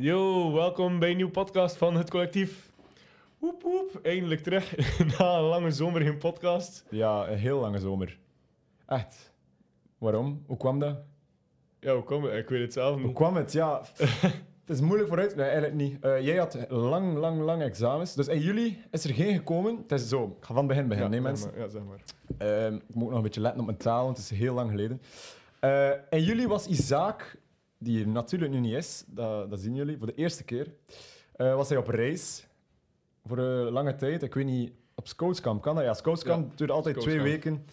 [0.00, 2.70] Yo, welkom bij een nieuwe podcast van het collectief.
[3.38, 4.76] Woep woep, eindelijk terug
[5.18, 6.84] na een lange zomer geen podcast.
[6.90, 8.18] Ja, een heel lange zomer.
[8.86, 9.32] Echt.
[9.98, 10.42] Waarom?
[10.46, 10.96] Hoe kwam dat?
[11.80, 13.14] Ja, hoe kom Ik weet het zelf Hoe niet.
[13.14, 13.52] kwam het?
[13.52, 13.82] Ja,
[14.64, 15.36] het is moeilijk vooruit.
[15.36, 16.04] Nee, eigenlijk niet.
[16.04, 18.14] Eh, jij had lang, lang, lang examens.
[18.14, 19.76] Dus in juli is er geen gekomen.
[19.76, 20.24] Het is zo.
[20.24, 21.50] Ik ga van het begin beginnen, nee mensen.
[21.50, 22.00] maar, ja, zeg maar.
[22.38, 24.70] Ehm, ik moet nog een beetje letten op mijn taal, want het is heel lang
[24.70, 25.00] geleden.
[25.60, 27.37] Eh in juli was Isaac,
[27.78, 30.72] die er natuurlijk nu niet is, dat, dat zien jullie, voor de eerste keer,
[31.32, 32.46] eh, was hij op reis
[33.24, 34.22] voor een lange tijd.
[34.22, 35.84] Ik weet niet, op Scoutskamp kan dat?
[35.84, 37.64] Ja, Scoutskamp Ja, duurde altijd twee weken.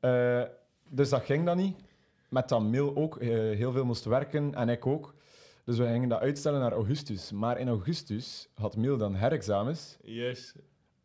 [0.00, 0.42] Eh,
[0.88, 1.76] dus dat ging dan niet.
[2.28, 5.14] Met dat Mil ook eh, heel veel moest werken en ik ook.
[5.64, 7.32] Dus we gingen dat uitstellen naar augustus.
[7.32, 9.96] Maar in augustus had Mil dan herexamens.
[10.02, 10.54] Yes,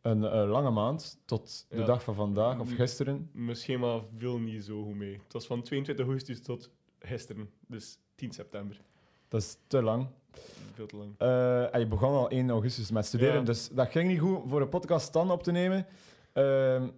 [0.02, 1.84] Een lange maand, tot de Ja.
[1.84, 3.30] dag van vandaag of gisteren.
[3.32, 5.20] mijn schema viel niet zo goed mee.
[5.24, 8.80] Het was van 22 augustus tot gisteren, dus 10 september.
[9.28, 10.06] Dat is te lang.
[10.74, 11.14] Veel te lang.
[11.18, 13.40] Eh, en je begon al 1 augustus met studeren, Ja.
[13.42, 15.86] dus dat ging niet goed voor een podcast dan op te nemen.
[16.32, 16.88] Ehm,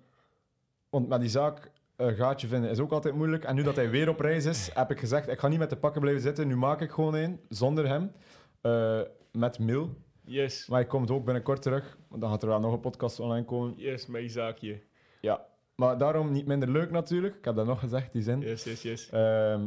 [0.90, 3.44] want met die zaak een gaatje vinden is ook altijd moeilijk.
[3.44, 5.70] En nu dat hij weer op reis is, heb ik gezegd, ik ga niet met
[5.70, 6.46] de pakken blijven zitten.
[6.46, 8.12] Nu maak ik gewoon een, zonder hem,
[8.60, 9.00] eh,
[9.32, 9.94] met Mil.
[10.24, 13.20] Yes, Maar hij komt ook binnenkort terug, want dan gaat er wel nog een podcast
[13.20, 13.74] online komen.
[13.76, 14.82] yes, met Isaacje.
[15.20, 15.46] Ja.
[15.74, 17.34] Maar daarom niet minder leuk natuurlijk.
[17.36, 18.40] Ik heb dat nog gezegd, die zin.
[18.40, 19.10] Yes, yes, yes.
[19.10, 19.66] Ehm,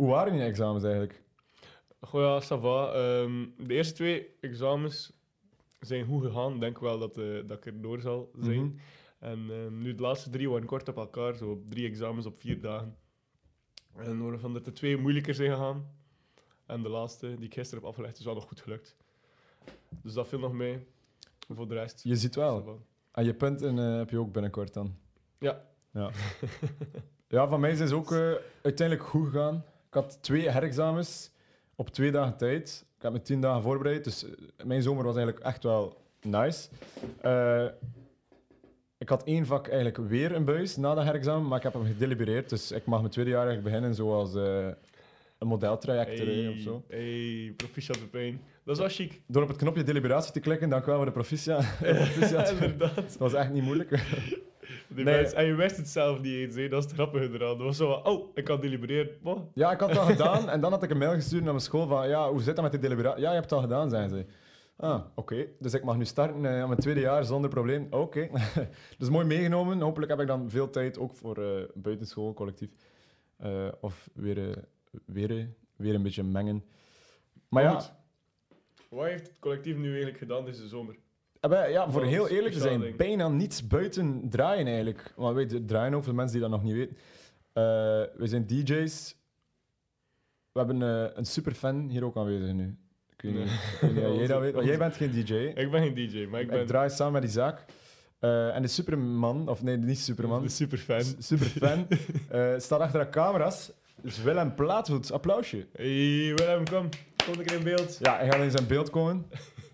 [0.00, 1.22] hoe waren je examens eigenlijk?
[2.00, 2.92] Goh ja, ça va.
[2.92, 5.12] Ehm, de eerste twee examens
[5.80, 6.54] zijn goed gegaan.
[6.54, 8.64] Ik denk wel dat, eh, dat ik er door zal zijn.
[8.64, 8.76] Mhm.
[9.18, 12.60] En ehm, nu de laatste drie waren kort op elkaar, zo drie examens op vier
[12.60, 12.96] dagen.
[13.96, 15.90] En waarvan er de twee moeilijker zijn gegaan.
[16.66, 18.96] En de laatste, die ik gisteren heb afgelegd, is wel nog goed gelukt.
[20.02, 20.86] Dus dat viel nog mee.
[21.48, 22.00] Voor de rest.
[22.04, 22.80] Je ziet wel.
[23.12, 24.94] En je punten eh, heb je ook binnenkort dan.
[25.38, 25.64] Ja.
[25.92, 26.10] Ja,
[27.28, 29.64] ja van mij is het ook eh, uiteindelijk goed gegaan.
[29.90, 31.30] Ik had twee herexamens
[31.74, 32.84] op twee dagen tijd.
[32.96, 34.30] Ik heb me tien dagen voorbereid, dus eh,
[34.64, 36.68] mijn zomer was eigenlijk echt wel nice.
[37.20, 37.64] Eh,
[38.98, 41.84] ik had één vak eigenlijk weer een buis na dat herexamen, maar ik heb hem
[41.86, 42.48] gedelibereerd.
[42.48, 44.68] Dus ik mag mijn tweede jaar eigenlijk beginnen zoals eh,
[45.38, 46.82] een modeltraject Hey, of zo.
[46.88, 48.40] hey, proficiat Pepijn.
[48.64, 49.20] Dat is wel chic.
[49.26, 51.60] Door op het knopje deliberatie te klikken, u wel voor de proficia.
[51.80, 52.50] proficiat.
[52.60, 52.94] Inderdaad.
[52.96, 53.90] Dat was echt niet moeilijk.
[54.94, 55.26] Die Nee.
[55.34, 56.68] en je wist het zelf niet eens, hè.
[56.68, 57.56] dat is het grappige eraan.
[57.56, 59.10] Dat was zo van, oh, ik kan delibereren.
[59.22, 59.38] Wat?
[59.54, 61.86] Ja, ik had dat gedaan en dan had ik een mail gestuurd naar mijn school
[61.86, 63.20] van ja, hoe zit dat met die deliberatie?
[63.22, 64.26] Ja, je hebt het al gedaan, zijn ze.
[64.76, 65.46] Ah, oké.
[65.58, 67.86] Dus ik mag nu starten eh, aan mijn tweede jaar zonder probleem.
[67.90, 68.28] Oké.
[68.98, 69.80] dus mooi meegenomen.
[69.80, 72.70] Hopelijk heb ik dan veel tijd ook voor eh buitenschool, collectief.
[73.36, 74.64] Eh, of weer,
[75.04, 76.64] weer, weer een beetje mengen.
[77.48, 77.98] Maar ja.
[78.88, 80.96] Wat heeft het collectief nu eigenlijk gedaan deze zomer?
[81.48, 85.12] Ja, voor Wat heel eerlijk te zijn, bijna niets buiten draaien eigenlijk.
[85.16, 86.96] Want weet draaien ook voor de mensen die dat nog niet weten.
[87.52, 87.62] Eh,
[88.20, 89.14] we zijn DJ's.
[90.52, 92.76] We hebben eh, een superfan hier ook aanwezig nu.
[93.16, 93.44] Ik weet niet,
[93.80, 93.90] Nee.
[94.12, 94.54] ik jij dat weet.
[94.54, 95.34] Want jij bent geen DJ.
[95.34, 97.64] Ik, Ik ben geen DJ, maar ik ben draai samen met Isaac.
[98.18, 101.00] Eh en de Superman, of nee, niet Superman, de superfan.
[101.02, 101.86] s- superfan,
[102.60, 103.72] staat achter de camera's.
[104.02, 105.66] Dus Willem Plaatvoet, applausje.
[105.72, 106.88] Hey Willem, kom.
[107.24, 107.98] Kom een keer in beeld.
[108.00, 109.26] Ja, hij gaat in zijn beeld komen.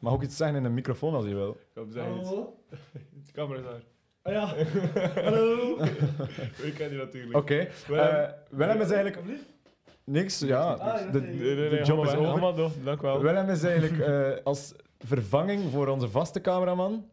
[0.07, 1.57] Mag ook iets zeggen in een microfoon als hij wil.
[1.75, 2.31] Kom, zeg iets.
[3.27, 3.83] De camera is daar.
[4.23, 4.65] Ah ja,
[5.31, 5.79] hallo.
[6.63, 7.37] Ik ken die natuurlijk.
[7.37, 7.69] Oké.
[7.87, 8.05] Willem.
[8.07, 9.19] eh, Willem is eigenlijk
[10.05, 10.73] niks, ja.
[10.73, 12.41] Ah, de, nee, Nee, nee, de job is over.
[12.41, 13.21] Maar door, dank wel.
[13.23, 17.11] Willem is eigenlijk eh, als vervanging voor onze vaste cameraman,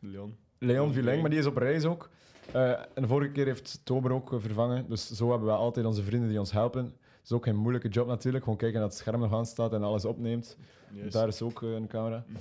[0.00, 0.36] Leon.
[0.58, 0.92] Leon.
[0.92, 2.10] Vileng, maar die is op reis ook.
[2.52, 4.88] Eh, en de vorige keer heeft Tober ook eh, vervangen.
[4.88, 6.96] Dus zo hebben we altijd onze vrienden die ons helpen.
[7.26, 8.44] Het is ook geen moeilijke job natuurlijk.
[8.44, 10.58] Gewoon kijken dat het scherm nog aan staat en alles opneemt.
[10.92, 11.12] Yes.
[11.12, 12.24] Daar is ook eh, een camera.
[12.28, 12.38] Mhm.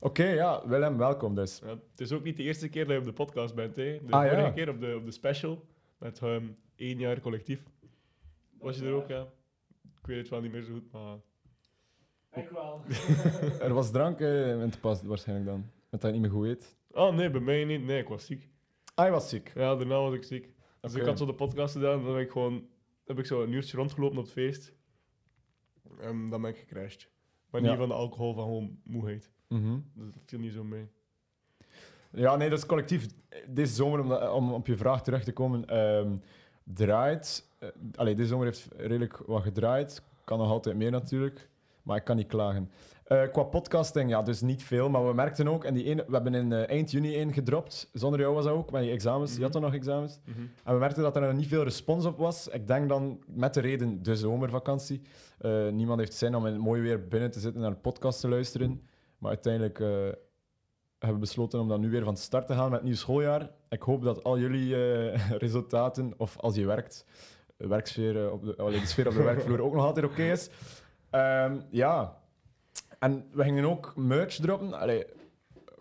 [0.00, 1.60] Oké, ja, Willem, welkom dus.
[1.64, 3.76] Ja, het is ook niet de eerste keer dat je op de podcast bent.
[3.76, 3.82] Hè.
[3.82, 4.30] De Ah, ja.
[4.30, 5.64] vorige keer op de, op de special
[5.98, 6.44] met ehm
[6.76, 7.62] één jaar collectief.
[8.58, 9.26] Was je er ook, ja?
[10.00, 11.16] Ik weet het wel niet meer zo goed, maar...
[12.42, 12.80] Ik wel.
[13.68, 15.70] Er was drank eh, in te pas waarschijnlijk dan.
[15.90, 16.76] Dat hij niet meer goed weet.
[16.90, 17.84] Oh nee, bij mij niet.
[17.84, 18.48] Nee, ik was ziek.
[18.94, 19.52] Ah, hij was ziek.
[19.54, 20.52] Ja, daarna was ik ziek.
[20.80, 22.66] Dus ik had zo de podcast gedaan en dan heb ik gewoon
[23.08, 24.72] heb ik zo een uurtje rondgelopen op het feest.
[26.00, 27.08] En dan ben ik gecrashed.
[27.50, 27.76] Maar niet Ja.
[27.76, 29.30] van de alcohol, van gewoon moeheid.
[29.94, 30.88] Dus dat viel niet zo mee.
[32.12, 33.06] Ja, nee, dat is collectief.
[33.48, 36.16] Deze zomer, om, dat- om op je vraag terug te komen, ehm,
[36.64, 37.46] draait.
[37.58, 40.02] eh, allee, deze zomer heeft redelijk wat gedraaid.
[40.24, 41.48] Kan nog altijd meer natuurlijk,
[41.82, 42.70] maar ik kan niet klagen.
[43.08, 46.12] Eh, qua podcasting, ja, dus niet veel, maar we merkten ook, en die ene, we
[46.12, 47.90] hebben in eh, eind juni één gedropt.
[47.92, 49.36] Zonder jou was dat ook, met je examens.
[49.36, 50.18] Je had dan nog examens.
[50.64, 52.48] En we merkten dat er niet veel respons op was.
[52.48, 55.02] Ik denk dan met de reden de zomervakantie.
[55.38, 58.28] Eh, niemand heeft zin om in mooi weer binnen te zitten naar een podcast te
[58.28, 58.82] luisteren.
[59.18, 60.18] Maar uiteindelijk hebben
[60.98, 63.50] we besloten om dan nu weer van start te gaan met het nieuw schooljaar.
[63.68, 64.74] Ik hoop dat al jullie
[65.44, 67.04] resultaten, of als je werkt,
[67.56, 70.50] de werksfeer, op de, de sfeer op de werkvloer ook nog altijd oké is.
[71.10, 72.16] Ehm, ja,
[72.98, 74.72] En we gingen ook merch droppen.
[74.72, 75.06] Allee,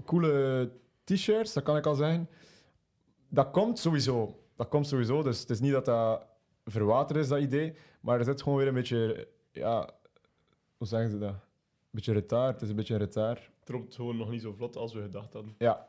[0.05, 0.71] coole
[1.03, 2.29] t-shirts, dat kan ik al zeggen.
[3.29, 4.43] Dat komt sowieso.
[4.55, 5.23] Dat komt sowieso.
[5.23, 6.25] Dus het is niet dat dat
[6.65, 7.75] verwaterd is, dat idee.
[8.01, 9.27] Maar er zit gewoon weer een beetje...
[9.51, 9.89] Ja,
[10.77, 11.33] hoe zeggen ze dat?
[11.33, 11.39] Een
[11.91, 12.53] beetje retard.
[12.53, 13.49] Het is een beetje retard.
[13.59, 15.55] Het loopt gewoon nog niet zo vlot als we gedacht hadden.
[15.57, 15.87] Ja,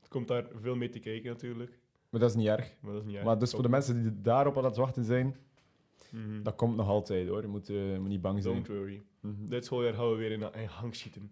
[0.00, 1.78] Het komt daar veel mee te kijken natuurlijk.
[2.10, 2.76] maar dat is niet erg.
[2.80, 3.24] Maar dat is niet erg.
[3.24, 5.36] Maar dus voor de mensen die daarop aan het wachten zijn,
[6.10, 6.42] Mhm.
[6.42, 7.40] dat komt nog altijd hoor.
[7.40, 8.54] Je moet, eh, moet niet bang zijn.
[8.54, 9.02] Don't worry.
[9.20, 9.46] Mhm.
[9.46, 11.30] Dit schooljaar gaan we weer in, in hang schieten.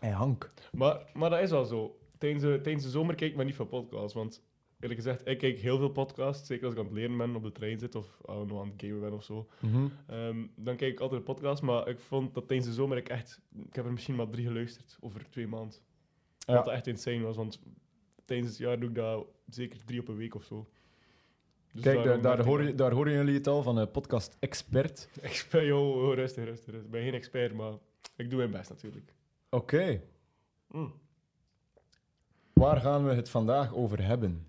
[0.00, 0.50] Hank.
[0.72, 1.98] Maar, maar dat is wel zo.
[2.18, 4.12] Tijdens de, tijdens de zomer kijk ik maar niet veel podcasts.
[4.14, 4.42] Want
[4.80, 6.46] eerlijk gezegd, ik kijk heel veel podcasts.
[6.46, 8.68] Zeker als ik aan het leren ben, op de trein zit of ah, nog aan
[8.68, 9.48] het gamen ben of zo.
[9.60, 9.86] Mhm.
[10.06, 11.60] Ehm, dan kijk ik altijd podcasts.
[11.60, 13.40] Maar ik vond dat tijdens de zomer ik echt...
[13.66, 15.78] Ik heb er misschien maar drie geluisterd over twee maanden.
[16.38, 16.54] Ja.
[16.54, 17.36] Dat echt insane was.
[17.36, 17.60] Want
[18.24, 20.68] tijdens het jaar doe ik dat zeker drie op een week of zo.
[21.72, 25.08] Dus Kijk, daar, daar, je- daar horen jullie het al van een podcast expert.
[25.22, 26.84] Expert, joh, oh, rustig, rustig, rustig.
[26.84, 27.72] Ik ben geen expert, maar
[28.16, 29.14] ik doe mijn best natuurlijk.
[29.50, 30.00] Oké,
[30.68, 30.92] Mm.
[32.52, 34.46] waar gaan we het vandaag over hebben?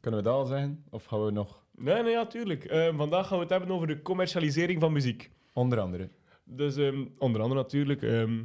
[0.00, 0.84] Kunnen we dat al zeggen?
[0.90, 2.64] Of gaan we nog Nee, nee, ja, tuurlijk.
[2.64, 5.30] Ehm, vandaag gaan we het hebben over de commercialisering van muziek.
[5.52, 6.08] onder andere?
[6.44, 8.02] Dus ehm, onder andere natuurlijk.
[8.02, 8.42] ehm,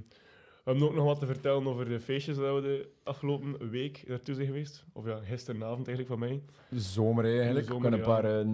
[0.67, 4.03] we hebben ook nog wat te vertellen over de feestjes dat we de afgelopen week
[4.07, 4.85] naartoe zijn geweest.
[4.93, 6.41] Of ja, gisteravond eigenlijk van mij.
[6.69, 7.67] De zomer eigenlijk.
[7.67, 8.21] De zomer, we kunnen een ja.
[8.21, 8.45] paar eh,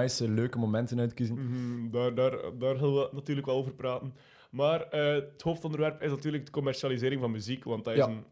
[0.00, 1.34] nice, leuke momenten uitkiezen.
[1.34, 4.14] Mhm, daar, daar, daar gaan we natuurlijk wel over praten.
[4.50, 7.64] Maar eh, het hoofdonderwerp is natuurlijk de commercialisering van muziek.
[7.64, 8.08] Want dat is Ja.
[8.08, 8.24] een,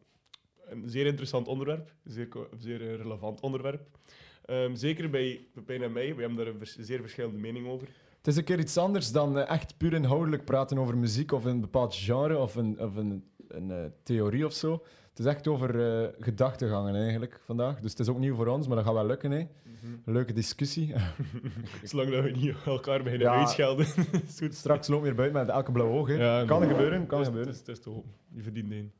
[0.68, 1.92] een zeer interessant onderwerp.
[2.04, 3.86] Een zeer, zeer eh, relevant onderwerp.
[4.44, 6.14] Ehm, zeker bij Pepijn en mij.
[6.14, 7.88] We hebben daar een vers- zeer verschillende mening over.
[8.22, 11.44] Het is een keer iets anders dan eh, echt puur inhoudelijk praten over muziek of
[11.44, 14.82] een bepaald genre of een, of een, een eh, theorie of zo.
[15.10, 17.80] Het is echt over eh, gedachtegangen eigenlijk vandaag.
[17.80, 19.30] Dus het is ook nieuw voor ons, maar dat gaat wel lukken.
[19.30, 19.38] Hè.
[20.04, 20.94] Een leuke discussie.
[21.82, 23.38] Zolang dat we niet elkaar beginnen Ja.
[23.38, 23.86] uitschelden.
[24.50, 26.08] Straks loop weer buiten met elke blauwe oog.
[26.08, 26.14] hè.
[26.14, 27.52] Ja, kan gebeuren, kan gebeuren.
[27.52, 28.10] Het is, het is hopen.
[28.34, 28.92] Je verdient één.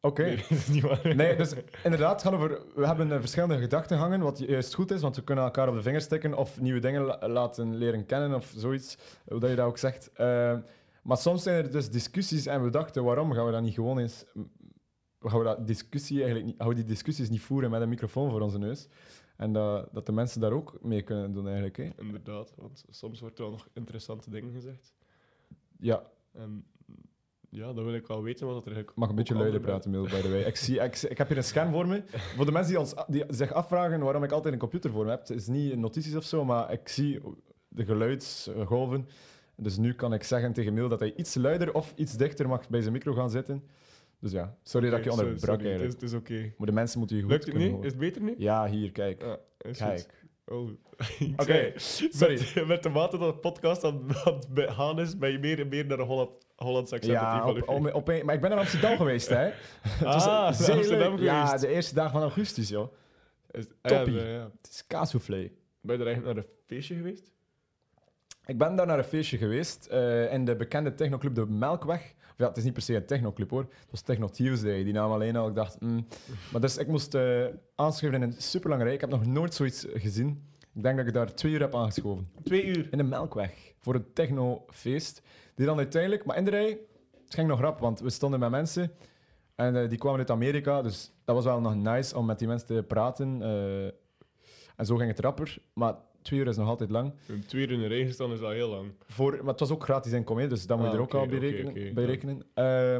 [0.00, 0.36] Oké.
[1.14, 1.54] Nee, dus
[1.84, 5.74] inderdaad, over, we hebben verschillende gedachtegangen, wat juist goed is, want we kunnen elkaar op
[5.74, 8.96] de vingers stikken of nieuwe dingen la- laten leren kennen of zoiets,
[9.28, 10.12] hoe dat je dat ook zegt.
[10.12, 10.58] Eh,
[11.02, 13.98] maar soms zijn er dus discussies en we dachten, waarom gaan we dat niet gewoon
[13.98, 14.24] eens...
[15.22, 18.30] Gaan we dat discussie eigenlijk niet, gaan we die discussies niet voeren met een microfoon
[18.30, 18.88] voor onze neus?
[19.36, 21.76] En dat, dat de mensen daar ook mee kunnen doen eigenlijk.
[21.76, 21.90] Hè?
[21.96, 24.94] Inderdaad, want soms wordt er wel nog interessante dingen gezegd.
[25.78, 26.02] Ja,
[26.32, 26.64] En
[27.50, 30.02] ja, dan wil ik wel weten wat er ik mag een beetje luider praten, Mil,
[30.02, 30.40] by the way.
[30.40, 32.02] Ik, zie, ik, ik heb hier een scan voor me.
[32.36, 35.10] Voor de mensen die, ons, die zich afvragen waarom ik altijd een computer voor me
[35.10, 37.20] heb, het is niet notities of zo, maar ik zie
[37.68, 39.08] de geluidsgolven.
[39.56, 42.68] Dus nu kan ik zeggen tegen Mil dat hij iets luider of iets dichter mag
[42.68, 43.62] bij zijn micro gaan zitten.
[44.18, 46.00] Dus ja, sorry dat ik je onderbrak sorry, Het is, eigenlijk.
[46.00, 46.52] het is oké.
[46.58, 47.68] Maar de mensen moeten je goed Lukt het nu?
[47.68, 47.84] horen.
[47.84, 48.34] Is het beter nu?
[48.38, 49.24] Ja, hier, kijk.
[49.58, 49.98] Is Kijk.
[50.00, 50.19] goed.
[50.52, 50.70] Oh.
[51.36, 52.40] Oké, sorry.
[52.54, 55.68] Met, met de mate dat de podcast aan het gaan is, ben je meer en
[55.68, 58.58] meer naar de Holland, Hollandse accent aan Ja, het op, op- maar ik ben in
[58.58, 59.36] Amsterdam geweest, hè.
[59.80, 61.18] Het Ah, Amsterdam leuk.
[61.24, 62.92] Ja, de eerste dag van augustus, joh.
[63.50, 64.14] Is- ah, toppie.
[64.14, 64.50] ja, ja.
[64.62, 65.50] Het is kaassoufflé.
[65.80, 67.32] Ben je er eigenlijk naar een feestje geweest?
[68.46, 72.14] Ik ben daar naar een feestje geweest eh, in de bekende technoclub De Melkweg.
[72.40, 73.60] Ja, het is niet per se een technoclub hoor.
[73.60, 74.84] Het was Techno Tuesday.
[74.84, 75.48] Die naam alleen al.
[75.48, 76.06] Ik dacht, mm.
[76.52, 77.44] Maar dus ik moest eh
[77.74, 78.92] aanschuiven in een super lange rij.
[78.92, 80.48] Ik heb nog nooit zoiets gezien.
[80.74, 82.28] Ik denk dat ik daar twee uur heb aangeschoven.
[82.44, 82.88] Twee uur.
[82.90, 83.72] In de Melkweg.
[83.78, 85.22] Voor een technofeest.
[85.54, 86.24] Die dan uiteindelijk...
[86.24, 86.78] Maar in de rij,
[87.24, 88.92] het ging nog rap, want we stonden met mensen.
[89.54, 90.82] En eh, die kwamen uit Amerika.
[90.82, 93.42] Dus dat was wel nog nice om met die mensen te praten.
[93.42, 93.84] eh.
[94.76, 95.58] en zo ging het rapper.
[95.72, 95.94] Maar
[96.30, 97.12] twee uur is nog altijd lang.
[97.28, 98.92] Een twee uur in de regen staan is al heel lang.
[99.06, 101.14] Voor, maar het was ook gratis inkomen, hè, dus dat moet je Ah, er ook
[101.14, 101.94] al bij rekenen.
[101.94, 102.08] bij ja.
[102.10, 102.42] rekenen.
[102.54, 102.92] Eh,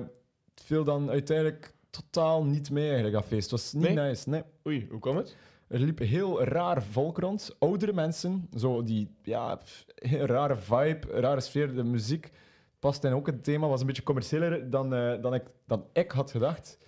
[0.55, 3.43] het viel dan uiteindelijk totaal niet mee, eigenlijk, dat feest.
[3.43, 4.09] Het was niet Nee?
[4.09, 4.43] nice, nee.
[4.67, 5.37] Oei, hoe kwam het?
[5.69, 7.57] Er liep heel raar volk rond.
[7.59, 11.75] Oudere mensen, zo die, ja, pff, rare vibe, rare sfeer.
[11.75, 12.31] De muziek
[12.79, 16.11] past in ook het thema, was een beetje commerciëler dan, eh, dan, ik, dan ik
[16.11, 16.79] had gedacht.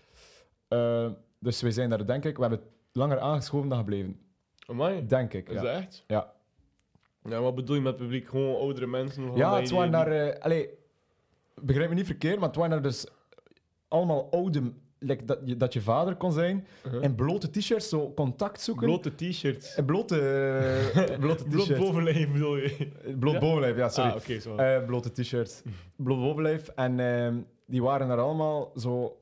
[0.68, 2.60] Eh, dus we zijn daar, denk ik, we hebben
[2.92, 4.20] langer aangeschoven dan gebleven.
[4.66, 5.62] Amai, Denk ik, is ja.
[5.62, 6.04] dat echt?
[6.06, 6.32] Ja.
[7.28, 8.28] Ja, wat bedoel je met publiek?
[8.28, 9.36] Gewoon oudere mensen?
[9.36, 10.10] Ja, het waren daar...
[10.12, 10.68] eh allee,
[11.60, 13.06] begrijp me niet verkeerd, maar het waren daar dus
[13.88, 14.72] allemaal oude...
[14.98, 16.66] like dat, je, dat je vader kon zijn.
[16.86, 17.02] Uh-huh.
[17.02, 18.86] In blote t-shirts, zo contact zoeken.
[18.86, 19.78] Blote t-shirts.
[19.86, 21.80] Blote, eh, blote Bloot t-shirts.
[21.84, 22.88] bovenlijf bedoel je?
[23.18, 23.40] Bloot Ja?
[23.40, 24.10] bovenlijf, ja, sorry.
[24.10, 24.62] Ah, oké.
[24.62, 25.62] Eh, blote t-shirts.
[25.96, 26.68] Bloot bovenlijf.
[26.68, 29.16] En ehm, die waren daar allemaal zo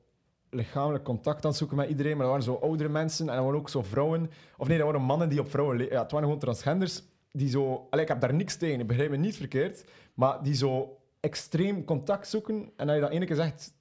[0.50, 2.16] lichamelijk contact aan het zoeken met iedereen.
[2.16, 3.28] Maar dat waren zo oudere mensen.
[3.28, 4.30] En er waren ook zo vrouwen.
[4.56, 5.78] Of nee, dat waren mannen die op vrouwen...
[5.78, 7.02] Ja, het waren gewoon transgenders.
[7.32, 7.86] Die zo...
[7.90, 8.80] Allee, ik heb daar niks tegen.
[8.80, 9.84] Ik begrijp me niet verkeerd.
[10.14, 12.70] Maar die zo extreem contact zoeken.
[12.76, 13.72] En als je dat ene keer zegt...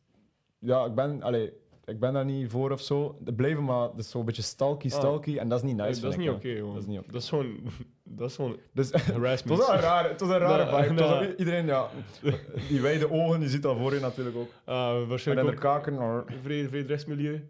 [0.60, 1.22] Ja, ik ben...
[1.24, 1.54] Allee,
[1.90, 3.16] ik ben daar niet voor of zo.
[3.20, 3.88] Dat blijven maar...
[3.88, 4.92] Dat is zo'n beetje stalky, Ah.
[4.98, 5.38] stalky.
[5.38, 6.74] En dat is niet nice, Nee, dat is niet jongen.
[6.74, 7.12] Dat is niet oké.
[7.12, 7.56] Dat is gewoon
[8.04, 9.58] Dat is gewoon Dus het harassment.
[9.60, 10.94] was wel een rare, het was een rare vibe.
[10.94, 11.90] Het was ook- iedereen, ja,
[12.70, 14.50] die wijde ogen, je ziet dat voor je natuurlijk ook.
[14.66, 15.94] En waarschijnlijk de ook kaken.
[15.96, 17.48] maar- vrij, vrij dressmilieu.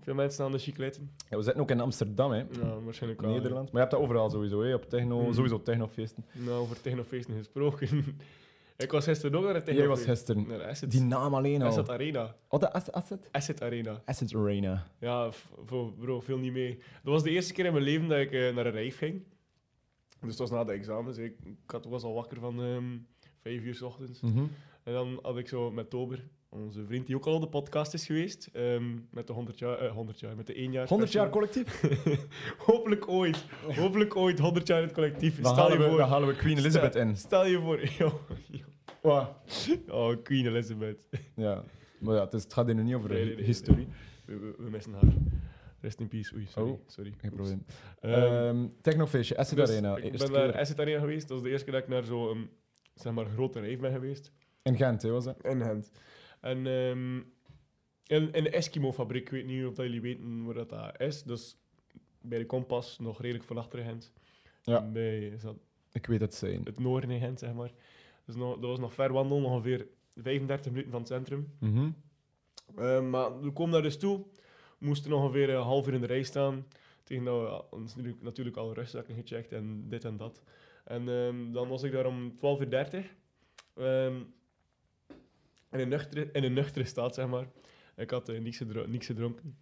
[0.00, 1.10] Veel mensen aan de chicletten.
[1.28, 2.38] Ja, we zitten ook in Amsterdam, hè.
[2.38, 3.30] Ja, waarschijnlijk wel.
[3.30, 3.62] Nederland.
[3.64, 4.74] Maar je hebt dat overal sowieso, hè.
[4.74, 5.32] Op techno, Mhm.
[5.32, 6.24] sowieso technofeesten.
[6.32, 7.88] Nou, over technofeesten gesproken.
[8.82, 10.46] ik was gisteren ook naar een Jij was gisteren.
[10.48, 10.90] Naar Asset.
[10.90, 11.68] Die naam alleen al.
[11.68, 12.36] Asset Arena.
[12.48, 12.92] Wat, de Asset?
[12.94, 13.28] Asset?
[13.32, 14.02] Asset Arena.
[14.04, 14.86] Asset Arena.
[14.98, 15.30] Ja,
[15.98, 16.78] bro, veel niet mee.
[17.02, 19.22] Dat was de eerste keer in mijn leven dat ik eh, naar een rave ging.
[20.20, 21.16] Dus het was na de examens.
[21.16, 22.84] Ik, ik had, was al wakker van ehm
[23.40, 24.20] vijf uur s ochtends.
[24.20, 24.44] Mhm.
[24.82, 27.94] En dan had ik zo met Tober, onze vriend die ook al op de podcast
[27.94, 30.88] is geweest, ehm, met de 100 jaar, eh, 100 jaar, met de 1 jaar.
[30.88, 31.82] 100 jaar collectief?
[32.66, 33.44] Hopelijk ooit.
[33.76, 35.40] Hopelijk ooit 100 jaar in het collectief.
[35.40, 35.98] Dan Stel je we, voor.
[35.98, 37.16] dan halen we Queen Elizabeth in.
[37.16, 37.80] Stel je voor.
[37.98, 38.20] Yo.
[39.02, 39.30] Wat?
[39.88, 41.08] Oh, Queen Elizabeth.
[41.36, 41.64] Ja.
[41.98, 43.88] Maar ja, het, is, het gaat hier nu niet over Nee, nee, nee, historie.
[44.24, 45.12] We, we, we missen haar.
[45.80, 46.34] Rest in peace.
[46.34, 46.70] Oei, sorry.
[46.70, 47.14] Oh, sorry.
[47.16, 47.64] Geen probleem.
[48.00, 49.96] Ehm, Ehm technofeestje, Asset dus Arena.
[49.96, 50.58] Ik ben naar.
[50.58, 51.20] Asset Arena geweest.
[51.28, 52.50] Dat was de eerste keer dat ik naar zo'n
[52.94, 54.32] zeg maar, grote rave ben geweest.
[54.62, 55.44] In Gent, hè, was dat?
[55.44, 55.90] In Gent.
[56.40, 57.16] En ehm,
[58.06, 61.22] in, in de Eskimo-fabriek, ik weet niet of jullie weten waar dat, dat is.
[61.22, 61.56] Dus
[62.20, 64.12] bij de Kompas, nog redelijk van achter Gent.
[64.62, 64.76] Ja.
[64.82, 65.56] En Bij is dat
[65.92, 66.60] Ik weet het zijn.
[66.64, 67.70] het noorden in Gent, zeg maar.
[68.30, 71.52] Dus nog, dat was nog ver wandelen, ongeveer 35 minuten van het centrum.
[71.58, 71.90] Mhm.
[72.76, 74.18] Eh, maar we komen daar dus toe.
[74.78, 76.66] We moesten ongeveer een half uur in de rij staan.
[77.04, 80.42] Tegen dat we ons natuurlijk, natuurlijk alle rustzakken gecheckt en dit en dat.
[80.84, 83.14] En ehm, dan was ik daar om 12.30 uur.
[83.76, 84.14] Ehm,
[85.70, 87.46] in, een nuchtere, in een nuchtere staat, zeg maar.
[87.96, 89.58] Ik had eh, niks, gedro- niks gedronken.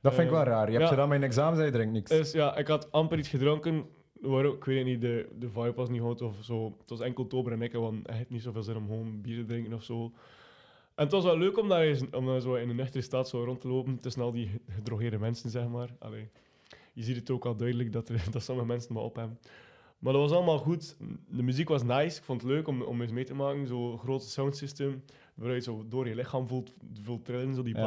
[0.00, 0.64] Dat vind ik wel Ehm, raar.
[0.66, 0.88] Je hebt ja.
[0.90, 2.10] gedaan met een examen, zei je drinkt niks.
[2.10, 3.86] Dus ja, ik had amper iets gedronken.
[4.22, 6.64] Waar ik weet niet, de, de vibe was niet goed of zo.
[6.80, 9.36] Het was enkel Tober en ik, want hij had niet zoveel zin om gewoon bier
[9.36, 10.12] te drinken of zo.
[10.94, 13.28] En het was wel leuk om daar, eens- om daar zo in een nuchtere staat
[13.28, 15.94] zo rond te lopen tussen al die gedrogeerde mensen, zeg maar.
[15.98, 16.28] Allee,
[16.92, 19.38] je ziet het ook al duidelijk dat, er, dat sommige mensen maar op hebben.
[19.98, 20.96] Maar dat was allemaal goed.
[21.28, 22.18] De muziek was nice.
[22.18, 23.66] Ik vond het leuk om, om eens mee te maken.
[23.66, 25.02] Zo'n groot soundsystem,
[25.34, 27.82] waar je zo door je lichaam voelt, voelt trillen, zo die Ja.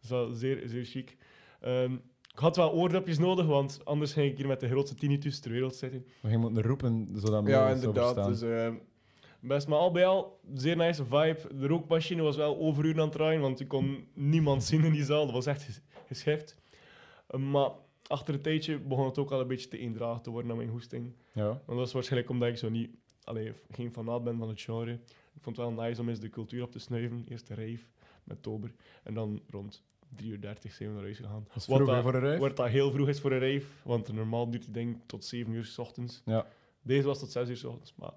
[0.00, 1.16] Dus dat was zeer, zeer chic.
[1.60, 1.96] Ehm,
[2.38, 5.50] ik had wel oordopjes nodig, want anders ging ik hier met de grootste tinnitus ter
[5.50, 6.06] wereld zitten.
[6.20, 8.26] Maar je moet roepen, zodat Ja, mensen zo inderdaad.
[8.26, 8.72] Dus, eh,
[9.40, 11.38] best, maar al bij al, zeer nice vibe.
[11.54, 15.04] De rookmachine was wel overuren aan het draaien, want je kon niemand zien in die
[15.04, 15.24] zaal.
[15.24, 16.56] Dat was echt ges- geschift.
[17.26, 17.70] Eh, maar
[18.06, 20.68] achter een tijdje begon het ook al een beetje te eendragen te worden naar mijn
[20.70, 21.12] hoesting.
[21.32, 21.46] Ja.
[21.64, 22.90] Want dat is waarschijnlijk omdat ik zo niet,
[23.24, 24.92] allee, geen fanaat ben van het genre.
[25.34, 27.24] Ik vond het wel nice om eens de cultuur op te snuiven.
[27.28, 27.84] Eerst de rave
[28.24, 28.72] met Tober.
[29.02, 29.84] En dan rond
[30.16, 31.44] 3 uur 30 zijn we naar huis gegaan.
[31.48, 32.38] Dat is Wat vroeg hè, dat- voor een rij.
[32.38, 35.52] Wordt dat heel vroeg is voor een rave, want normaal duurt die ding tot 7
[35.52, 36.22] uur s ochtends.
[36.24, 36.46] Ja.
[36.82, 38.12] Deze was tot 6 uur s ochtends, maar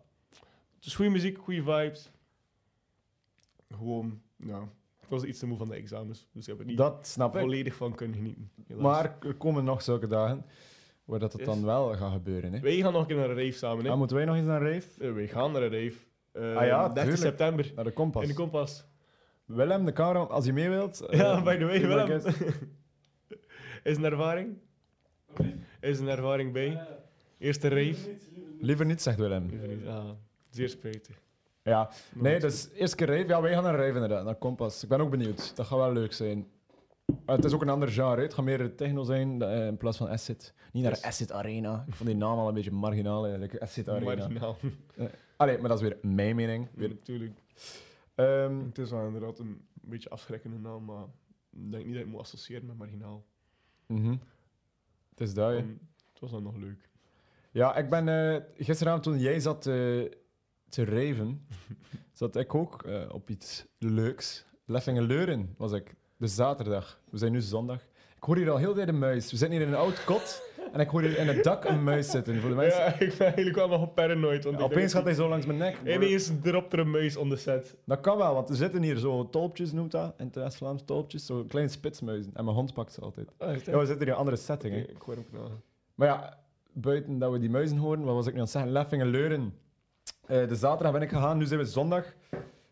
[0.76, 2.12] het is goede muziek, goede vibes.
[3.76, 4.62] Gewoon, ja,
[5.02, 7.34] ik was iets te moe van de examens, dus ik heb er niet Dat snap
[7.36, 7.42] ik.
[7.42, 8.52] volledig van kunnen genieten.
[8.68, 8.84] helaas.
[8.84, 10.46] Maar er komen nog zulke dagen
[11.06, 11.50] waar dat het Yes.
[11.50, 12.54] dan wel gaat gebeuren.
[12.54, 12.60] Hè.
[12.60, 13.86] wij gaan nog een keer naar een rave samen.
[13.86, 13.92] Hè?
[13.92, 14.88] Ah, moeten wij nog eens naar een rave?
[15.08, 15.96] Eh, wij gaan naar een rave.
[16.32, 17.18] Eh, Ah ja, 30 tuurlijk.
[17.22, 18.22] september Naar de Kompas.
[18.22, 18.86] in de Kompas.
[19.56, 21.02] Willem, de camera, als je mee wilt.
[21.06, 22.22] eh, ja, by the way, Willem.
[23.84, 24.58] is een ervaring?
[25.80, 26.88] Is een ervaring bij?
[27.38, 27.96] Eerste rave?
[28.60, 29.48] Liever niet, zegt Willem.
[29.50, 29.88] Liever niet.
[29.88, 30.10] Ah,
[30.50, 31.20] zeer spijtig.
[31.64, 33.28] Ja, nee, dus eerste keer rave.
[33.28, 34.84] Ja, wij gaan naar rave inderdaad, naar Kompas.
[34.84, 35.56] Ik ben ook benieuwd.
[35.56, 36.48] Dat gaat wel leuk zijn.
[37.26, 38.22] Ah, het is ook een ander genre.
[38.22, 40.54] Het gaat meer techno zijn eh, in plaats van acid.
[40.72, 41.02] Niet naar Yes.
[41.02, 41.84] Acid Arena.
[41.88, 43.58] Ik vond die naam al een beetje marginaal eigenlijk.
[43.62, 44.16] Acid Arena.
[44.16, 44.58] Marginaal.
[45.38, 46.68] Allee, maar dat is weer mijn mening.
[46.74, 47.40] Weer natuurlijk.
[48.22, 51.04] Ehm, Het is wel inderdaad een beetje afschrikkende naam, maar
[51.52, 53.26] ik denk niet dat je moet associëren met marginaal.
[53.88, 54.16] mhm.
[55.10, 55.56] Het is dat, hè.
[55.56, 55.80] Want
[56.12, 56.90] het was dan nog leuk.
[57.52, 59.74] Ja, ik ben eh, gisteravond toen jij zat eh,
[60.70, 61.48] te raven,
[62.14, 64.46] zat ik ook eh, op iets leuks.
[64.66, 65.96] Leffingen-Leuren was ik.
[66.18, 67.02] De zaterdag.
[67.10, 67.82] We zijn nu zondag.
[68.16, 69.32] Ik hoor hier al heel de tijd een muis.
[69.32, 71.84] We zitten hier in een oud kot en ik hoor hier in het dak een
[71.84, 72.40] muis zitten.
[72.42, 72.80] Voor de mensen.
[72.80, 74.44] Ja, ik ben eigenlijk wel nog paranoid.
[74.44, 75.78] Want Opeens gaat hij zo langs mijn nek.
[75.86, 77.76] dat- Ineens dropt er een muis on de set.
[77.86, 81.26] Dat kan wel, want er zitten hier zo tolpjes, noemt dat in het West-Vlaams, tolpjes,
[81.26, 82.32] zo kleine spitsmuizen.
[82.36, 83.28] En mijn hond pakt ze altijd.
[83.38, 83.66] Dat?
[83.66, 84.76] Ja, we zitten hier in een andere setting.
[84.76, 85.26] ik hoor hem.
[85.96, 86.38] Maar ja,
[86.74, 88.72] buiten dat we die muizen horen, wat was ik nu aan het zeggen?
[88.72, 89.54] Leffingen Leuren.
[90.28, 92.06] Eh, de zaterdag ben ik gegaan, nu zijn we zondag.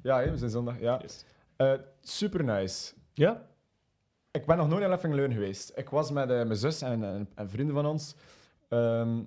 [0.02, 1.00] Ja, we zijn zondag, ja.
[1.02, 1.26] Yes.
[1.56, 2.94] Eh, super nice.
[3.14, 3.48] Ja?
[4.32, 5.72] Ik ben nog nooit in Leffingen Leuren geweest.
[5.76, 8.16] Ik was met eh, mijn zus en, en, en vrienden van ons.
[8.68, 9.20] Ehm,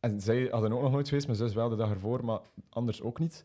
[0.00, 3.02] en zij hadden ook nog nooit geweest, mijn zus wel de dag ervoor, maar anders
[3.02, 3.44] ook niet.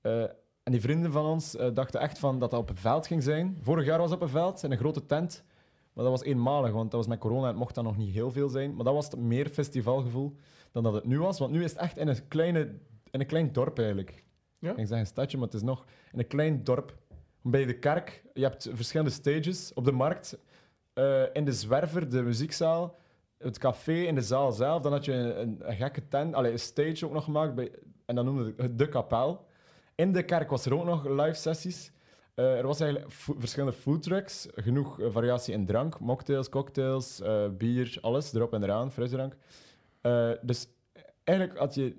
[0.00, 0.22] Eh,
[0.62, 3.22] en die vrienden van ons eh, dachten echt van dat dat op een veld ging
[3.22, 3.58] zijn.
[3.60, 5.44] Vorig jaar was het op een veld, in een grote tent.
[5.92, 8.14] Maar dat was eenmalig, want dat was met corona en het mocht dan nog niet
[8.14, 8.74] heel veel zijn.
[8.74, 10.36] Maar dat was het meer festivalgevoel
[10.72, 11.38] dan dat het nu was.
[11.38, 12.60] Want nu is het echt in een, kleine,
[13.10, 14.24] in een klein dorp eigenlijk.
[14.58, 14.76] Ja?
[14.76, 16.96] Ik zeg een stadje, maar het is nog in een klein dorp.
[17.46, 19.72] Bij de kerk, je hebt verschillende stages.
[19.74, 20.38] Op de markt,
[20.92, 22.96] eh, in de Zwerver, de muziekzaal,
[23.38, 24.82] het café in de zaal zelf.
[24.82, 27.54] Dan had je een, een, gekke tent, allee, een stage ook nog gemaakt.
[27.54, 27.70] Bij,
[28.06, 29.46] en dan noemde het de kapel.
[29.94, 31.92] In de kerk was er ook nog live sessies.
[32.34, 34.48] Eh, er was eigenlijk verschillende foodtrucks.
[34.54, 36.00] Genoeg eh, variatie in drank.
[36.00, 37.22] Mocktails, cocktails,
[37.58, 39.36] bier, alles erop en eraan, frisdrank.
[40.42, 40.66] Dus
[41.24, 41.96] eigenlijk had je,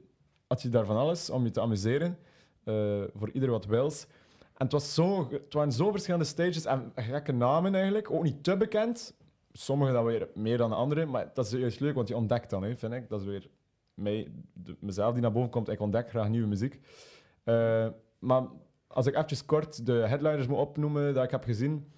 [0.48, 2.18] had je daar van alles om je te amuseren.
[3.14, 4.08] voor ieder wat wils.
[4.58, 8.12] En het, was zo, het waren zo verschillende stages en gekke namen eigenlijk.
[8.12, 9.16] Ook niet te bekend.
[9.52, 11.06] Sommige dan weer meer dan de andere.
[11.06, 13.10] Maar dat is juist leuk, want je ontdekt dan, hè, vind ik.
[13.10, 13.50] Dat is weer
[13.94, 14.32] mij,
[14.80, 15.70] mezelf die naar boven komt.
[15.70, 16.80] Ik ontdek graag nieuwe muziek.
[17.44, 17.88] Eh,
[18.20, 18.44] maar
[18.88, 21.92] als ik even kort de headliners moet opnoemen dat ik heb gezien.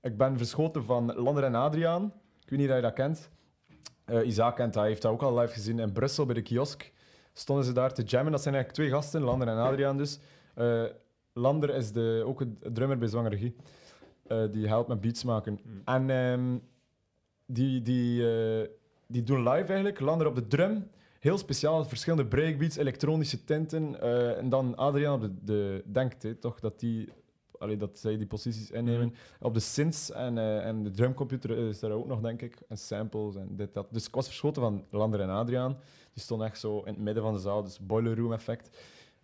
[0.00, 2.04] Ik ben verschoten van Lander en Adriaan.
[2.40, 3.30] Ik weet niet of je dat kent.
[4.04, 6.92] Eh Isaac kent hij heeft dat ook al live gezien in Brussel bij de kiosk.
[7.32, 8.32] Stonden ze daar te jammen.
[8.32, 10.18] Dat zijn eigenlijk twee gasten, Lander en Adriaan dus.
[10.54, 10.84] Eh,
[11.32, 13.54] Lander is de, ook een drummer bij Zwanger Regie.
[14.26, 15.58] Eh, die helpt met beats maken.
[15.62, 15.82] Hmm.
[15.84, 16.58] En ehm,
[17.46, 18.68] die, die, eh,
[19.06, 20.00] die doen live eigenlijk.
[20.00, 20.88] Lander op de drum.
[21.18, 24.00] Heel speciaal, verschillende breakbeats, elektronische tinten.
[24.00, 27.08] eh, en dan Adriaan op de, de denkt, hè, toch, dat, die,
[27.58, 29.06] allee, dat zij die posities innemen.
[29.06, 29.46] Mhm.
[29.46, 32.58] Op de synths en, en de drumcomputer is daar ook nog, denk ik.
[32.68, 33.86] En samples en dit, dat.
[33.90, 35.78] Dus ik was verschoten van Lander en Adriaan.
[36.12, 38.70] Die stonden echt zo in het midden van de zaal, dus boiler room effect.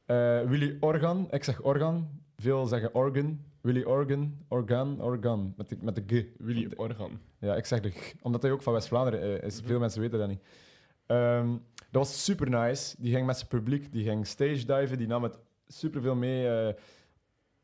[0.09, 2.09] Eh, Willy Organ, ik zeg organ.
[2.37, 3.41] Veel zeggen organ.
[3.61, 5.55] Willy Organ, organ, organ.
[5.57, 6.25] Met de, met de G.
[6.39, 7.19] Willy Organ.
[7.39, 9.59] Ja, ik zeg de G, omdat hij ook van West-Vlaanderen is.
[9.59, 9.67] Mhm.
[9.69, 10.43] Veel mensen weten dat niet.
[11.07, 12.95] Ehm, dat was super nice.
[12.99, 16.49] Die ging met zijn publiek, die ging stage diven, die nam het super veel mee
[16.49, 16.75] eh,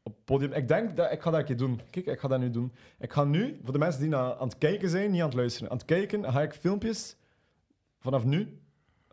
[0.02, 0.52] op het podium.
[0.52, 1.80] Ik denk dat ik ga dat een keer doen.
[1.90, 2.72] Kijk, ik ga dat nu doen.
[2.98, 5.36] Ik ga nu, voor de mensen die na, aan het kijken zijn, niet aan het
[5.36, 7.16] luisteren, aan het kijken, ga ik filmpjes
[7.98, 8.58] vanaf nu.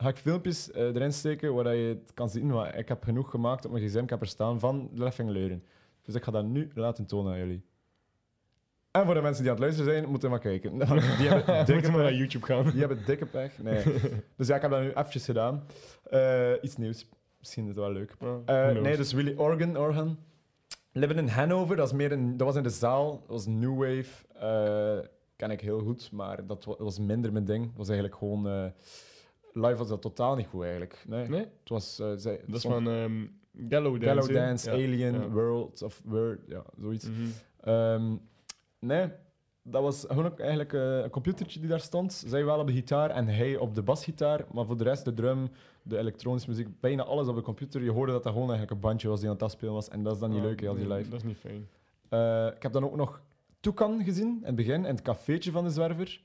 [0.02, 2.48] Ga ik filmpjes eh, erin steken waar je het kan zien.
[2.48, 3.98] Maar ik heb genoeg gemaakt op mijn gsm.
[4.04, 5.64] Ik heb er staan van Leffing Leuren.
[6.02, 7.62] Dus ik ga dat nu laten tonen aan jullie.
[8.92, 10.78] En voor de mensen die aan het luisteren zijn, moeten maar kijken.
[11.18, 12.18] Die hebben dikke we naar pech.
[12.18, 12.70] YouTube gaan.
[12.70, 13.58] Die hebben dikke pech.
[13.62, 13.84] Nee.
[14.38, 15.64] Dus ja, ik heb dat nu eventjes gedaan.
[16.10, 17.08] Eh, iets nieuws.
[17.40, 18.16] Misschien is het wel leuk.
[18.46, 20.18] Eh, nee, dus Willy Organ, Organ.
[20.92, 23.12] Living in Hanover, dat, is meer een, dat was in de zaal.
[23.20, 24.28] Dat was New Wave.
[24.40, 27.66] eh, ken ik heel goed, maar dat wa- was minder mijn ding.
[27.68, 28.72] Het was eigenlijk gewoon...
[29.54, 31.04] live was dat totaal niet goed, eigenlijk.
[31.08, 31.28] Nee.
[31.30, 31.40] Nee?
[31.40, 32.00] Het was...
[32.00, 32.84] eh, zij, Dat is van
[33.70, 34.34] Gallow Dance.
[34.34, 34.72] Dance.
[34.72, 35.28] Alien, Ja.
[35.30, 37.06] World of Word, ja, zoiets.
[37.10, 37.18] Mhm.
[37.60, 38.16] Ehm,
[38.80, 39.08] nee,
[39.64, 42.24] dat was gewoon ook eigenlijk eh, een computertje die daar stond.
[42.28, 44.46] Zij wel op de gitaar en hij op de basgitaar.
[44.54, 45.50] Maar voor de rest, de drum,
[45.84, 47.84] de elektronische muziek, bijna alles op de computer.
[47.84, 49.90] Je hoorde dat dat gewoon eigenlijk een bandje was die aan het afspelen was.
[49.90, 51.10] En dat is dan niet leuk, als die live.
[51.10, 51.68] Dat is niet fijn.
[52.10, 53.22] Eh, ik heb dan ook nog
[53.60, 56.22] Toucan gezien in het begin, in het cafeetje van de Zwerver.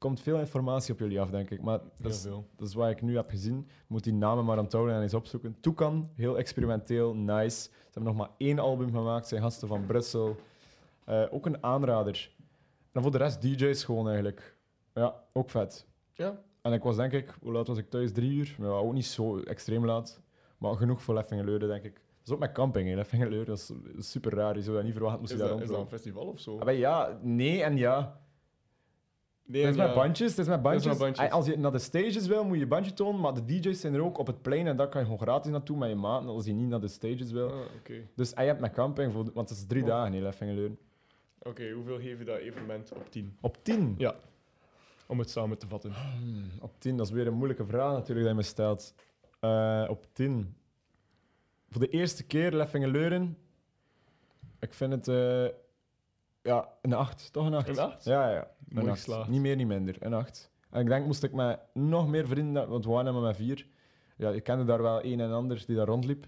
[0.00, 1.62] Komt veel informatie op jullie af, denk ik.
[1.62, 3.68] Maar dat is, dat is wat ik nu heb gezien.
[3.86, 5.56] Moet die namen maar onthouden en eens opzoeken.
[5.60, 7.60] Toucan, heel experimenteel, nice.
[7.60, 10.36] Ze hebben nog maar één album gemaakt, zijn gasten van Brussel.
[11.04, 12.30] Eh, ook een aanrader.
[12.92, 14.56] En voor de rest DJ's gewoon eigenlijk.
[14.94, 15.86] Ja, ook vet.
[16.12, 16.40] Ja.
[16.62, 18.12] En ik was denk ik, hoe laat was ik thuis?
[18.12, 18.56] Drie uur?
[18.58, 20.20] Ja, ook niet zo extreem laat.
[20.58, 21.94] Maar genoeg voor Leffingeleuren, denk ik.
[21.94, 22.94] Dat is ook met camping.
[22.94, 23.46] Leffingeleuren.
[23.46, 24.56] Dat is, dat is super raar.
[24.56, 26.40] Je zou dat niet verwachten, moest Is je daar dat, is dat een festival of
[26.40, 26.58] zo?
[26.58, 28.19] Ah, maar ja, nee en ja.
[29.50, 30.98] Nee, het is met bandjes, het is met bandjes.
[31.30, 34.04] Als je naar de stages wil, moet je bandje tonen, maar de DJ's zijn er
[34.04, 36.44] ook op het plein en daar kan je gewoon gratis naartoe met je maat als
[36.44, 37.50] je niet naar de stages wil.
[37.50, 39.88] Ah, Dus hij hebt met camping, voor, want het is drie Oh.
[39.88, 40.78] dagen in Leffingeleuren.
[41.42, 43.36] Oké, hoeveel geef je dat evenement op 10?
[43.40, 43.94] Op 10?
[43.98, 44.14] Ja.
[45.06, 45.92] Om het samen te vatten.
[45.92, 48.94] Hmm, op 10, dat is weer een moeilijke vraag natuurlijk die je me stelt.
[49.40, 50.54] Eh, op 10.
[51.70, 53.36] Voor de eerste keer Leffingeleuren,
[54.58, 55.46] ik vind het eh,
[56.42, 57.32] ja, een 8.
[57.32, 57.68] Toch een 8?
[57.68, 58.04] Een acht?
[58.04, 58.50] Ja, ja.
[58.68, 59.00] Mooi Een 8.
[59.04, 59.28] geslaagd.
[59.28, 59.96] Niet meer, niet minder.
[60.00, 60.50] Een 8.
[60.70, 63.66] En ik denk, moest ik met nog meer vrienden, want we waren maar met vier.
[64.16, 66.26] Ja, je kende daar wel een en ander die daar rondliep.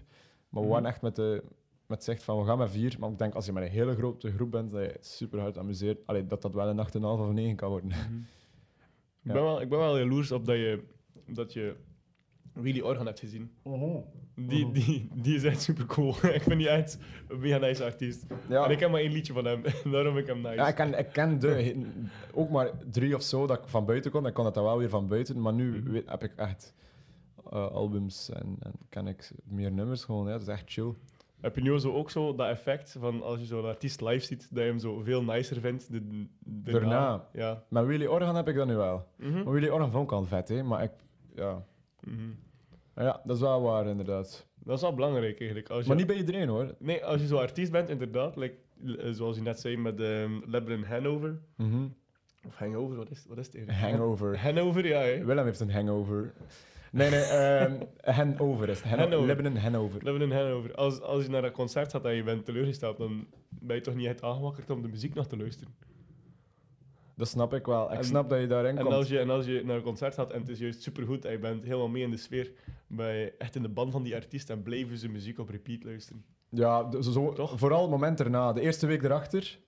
[0.49, 0.69] Maar we Mhm.
[0.69, 1.43] waren echt met de
[1.87, 2.95] met zegt van we gaan met vier.
[2.99, 5.57] Maar ik denk als je met een hele grote groep bent, dat je super hard
[5.57, 5.99] amuseert.
[6.07, 7.89] Allee, dat dat wel een 8,5 of een 9 kan worden.
[9.23, 9.33] Ik, Ja.
[9.33, 10.83] ben wel, ik ben wel jaloers op dat je,
[11.25, 11.75] dat je
[12.53, 13.51] Willy Organ hebt gezien.
[14.35, 14.73] Die, Mhm.
[14.73, 16.09] die, die is echt super cool.
[16.37, 18.25] ik vind die echt een mega nice artiest.
[18.49, 18.65] Ja.
[18.65, 19.61] En ik heb maar één liedje van hem,
[19.91, 20.55] daarom ik hem nice.
[20.55, 21.75] Ja, ik ken, ik ken de,
[22.33, 24.23] ook maar drie of zo dat ik van buiten kon.
[24.23, 25.41] Dan kon dat dan wel weer van buiten.
[25.41, 25.91] Maar nu Mhm.
[25.91, 26.73] weet- heb ik echt
[27.51, 30.25] eh, albums en, en ken ik meer nummers gewoon.
[30.25, 30.31] Ja.
[30.31, 30.93] Dat is echt chill.
[31.41, 34.47] Heb je nu zo ook zo dat effect van als je zo'n artiest live ziet,
[34.51, 35.91] dat je hem zo veel nicer vindt?
[35.91, 36.07] De,
[36.39, 37.27] de- Daarna.
[37.33, 37.63] Ja.
[37.69, 39.07] Met Willy Organ heb ik dat nu wel.
[39.17, 39.43] Mhm.
[39.43, 40.63] Maar Willy Organ vond ik al vet, hè.
[40.63, 40.91] Maar ik,
[41.35, 41.63] ja.
[42.95, 44.47] Ja, dat is wel waar, inderdaad.
[44.63, 45.69] Dat is wel belangrijk eigenlijk.
[45.69, 46.75] Als je, Maar niet bij iedereen, hoor.
[46.79, 50.43] Nee, als je zo artiest bent, inderdaad, like, eh, zoals je net zei met um,
[50.45, 51.39] Lebanon Hanover.
[51.55, 51.87] Mhm.
[52.47, 53.91] Of Hangover, wat is, wat is het eigenlijk?
[53.91, 54.37] Hangover.
[54.47, 55.01] Hanover, ja.
[55.01, 55.25] Hè?
[55.25, 56.33] Willem heeft een hangover.
[56.91, 57.81] Nee, nee, ehm
[58.17, 58.89] Hanover is het.
[58.99, 59.27] Hanover.
[59.27, 60.03] Lebanon Hanover.
[60.03, 60.75] Lebanon Hanover.
[60.75, 63.95] Als, als je naar een concert gaat en je bent teleurgesteld, dan ben je toch
[63.95, 65.73] niet echt aangewakkerd om de muziek nog te luisteren.
[67.15, 67.91] Dat snap ik wel.
[67.91, 68.95] Ik En- snap dat je daarin En komt.
[68.95, 71.31] als, je, en als je naar een concert gaat en het is juist supergoed en
[71.31, 72.51] je bent helemaal mee in de sfeer,
[72.87, 75.83] ben je echt in de band van die artiest en blijven ze muziek op repeat
[75.83, 76.25] luisteren.
[76.49, 77.59] Ja, de- zo, zo- Toch?
[77.59, 78.53] vooral het moment erna.
[78.53, 79.59] De eerste week erachter.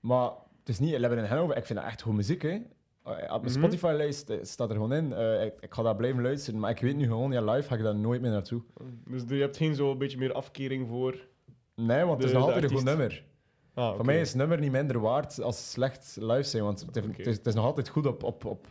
[0.00, 1.56] Maar het is niet Eleven in Hanover.
[1.56, 2.48] Ik vind dat echt goed muziek, hè.
[2.48, 3.48] Eh, Op mijn Mhm.
[3.50, 5.12] Spotify-lijst eh, staat er gewoon in.
[5.12, 6.60] Eh, ik, ik ga dat blijven luisteren.
[6.60, 8.62] Maar ik weet nu gewoon, ja, live ga ik daar nooit meer naartoe.
[9.08, 11.26] Dus je hebt geen zo'n beetje meer afkering voor...
[11.74, 13.24] Nee, want het is De- nog de altijd een goed nummer.
[13.74, 16.62] Ah, Voor mij is het nummer niet minder waard als slecht live zijn.
[16.62, 17.16] Want het, heeft- Oké.
[17.16, 18.66] het, is, het is nog altijd goed op, op, op,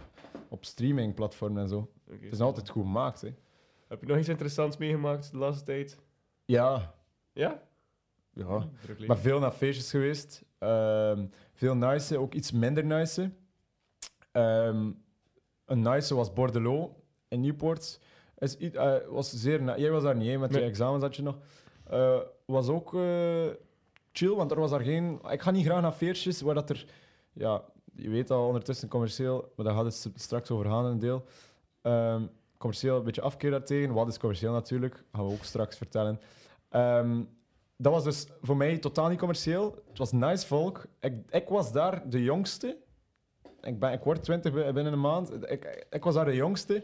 [0.47, 1.89] op streamingplatformen en zo.
[2.09, 3.29] Het is nog altijd goed gemaakt, hè.
[3.87, 5.97] Heb je nog iets interessants meegemaakt de laatste tijd?
[6.45, 6.93] Ja,
[7.33, 7.61] Ja?
[8.33, 8.69] ja.
[8.87, 9.07] Leven.
[9.07, 10.43] ben veel naar feestjes geweest.
[10.57, 13.31] Ehm, veel nice, ook iets minder nice.
[14.31, 14.91] Ehm,
[15.65, 16.91] een nice was Bordelot
[17.27, 17.99] in Newport.
[18.37, 20.61] Is, eh, was zeer Jij was daar niet, hè, met Nee.
[20.61, 21.37] je examens had je nog.
[21.85, 23.47] Eh, was ook eh,
[24.19, 25.19] chill, want er was daar geen...
[25.29, 26.85] Ik ga niet graag naar feestjes waar dat er...
[27.33, 27.63] Ja,
[27.95, 31.23] je weet al ondertussen commercieel, maar daar gaat het straks over gaan een deel.
[31.81, 32.25] Ehm,
[32.57, 33.93] commercieel een beetje afkeer daartegen.
[33.93, 35.03] Wat is commercieel natuurlijk?
[35.11, 36.19] Gaan we ook straks vertellen.
[36.69, 37.23] Ehm,
[37.77, 39.75] dat was dus voor mij totaal niet commercieel.
[39.87, 40.85] Het was nice volk.
[40.99, 42.77] Ik, ik was daar de jongste.
[43.61, 45.49] Ik, ben, ik word 20 bi- binnen een maand.
[45.51, 46.83] Ik, ik was daar de jongste.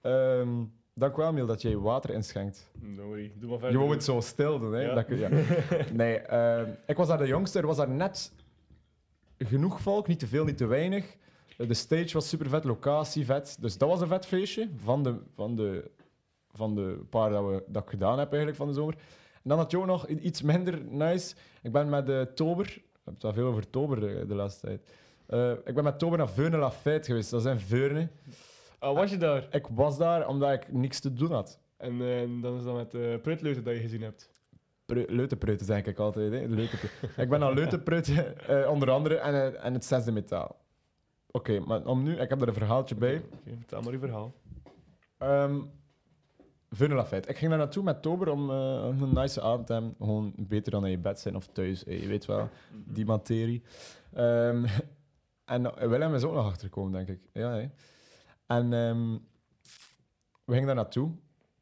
[0.00, 0.64] Ehm,
[0.98, 2.70] dank wel, Miel, dat jij water inschenkt.
[2.80, 3.78] No doe maar Je verder.
[3.78, 4.80] wou het zo stil doen, hè?
[4.80, 4.94] Ja.
[4.94, 5.28] Dat ja.
[5.92, 7.58] Nee, ehm, ik was daar de jongste.
[7.58, 8.32] Er was daar net
[9.38, 10.06] genoeg volk.
[10.06, 11.16] Niet te veel, niet te weinig.
[11.56, 13.56] De stage was super vet, locatie vet.
[13.60, 15.90] Dus dat was een vet feestje van de, van de,
[16.52, 18.94] van de paar dat, we, dat ik gedaan heb eigenlijk van de zomer.
[19.32, 21.34] En dan had je ook nog iets minder nice.
[21.62, 24.66] Ik ben met de Tober, ik heb het wel veel over Tober de, de laatste
[24.66, 24.80] tijd.
[25.26, 27.30] Eh, ik ben met Tober naar Veurne La Fête geweest.
[27.30, 28.08] Dat is in Veurne.
[28.78, 29.46] Ah, was je daar?
[29.50, 31.60] Ik was daar omdat ik niks te doen had.
[31.76, 34.30] En eh, dan is dat met uh, Prutleuten dat je gezien hebt.
[34.86, 36.32] Preu- Leutepreuten, zeg ik altijd.
[36.32, 36.38] Hè.
[36.46, 37.10] Leutepreuten.
[37.22, 40.56] ik ben aan Leutepreuten, eh, onder andere, en, eh, en het zesde metaal.
[41.30, 43.16] Oké, maar om nu, ik heb er een verhaaltje bij.
[43.16, 44.34] Oké, vertel maar je verhaal.
[45.18, 45.60] Ehm
[46.70, 47.28] Veurne La Fête.
[47.28, 49.94] Ik ging daar naartoe met Tober om eh, een nice avond te hebben.
[49.98, 51.84] Gewoon beter dan in je bed zijn of thuis.
[51.84, 53.62] eh, Je weet wel, die materie.
[54.12, 54.64] Ehm,
[55.44, 57.20] en eh, Willem is ook nog achtergekomen, denk ik.
[57.32, 57.66] Ja, hè.
[58.46, 59.12] En ehm,
[60.44, 61.10] we gingen daar naartoe.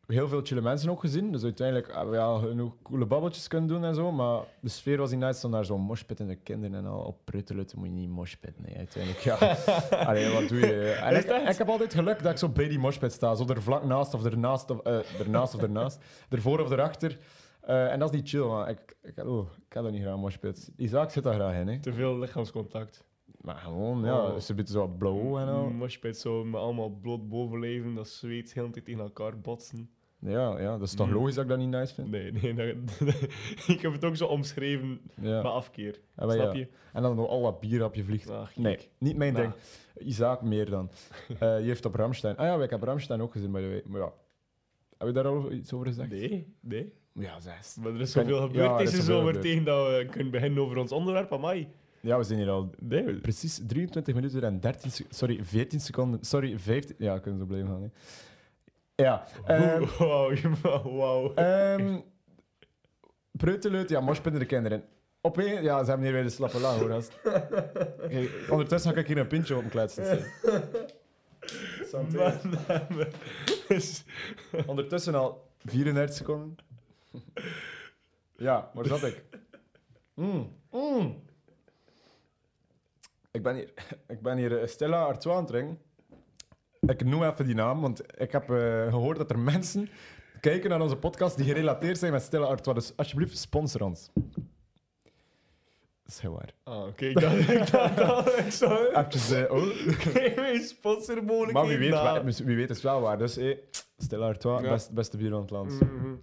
[0.07, 1.33] Heel veel chille mensen ook gezien.
[1.33, 4.13] Dus uiteindelijk hebben we ja, genoeg coole babbeltjes kunnen doen en zo.
[4.13, 5.39] Maar de sfeer was niet nice.
[5.39, 8.65] Stond daar zo'n moshpittende kinderen en al op pruttelutten moet je niet moshpitten.
[8.67, 9.37] Nee, uiteindelijk, ja.
[10.09, 10.91] Allee, wat doe je?
[10.91, 11.17] En
[11.49, 13.35] ik, heb altijd geluk dat ik zo bij die moshpit sta.
[13.35, 15.99] Zo er vlak naast of ernaast of, eh ernaast of ernaast.
[16.29, 17.19] Ervoor of erachter.
[17.61, 18.69] Eh, en dat is niet chill, man.
[18.69, 20.71] Ik, ik, oh, ik heb dat niet graag, moshpit.
[20.77, 21.81] Isaac zit daar graag in, hè.
[21.81, 23.05] Te veel lichaamscontact.
[23.41, 24.39] Maar gewoon, ja, Oh.
[24.39, 25.71] ze biedt zo wat blauw en al.
[25.71, 29.91] Moshpit zo met allemaal bloot bovenleven, dat zweet heel de tijd tegen elkaar botsen.
[30.19, 31.13] Ja, ja, dat is toch Mm.
[31.13, 32.11] logisch dat ik dat niet nice vind?
[32.11, 33.01] Nee, nee, dat-
[33.75, 35.37] ik heb het ook zo omschreven Ja.
[35.43, 36.01] met afkeer.
[36.17, 36.59] Ja, maar Snap ja.
[36.59, 36.69] je?
[36.93, 38.31] En dan nog al wat bier op je vliegt.
[38.31, 39.45] Ach, Nee, niet mijn Nou.
[39.45, 40.09] ding.
[40.09, 40.91] Isaac meer dan.
[41.39, 42.37] Eh je heeft op Ramstein.
[42.37, 43.83] Ah ja, ik heb Ramstein ook gezien, by the way.
[43.87, 44.13] Maar ja,
[44.99, 46.11] heb je daar al iets over gezegd?
[46.11, 46.93] Nee, nee.
[47.13, 47.77] Ja, zes.
[47.83, 51.33] Maar er is zoveel gebeurd deze zomer tegen dat we kunnen beginnen over ons onderwerp.
[51.33, 51.69] Amai.
[52.05, 56.25] Ja, we zijn hier al Nee, precies 23 minuten en 13 sec- Sorry, 14 seconden.
[56.25, 56.95] Sorry, 15...
[56.99, 57.83] Ja, we kunnen zo blijven gaan.
[57.83, 57.89] Hè.
[59.05, 59.27] Ja.
[59.47, 59.85] ehm,
[60.63, 61.35] Wauw, wauw.
[61.35, 61.99] ehm
[63.33, 64.85] Preuteluit, ja, moshpinnen de kinderen.
[65.21, 67.05] Op een, ja, ze hebben hier weer de slappe lang, hoor.
[68.09, 70.25] Kijk, ondertussen ga ik hier een pintje op mijn kletsen.
[71.93, 72.07] Man,
[73.69, 74.05] dus-
[74.67, 76.57] Ondertussen al 34 seconden.
[78.37, 79.23] Ja, waar zat ik?
[80.15, 81.23] Mm, mm.
[83.35, 83.73] Ik ben hier,
[84.15, 85.79] ik ben hier eh, Stella Artois aan het drinken.
[86.81, 89.89] Ik noem even die naam, want ik heb eh, gehoord dat er mensen
[90.41, 92.77] kijken naar onze podcast die gerelateerd zijn met Stella Artois.
[92.77, 94.11] Dus alsjeblieft, sponsor ons.
[96.03, 96.55] Dat is heel waar.
[96.63, 98.87] Ah, oké, ik dacht, ik dacht al, ik zou...
[98.95, 100.61] Even, eh, oh.
[100.61, 103.19] Sponsormogelijkheden Maar wie weet, wa- wie weet is wel waar.
[103.19, 103.61] Dus hey,
[103.99, 104.69] Stella Artois, Ja.
[104.71, 105.81] best, beste bier van het land.
[105.81, 106.15] Mhm.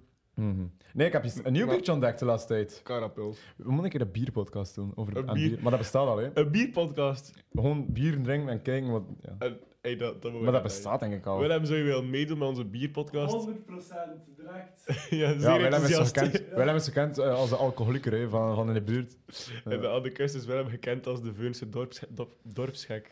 [0.48, 0.66] Mhm.
[0.94, 2.82] Nee, ik heb iets- een nieuw Maar- biertje ontdekt de laatste tijd.
[2.84, 3.36] Carapel.
[3.56, 4.92] We moeten een keer een bierpodcast doen.
[4.96, 5.60] Over Een aan bier- bier.
[5.62, 6.30] Maar dat bestaat al, hè?
[6.34, 7.34] Een bierpodcast.
[7.54, 9.04] Gewoon bier drinken en kijken wat.
[9.22, 9.36] Ja.
[9.40, 11.40] En, hey, dat, dat Maar dat bestaat denk ik al.
[11.40, 13.34] Willem, zou je wel meedoen met onze bierpodcast?
[13.34, 14.84] 100% direct.
[15.10, 16.18] ja, zeer Ja, Willem is enthousiast.
[16.20, 19.18] gekend, Willem is gekend eh, als de alcoholieker hè, van, van in de buurt.
[19.66, 22.02] En de andere kust is Willem gekend als de Veurse dorps,
[22.44, 23.12] dorpsgek.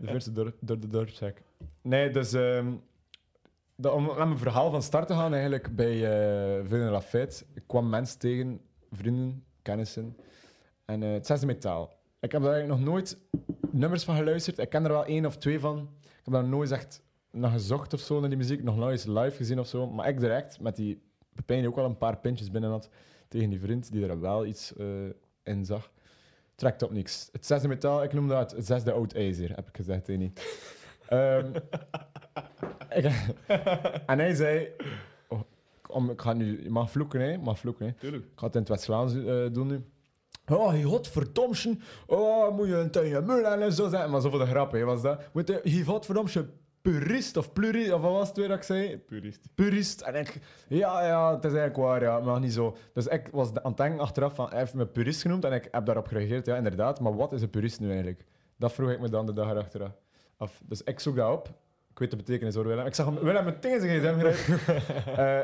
[0.00, 1.42] De verste door, door de dorpshek.
[1.82, 2.72] Nee, dus ehm,
[3.76, 5.94] dat, om aan mijn verhaal van start te gaan, eigenlijk bij
[6.62, 7.44] uh, Fête.
[7.54, 8.60] Ik kwam mensen tegen,
[8.90, 10.16] vrienden, kennissen.
[10.84, 11.98] En eh, het zesde metaal.
[12.20, 13.18] Ik heb daar eigenlijk nog nooit
[13.70, 14.58] nummers van geluisterd.
[14.58, 15.78] Ik ken er wel één of twee van.
[16.02, 18.62] Ik heb daar nooit echt naar gezocht of zo, naar die muziek.
[18.62, 19.86] Nog nooit live gezien of zo.
[19.86, 21.02] Maar ik direct, met die
[21.34, 22.88] Pepijn die ook wel een paar pintjes binnen had,
[23.28, 24.86] tegen die vriend die er wel iets eh,
[25.42, 25.90] in zag.
[26.54, 27.28] trekt op niks.
[27.32, 30.32] Het zesde metaal, ik noem dat het zesde oud ijzer, heb ik gezegd, Eni.
[31.08, 31.54] Ehm
[32.98, 33.34] ik-
[34.06, 34.68] en hij zei...
[35.28, 35.40] Oh,
[35.88, 36.62] om, ik ga nu...
[36.62, 37.30] Je mag vloeken, hè.
[37.30, 37.92] Je mag vloeken, hè.
[37.92, 38.24] Tuurlijk.
[38.24, 39.84] Ik ga het in het West-Vlaams eh, doen nu.
[40.52, 41.80] Oh, je godverdomschen.
[42.06, 44.10] Oh, moet je een tuinje mullen en zo zeggen.
[44.10, 45.22] Maar zo voor de grap, hè, was dat.
[45.32, 45.84] Moet je, je
[46.82, 48.98] purist of pluri, of wat was het weer dat ik zei?
[48.98, 49.40] Purist.
[49.54, 50.00] Purist.
[50.00, 50.38] En ik,
[50.68, 52.76] ja, ja, het is eigenlijk waar, ja, maar niet zo.
[52.92, 55.68] Dus ik was aan het denken achteraf van, hij heeft me purist genoemd en ik
[55.70, 56.46] heb daarop gereageerd.
[56.46, 58.24] Ja, inderdaad, maar wat is een purist nu eigenlijk?
[58.56, 59.90] Dat vroeg ik me dan de dag erachteraf
[60.36, 60.60] af.
[60.64, 61.48] Dus ik zoek dat op.
[61.90, 62.86] Ik weet de betekenis hoor, Willem.
[62.86, 64.82] Ik zag hem, Willem meteen zijn gsm grijpen.
[65.24, 65.40] Eh,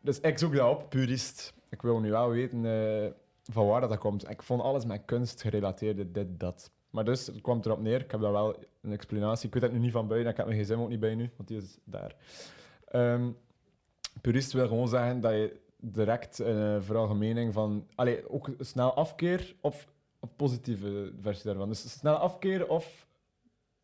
[0.00, 1.54] dus ik zoek dat op, purist.
[1.68, 3.10] Ik wil nu wel weten eh,
[3.52, 4.30] van waar dat, dat komt.
[4.30, 6.70] Ik vond alles met kunst gerelateerd, dit, dat.
[6.90, 8.00] Maar dus, het kwam erop neer.
[8.00, 9.46] Ik heb daar wel een explanatie.
[9.46, 10.30] Ik weet het nu niet van buiten.
[10.30, 12.14] Ik heb mijn gsm ook niet bij nu, want die is daar.
[12.84, 13.30] Ehm,
[14.20, 17.86] purist wil gewoon zeggen dat je direct een veralgemening van...
[17.94, 19.86] Allee, ook snel afkeer of
[20.20, 21.68] een positieve versie daarvan.
[21.68, 23.05] Dus snel afkeer of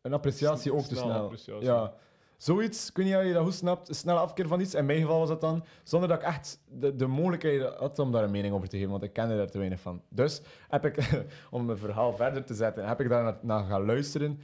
[0.03, 1.33] een appreciatie ook te Snel.
[1.59, 1.93] Ja.
[2.37, 4.73] Zoiets, ik weet niet of je dat goed snapt, een snelle afkeer van iets.
[4.73, 8.11] In mijn geval was dat dan, zonder dat ik echt de, de mogelijkheid had om
[8.11, 10.01] daar een mening over te geven, want ik kende daar te weinig van.
[10.09, 13.85] Dus heb ik, om mijn verhaal verder te zetten, heb ik daar naar, naar gaan
[13.85, 14.39] luisteren.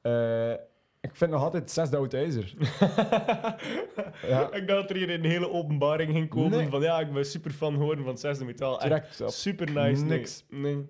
[0.00, 0.50] Eh,
[1.00, 2.54] ik vind nog altijd zesde oud ijzer.
[4.26, 4.52] Ja.
[4.52, 6.68] Ik dacht dat er hier een hele openbaring ging komen Nee.
[6.68, 8.80] van ja, ik ben super fan geworden van zesde metaal.
[8.80, 8.82] Echt
[9.18, 10.04] Direct super nice.
[10.04, 10.44] Niks.
[10.48, 10.88] Nee.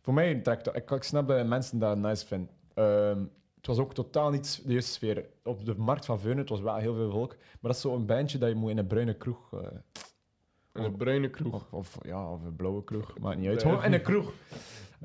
[0.00, 0.76] Voor mij dat.
[0.76, 2.50] Ik, ik snap dat mensen dat nice vinden.
[2.74, 3.24] Ehm,
[3.66, 5.26] het was ook totaal niet de juiste sfeer.
[5.44, 7.30] Op de markt van Veunen, het was wel heel veel volk.
[7.36, 9.52] Maar dat is zo'n bandje dat je moet in een bruine kroeg...
[9.52, 9.68] eh,
[10.72, 11.54] Een bruine kroeg.
[11.54, 13.62] Of, of, ja, of een blauwe kroeg, maakt niet uit.
[13.62, 14.32] Gewoon in een kroeg.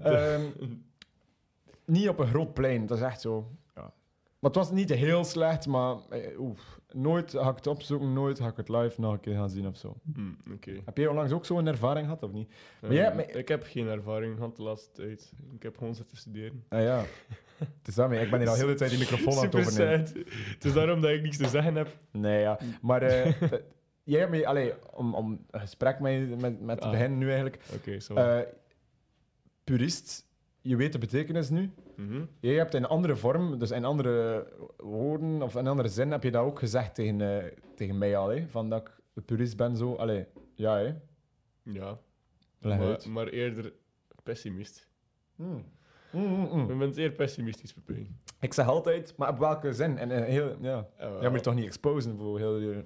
[0.04, 0.42] Ehm,
[1.86, 3.52] niet op een groot plein, dat is echt zo.
[3.76, 3.82] Ja.
[4.40, 8.40] Maar het was niet heel slecht, maar eh, oef, nooit ga ik het opzoeken, nooit
[8.40, 9.96] ga ik het live nog een keer gaan zien of zo.
[10.14, 10.72] Hm, Oké.
[10.86, 12.50] Heb jij onlangs ook zo'n ervaring gehad of niet?
[12.82, 15.32] Maar jij- Ehm, maar- Ik heb geen ervaring gehad de laatste tijd.
[15.56, 16.66] Ik heb gewoon zitten studeren.
[16.70, 17.04] Ah ja,
[17.60, 18.22] het is daarmee.
[18.24, 20.00] Ik ben hier al heel de tijd die microfoon aan het overnemen.
[20.34, 21.98] Het is daarom dat ik niks te zeggen heb.
[22.12, 22.60] Nee, ja.
[22.82, 23.42] Maar eh,
[24.04, 26.92] jij hebt me, allee, om, om een gesprek met, met, met te Ah.
[26.92, 27.60] beginnen nu eigenlijk.
[27.76, 28.14] Oké, zo.
[28.14, 28.40] Eh,
[29.64, 30.28] purist,
[30.62, 31.72] je weet de betekenis nu.
[31.96, 32.22] Mhm.
[32.40, 36.32] Jij hebt in andere vorm, dus in andere woorden of in andere zin, heb je
[36.32, 38.48] dat ook gezegd tegen, eh, tegen mij al, hè?
[38.48, 39.94] van dat ik een purist ben zo.
[39.96, 40.94] Allee, ja, hè?
[41.64, 42.00] Ja,
[42.60, 43.74] maar, maar eerder
[44.24, 44.88] pessimist.
[45.36, 45.64] Mm.
[46.12, 46.70] Mm, mm, mm.
[46.70, 48.20] Ik ben zeer pessimistisch, Pepijn.
[48.40, 49.98] Ik zeg altijd, maar op welke zin?
[49.98, 50.88] En, eh, heel, ja.
[50.98, 52.84] Jij moet je toch niet exposen voor heel je...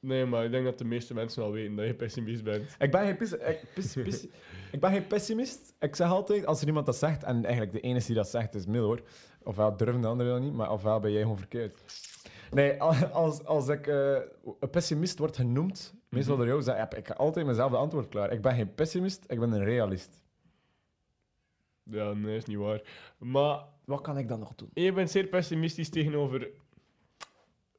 [0.00, 2.76] Nee, maar ik denk dat de meeste mensen al weten dat je pessimist bent.
[2.78, 3.62] Ik ben geen, pes- ik,
[4.72, 5.74] ik ben geen pessimist.
[5.80, 8.54] Ik zeg altijd, als er iemand dat zegt, en eigenlijk de enige die dat zegt
[8.54, 9.00] is Mil hoor.
[9.42, 11.82] Ofwel durven de anderen dat niet, maar ofwel ben jij gewoon verkeerd.
[12.50, 12.82] Nee,
[13.12, 14.16] als, als ik eh,
[14.60, 18.32] een pessimist word genoemd, meestal door jou, zeg, heb ik altijd mezelf de antwoord klaar.
[18.32, 20.21] Ik ben geen pessimist, ik ben een realist.
[21.84, 22.82] Ja, nee, is niet waar.
[23.18, 24.70] Maar Wat kan ik dan nog doen?
[24.74, 26.48] je bent zeer pessimistisch tegenover...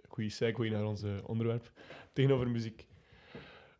[0.07, 1.71] Goeie segue naar ons eh, onderwerp.
[2.13, 2.87] Tegenover muziek.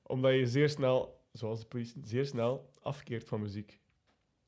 [0.04, 3.80] Omdat je zeer snel, zoals de politie, zeer snel afkeert van muziek.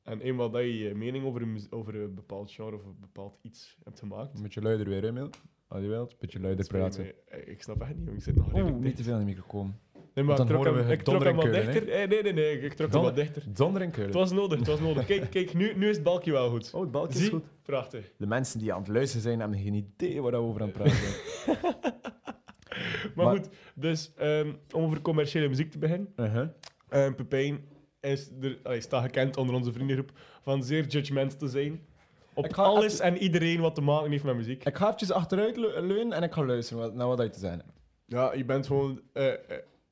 [0.02, 3.38] En eenmaal dat je je mening over een, over een bepaald genre of een bepaald
[3.42, 4.36] iets hebt gemaakt...
[4.36, 5.30] Een beetje luider weer, Emil.
[5.68, 7.26] Als je wilt, een beetje luider praten.
[7.26, 9.78] eh, Ik snap echt niet, ik zit nog redelijk niet te veel in de microfoon.
[10.16, 11.88] Nee, maar ik trok hem, ik trok hem wat dichter.
[11.88, 13.42] Eh, nee, nee, nee, ik trok hem wat dichter.
[13.46, 15.06] Donder en Het was nodig, het was nodig.
[15.06, 16.70] Kijk, kijk nu, nu is het balkje wel goed.
[16.74, 17.44] Oh, het balkje is goed.
[17.62, 18.10] Prachtig.
[18.18, 20.76] De mensen die aan het luisteren zijn, hebben geen idee waar we over aan het
[20.76, 21.56] praten zijn.
[23.14, 26.12] Maar, Maar- goed, dus ehm, om over commerciële muziek te beginnen.
[26.16, 26.48] Uh-huh.
[26.90, 27.64] Uh, Pepijn
[28.00, 30.10] is er, allee, staat gekend onder onze vriendengroep
[30.42, 31.86] van zeer judgmental te zijn.
[32.34, 34.64] Op alles en iedereen wat te maken heeft met muziek.
[34.64, 37.38] Ik ga eventjes achteruit le- leunen en ik ga luisteren wat- naar wat je te
[37.38, 37.72] zijn hebt.
[38.06, 39.38] Ja, je bent gewoon eh, eh,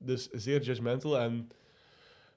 [0.06, 1.48] dus zeer judgmental en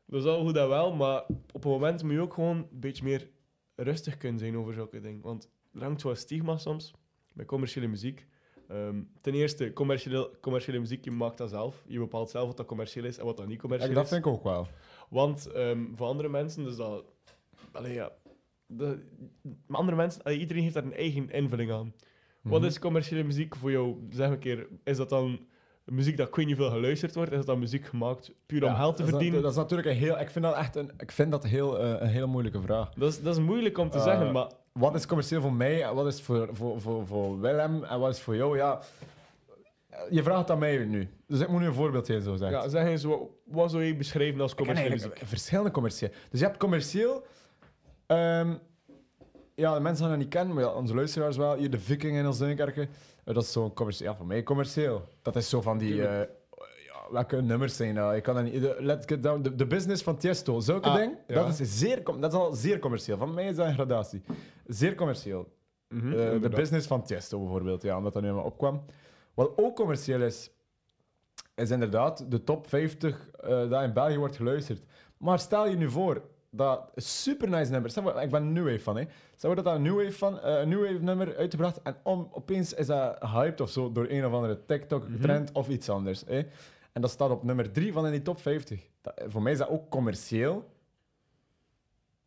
[0.06, 2.80] dat is al goed en wel, maar op een moment moet je ook gewoon een
[2.80, 3.30] beetje meer
[3.76, 5.22] rustig kunnen zijn over zulke dingen.
[5.22, 6.94] Want er hangt zo'n stigma soms
[7.34, 8.28] bij commerciële muziek.
[8.68, 11.84] Ehm, ten eerste, commerciële, commerciële muziek, je maakt dat zelf.
[11.88, 14.10] Je bepaalt zelf wat dat commercieel is en wat dat niet commercieel dat is.
[14.10, 14.68] vind ik ook wel.
[15.10, 17.06] Want ehm, voor andere mensen, dus dat...
[17.72, 18.12] Allee, ja...
[18.70, 19.00] De,
[19.68, 21.94] maar andere mensen, allee, iedereen heeft daar een eigen invulling aan.
[22.42, 22.70] Wat Mhm.
[22.70, 24.08] is commerciële muziek voor jou?
[24.10, 25.40] Zeg een keer, is dat dan
[25.92, 27.32] muziek dat ik weet niet veel geluisterd wordt?
[27.32, 29.42] Is dat dan muziek gemaakt puur om Ja, geld te dat is na- verdienen?
[29.42, 30.20] Dat is natuurlijk een heel...
[30.20, 32.90] Ik vind dat echt een, ik vind dat heel, eh, een hele moeilijke vraag.
[32.94, 35.84] Dat is, dat is moeilijk om te Eh, zeggen, maar Wat is commercieel voor mij
[35.84, 38.58] en wat is voor, voor, voor, voor Willem en wat is voor jou?
[38.58, 38.80] Ja,
[40.10, 41.10] je vraagt het aan mij nu.
[41.28, 42.58] Dus ik moet nu een voorbeeld geven, zo zeggen.
[42.62, 45.20] ja, zeg eens, wat, wat zou je beschrijven als muziek?
[45.24, 46.12] verschillende commercieel.
[46.30, 47.24] Dus je hebt commercieel...
[48.06, 48.54] ehm,
[49.56, 51.56] ja, de mensen gaan dat niet kennen, maar ja, onze luisteraars wel.
[51.56, 52.88] Hier de Viking in ons Dunkerke.
[53.28, 54.12] Eh, dat is zo commercieel.
[54.12, 55.04] Ja, voor mij commercieel.
[55.22, 56.08] Dat is zo van die...
[56.08, 56.20] Eh,
[56.86, 58.14] ja, welke nummers zijn dat?
[58.14, 58.62] Ik kan dat niet...
[58.62, 59.42] de- Let's get down.
[59.42, 61.36] De, de business van Tiesto, zulke Ah, dingen, ja.
[61.46, 63.18] dat, is zeer, dat is al zeer commercieel.
[63.18, 64.22] Van mij is dat een gradatie.
[64.68, 65.48] Zeer commercieel.
[65.90, 68.84] Mhm, Eh, de business van Tiesto bijvoorbeeld, ja, omdat dat nu maar opkwam.
[69.34, 70.52] Wat ook commercieel is,
[71.56, 74.84] is inderdaad de top 50 eh dat in België wordt geluisterd.
[75.18, 77.90] Maar stel je nu voor, dat super nice nummer.
[77.90, 79.04] Stel, ik ben een New Wave van, hè.
[79.36, 82.28] Stel dat dat een New Wave, van, eh, een New Wave nummer uitgebracht en om,
[82.32, 86.24] opeens is dat hyped of zo door een of andere TikTok-trend of iets anders.
[86.28, 86.42] Hè.
[86.92, 88.88] En dat staat op nummer 3 van in die top 50.
[89.02, 90.70] Dat- voor mij is dat ook commercieel.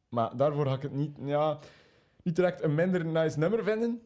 [0.09, 1.59] Maar daarvoor ga ik het niet, ja,
[2.23, 4.03] niet direct een minder nice nummer vinden.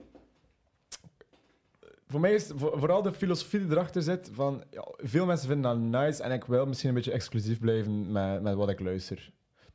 [2.07, 5.91] Voor mij is voor- vooral de filosofie die erachter zit van ja, veel mensen vinden
[5.91, 9.33] dat nice en ik wil misschien een beetje exclusief blijven met, met wat ik luister.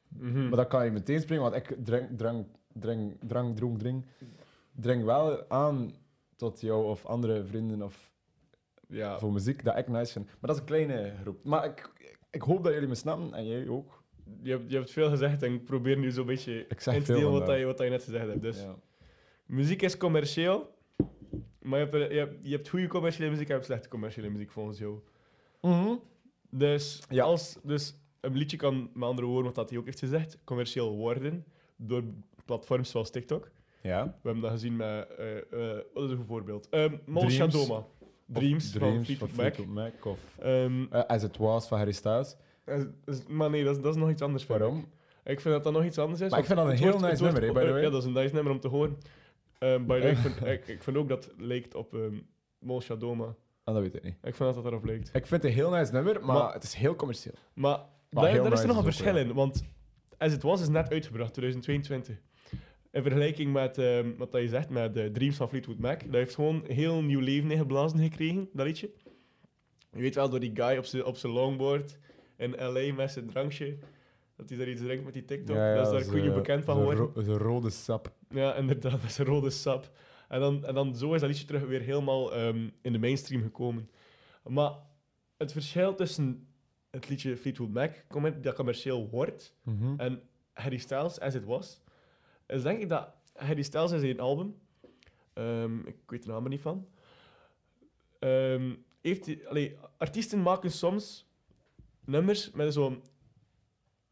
[0.10, 0.48] Mhm.
[0.48, 4.06] Maar dat kan je meteen springen, want ik drink, drang, drink, drang, dronk, drink,
[4.72, 5.92] drink wel aan
[6.36, 8.12] tot jou of andere vrienden of
[8.88, 10.26] ja, voor muziek dat ik nice vind.
[10.26, 11.44] Maar dat is een kleine groep.
[11.44, 11.92] Maar ik,
[12.30, 14.04] ik hoop dat jullie me snappen en jij ook.
[14.42, 17.32] je, hebt, je hebt veel gezegd en ik probeer nu zo'n beetje in te delen
[17.32, 18.42] wat, je, wat je net gezegd hebt.
[18.42, 18.76] Dus Ja.
[19.46, 20.76] muziek is commercieel,
[21.62, 24.30] maar je hebt, je hebt, je hebt goede commerciële muziek en je hebt slechte commerciële
[24.30, 25.00] muziek volgens jou.
[25.62, 25.96] Mhm.
[26.50, 27.24] Dus, Ja.
[27.24, 30.96] als, dus een liedje kan, met andere woorden, wat dat hij ook heeft gezegd, commercieel
[30.96, 32.04] worden door
[32.46, 33.50] platforms zoals TikTok.
[33.82, 34.04] ja.
[34.06, 36.68] We hebben dat gezien met, eh, eh, wat is een goed voorbeeld?
[36.72, 37.36] Um, Mol Dreams.
[37.36, 37.76] Shadoma.
[37.76, 37.86] Of
[38.26, 40.06] Dreams, van Fleetwood Mac.
[40.06, 42.36] Of Ehm, eh, As It Was van Harry Styles.
[42.64, 42.82] eh,
[43.28, 44.44] maar nee, dat is, dat is nog iets anders.
[44.44, 44.50] ik.
[44.50, 44.88] Waarom?
[45.24, 46.30] Ik vind dat dat nog iets anders is.
[46.30, 47.82] Maar ik vind dat een heel wordt- nice wordt- nummer, by the way.
[47.84, 48.98] Ja, dat is een nice nummer om te horen.
[49.60, 52.16] By the way, ik, vind, ik, ik vind ook dat het lijkt op ehm
[52.60, 53.36] Mol Shadoma.
[53.64, 54.14] Ah, dat weet ik niet.
[54.14, 55.08] Ik vind dat dat daarop lijkt.
[55.08, 57.34] Ik vind het een heel nice nummer, maar, Maar- het is heel commercieel.
[57.54, 57.80] Maar,
[58.10, 59.34] Maar daar, is er nog een verschil in.
[59.34, 59.64] Want
[60.18, 62.18] As It Was is net uitgebracht, 2022.
[62.92, 66.00] In vergelijking met ehm, wat dat je zegt, met de Dreams van Fleetwood Mac.
[66.00, 68.90] Dat heeft gewoon heel nieuw leven ingeblazen gekregen, dat liedje.
[69.92, 71.98] Je weet wel, door die guy op zijn op zijn longboard
[72.38, 72.94] in L.A.
[72.94, 73.78] met zijn drankje.
[74.36, 75.56] Dat hij daar iets drinkt met die TikTok.
[75.76, 77.12] dat is daar goed bekend van geworden.
[77.16, 78.12] ro- Zo'n rode sap.
[78.30, 79.92] Ja, inderdaad, dat is een rode sap.
[80.28, 83.42] En dan, en dan zo is dat liedje terug weer helemaal ehm, in de mainstream
[83.42, 83.90] gekomen.
[84.44, 84.72] Maar
[85.38, 86.48] het verschil tussen
[86.90, 89.94] het liedje Fleetwood Mac, comment, dat commercieel wordt, Mhm.
[90.00, 90.22] en
[90.54, 91.82] Harry Styles, As It Was,
[92.48, 94.56] is denk ik dat Harry Styles is een album,
[95.34, 96.88] ehm, ik weet de naam er niet van,
[98.20, 101.28] ehm, heeft die, allee, artiesten maken soms
[102.06, 103.04] nummers met zo'n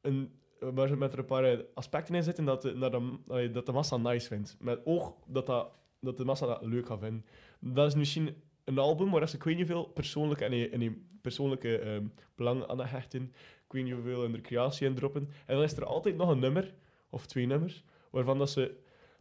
[0.02, 3.18] een, waar ze met er een paar eh, aspecten in zitten dat de, dat de,
[3.28, 4.56] allee, dat de massa nice vindt.
[4.60, 7.26] Met oog dat, dat, dat de massa dat leuk gaat vinden.
[7.60, 12.06] Dat is misschien een album waar ze ik weet niet veel persoonlijke, en persoonlijke ehm,
[12.36, 13.24] belang aan hechten.
[13.66, 15.30] Ik weet niet hoeveel in de creatie in droppen.
[15.46, 16.74] En dan is er altijd nog een nummer,
[17.10, 18.76] of twee nummers, waarvan dat ze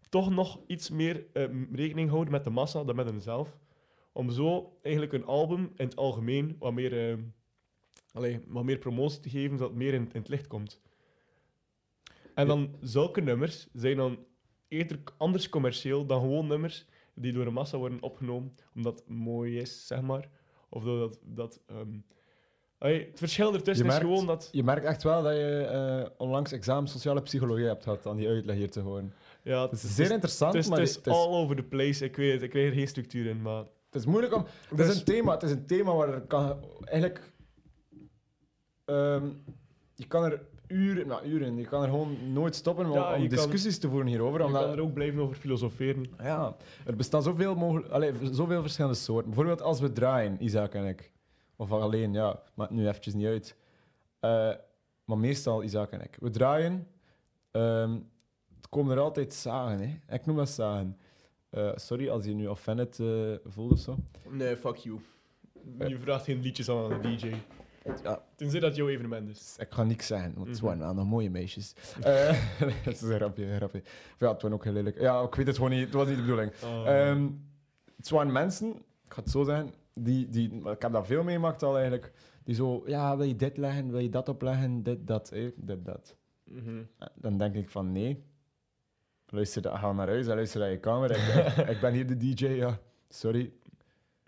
[0.08, 3.58] toch nog iets meer ehm, rekening houden met de massa dan met henzelf.
[4.12, 7.18] Om zo eigenlijk een album in het algemeen wat meer,
[8.12, 10.80] allee, wat meer promotie te geven, zodat het meer in, in het licht komt.
[12.34, 14.18] En dan zulke nummers zijn dan
[14.68, 19.58] eerder anders commercieel dan gewoon nummers die door de massa worden opgenomen, omdat het mooi
[19.58, 20.28] is, zeg maar.
[20.68, 21.18] Of dat...
[21.22, 21.98] dat ehm,
[22.78, 24.48] allee, het verschil ertussen is gewoon dat...
[24.52, 28.28] Je merkt echt wel dat je eh, onlangs examen sociale psychologie hebt gehad aan die
[28.28, 29.14] uitleg hier te horen.
[29.42, 31.62] Ja, Het is zeer interessant, het is, maar het is het is, all over the
[31.62, 32.04] place.
[32.04, 33.58] Ik weet het, ik krijg er geen structuur in, maar...
[33.58, 34.46] het is moeilijk om...
[34.68, 37.32] Het Dus- is een thema, het is een thema waar er kan eigenlijk...
[38.84, 39.28] ehm,
[39.94, 43.22] je kan er uren, nou uren, je kan er gewoon nooit stoppen om, Ja, om
[43.22, 44.40] je kan- discussies te voeren hierover.
[44.40, 46.06] Je Omdat, kan er ook blijven over filosoferen.
[46.18, 49.26] Ja, er bestaan zoveel, mogelijk, allee, zoveel verschillende soorten.
[49.26, 51.12] Bijvoorbeeld als we draaien, Isaac en ik.
[51.56, 53.56] Of alleen, ja, maakt nu eventjes niet uit.
[54.20, 54.50] Eh,
[55.04, 56.16] maar meestal Isaac en ik.
[56.20, 56.86] We draaien.
[57.50, 57.92] ehm,
[58.56, 60.14] het komen er altijd zagen, hè.
[60.14, 60.96] Ik noem dat zagen.
[61.50, 63.06] Eh, sorry als je nu offended eh
[63.44, 63.96] voelt of zo.
[64.30, 65.00] Nee, fuck you.
[65.88, 67.32] Je vraagt geen liedjes aan aan de DJ.
[68.02, 68.22] Ja.
[68.36, 69.56] Tenzij dat jouw evenement is.
[69.58, 70.64] Ik ga niks zeggen, want het Mhm.
[70.66, 71.72] waren wel nog mooie meisjes.
[72.02, 72.40] Eh,
[72.84, 73.82] dat is een grapje, een grapje.
[74.18, 75.00] Ja, het waren ook heel lelijk.
[75.00, 75.84] Ja, ik weet het gewoon niet.
[75.84, 76.52] Het was niet de bedoeling.
[76.64, 76.88] Oh.
[76.88, 77.28] Ehm,
[77.96, 78.68] het waren mensen,
[79.04, 82.12] ik ga het zo zeggen, die, die, maar ik heb dat veel meegemaakt al eigenlijk,
[82.44, 85.84] die zo, ja, wil je dit leggen, wil je dat opleggen, dit, dat, eh, dit,
[85.84, 86.16] dat.
[86.44, 86.82] Mhm.
[86.98, 88.24] Eh, Dan denk ik van, nee,
[89.28, 91.10] luister, da- ga naar huis en luister naar je kamer.
[91.10, 93.52] Ik, ik, ik ben hier de DJ, ja, sorry.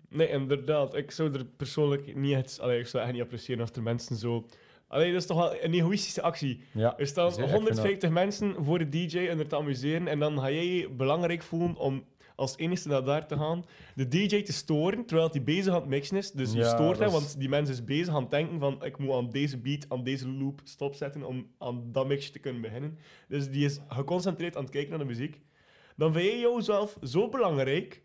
[0.09, 0.95] Nee, inderdaad.
[0.95, 2.57] Ik zou er persoonlijk niet het...
[2.61, 4.45] Allee, ik zou echt niet appreciëren als er mensen zo...
[4.87, 6.61] Allee, dat is toch wel een egoïstische actie.
[6.73, 10.07] Ja, Er staan Zeker, ik vind 150 mensen voor de DJ en er te amuseren.
[10.07, 12.03] En dan ga jij je belangrijk voelen om
[12.35, 13.63] als enige naar daar te gaan.
[13.95, 16.31] De DJ te storen terwijl hij bezig aan het mixen is.
[16.31, 18.85] Dus je Ja, stoort hem, is- want die mensen is bezig aan het denken van
[18.85, 22.61] ik moet aan deze beat, aan deze loop stopzetten om aan dat mixje te kunnen
[22.61, 22.97] beginnen.
[23.27, 25.39] Dus die is geconcentreerd aan het kijken naar de muziek.
[25.95, 28.01] Dan vind je jouzelf zo belangrijk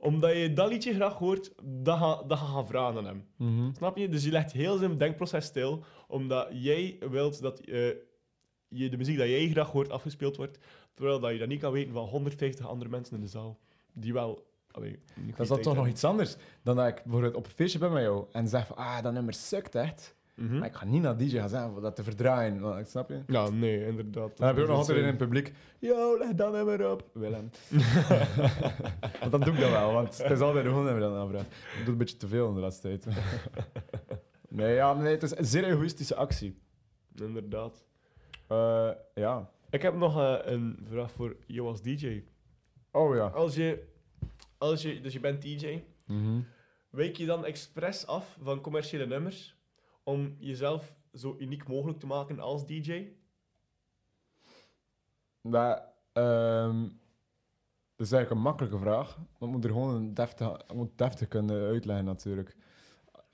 [0.00, 3.26] omdat je dat liedje graag hoort, dat ga, dat ga gaan vragen aan hem.
[3.36, 3.74] Mhm.
[3.74, 4.08] Snap je?
[4.08, 7.88] Dus je legt heel zijn denkproces stil, omdat jij wilt dat eh,
[8.68, 10.58] je de muziek dat jij graag hoort afgespeeld wordt,
[10.94, 13.58] terwijl dat je dat niet kan weten van 150 andere mensen in de zaal,
[13.92, 14.48] die wel...
[14.70, 14.98] Allee,
[15.36, 18.02] Dat is toch nog iets anders dan dat ik bijvoorbeeld op een feestje ben met
[18.02, 20.14] jou en zeg van, ah, dat nummer sukt echt.
[20.40, 20.58] Mhm.
[20.58, 22.60] Maar ik ga niet naar DJ gaan zeggen voor dat te verdraaien.
[22.60, 23.22] want- Snap je?
[23.26, 24.36] Ja, nee, inderdaad.
[24.36, 26.90] Dan heb je ook nog Dat altijd in eh, het publiek, yo, leg dat nummer
[26.90, 27.04] op.
[27.12, 27.50] Willem.
[29.20, 31.46] want dan doe ik dat wel, want het is altijd gewoon nummer dat aanvraagt.
[31.78, 33.16] Ik doe een beetje te veel in de laatste tijd.
[34.48, 36.58] nee, ja, nee, het is een zeer egoïstische actie.
[37.14, 37.84] Inderdaad.
[38.46, 39.50] Eh, ja.
[39.70, 42.24] Ik heb nog eh, een vraag voor jou als DJ.
[42.92, 43.26] Oh ja.
[43.26, 43.82] Als je,
[44.58, 46.40] als je, dus je bent DJ, Mhm.
[46.90, 49.58] wijk je dan expres af van commerciële nummers
[50.02, 53.06] om jezelf zo uniek mogelijk te maken als DJ?
[55.40, 55.82] Maar,
[56.12, 56.82] ehm,
[57.96, 59.18] dat is eigenlijk een makkelijke vraag.
[59.40, 62.56] Ik moet er gewoon een deftig, moet deftig kunnen uitleggen natuurlijk.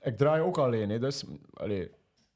[0.01, 1.81] Ik draai ook alleen, hè, dus allee,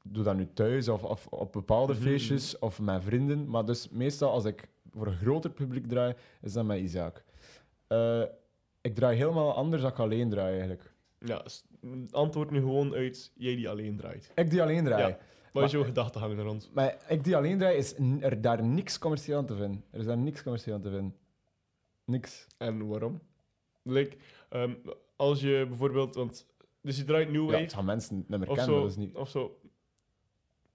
[0.02, 2.02] ik doe dat nu thuis of, of op bepaalde Mhm.
[2.02, 3.48] feestjes of met vrienden.
[3.48, 7.24] Maar dus meestal als ik voor een groter publiek draai, is dat met Isaac.
[7.86, 8.22] Eh,
[8.80, 10.94] ik draai helemaal anders dan ik alleen draai eigenlijk.
[11.18, 11.42] Ja,
[12.10, 14.30] antwoord nu gewoon uit jij die alleen draait.
[14.34, 15.06] Ik die alleen draai.
[15.06, 15.18] Ja.
[15.52, 16.70] Wat is jouw gedachtegang er rond?
[16.74, 19.84] Maar ik die alleen draai, is er daar niks commercieel aan te vinden.
[19.90, 21.16] Er is daar niks commercieel aan te vinden.
[22.04, 22.46] Niks.
[22.58, 23.20] En waarom?
[23.82, 24.16] Like,
[24.48, 24.72] ehm,
[25.16, 26.46] als je bijvoorbeeld, want,
[26.82, 28.96] dus je draait New Ja, Wave het gaan mensen het nummer kennen, zo, dat is
[28.96, 29.14] niet...
[29.16, 29.60] of zo.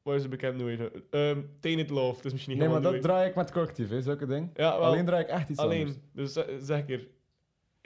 [0.01, 1.03] Wat is een bekend New Wave?
[1.09, 4.01] Ehm Tainted Love, dat is misschien niet Nee, maar dat draai ik met collectief, hè,
[4.01, 4.25] zulke.
[4.27, 4.49] Wave.
[4.53, 5.79] Ja, wel, Alleen draai ik echt iets alleen.
[5.79, 5.97] anders.
[6.13, 7.07] Dus ze- zeg ik er.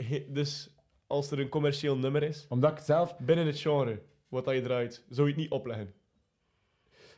[0.06, 0.76] he- Dus
[1.12, 3.18] als er een commercieel nummer is, Omdat ik zelf...
[3.18, 5.94] binnen het genre, wat dat je draait, zou je het niet opleggen.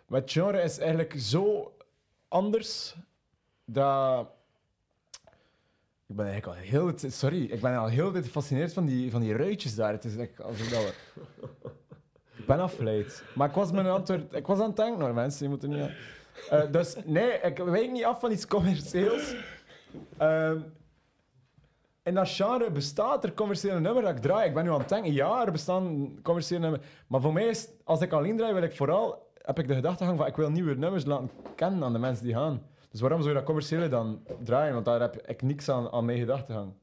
[0.07, 1.75] Mijn genre is eigenlijk zo
[2.27, 2.95] anders
[3.65, 4.27] dat...
[6.05, 6.93] Ik ben eigenlijk al heel...
[6.95, 9.91] Sorry, ik ben al heel tijd gefascineerd van die, van die ruitjes daar.
[9.91, 10.93] Het is echt alsof dat we...
[12.37, 13.23] Ik ben afgeleid.
[13.35, 15.43] Maar ik was, mijn antwoord, ik was aan het denken nog, mensen.
[15.43, 15.91] Je moet er niet aan...
[16.49, 19.35] Eh, dus nee, ik wijk niet af van iets commercieels.
[20.17, 20.59] Ehm
[22.03, 24.47] in dat genre bestaat er commerciële nummer dat ik draai.
[24.47, 26.83] Ik ben nu aan het denken, ja, er bestaan commerciële nummers.
[27.07, 30.17] Maar voor mij is, als ik alleen draai, wil ik vooral, heb ik de gedachtegang
[30.17, 32.61] van, ik wil nieuwe nummers laten kennen aan de mensen die gaan.
[32.91, 34.73] Dus waarom zou je dat commerciële dan draaien?
[34.73, 36.73] Want daar heb ik niks aan, aan mijn gedachtegang.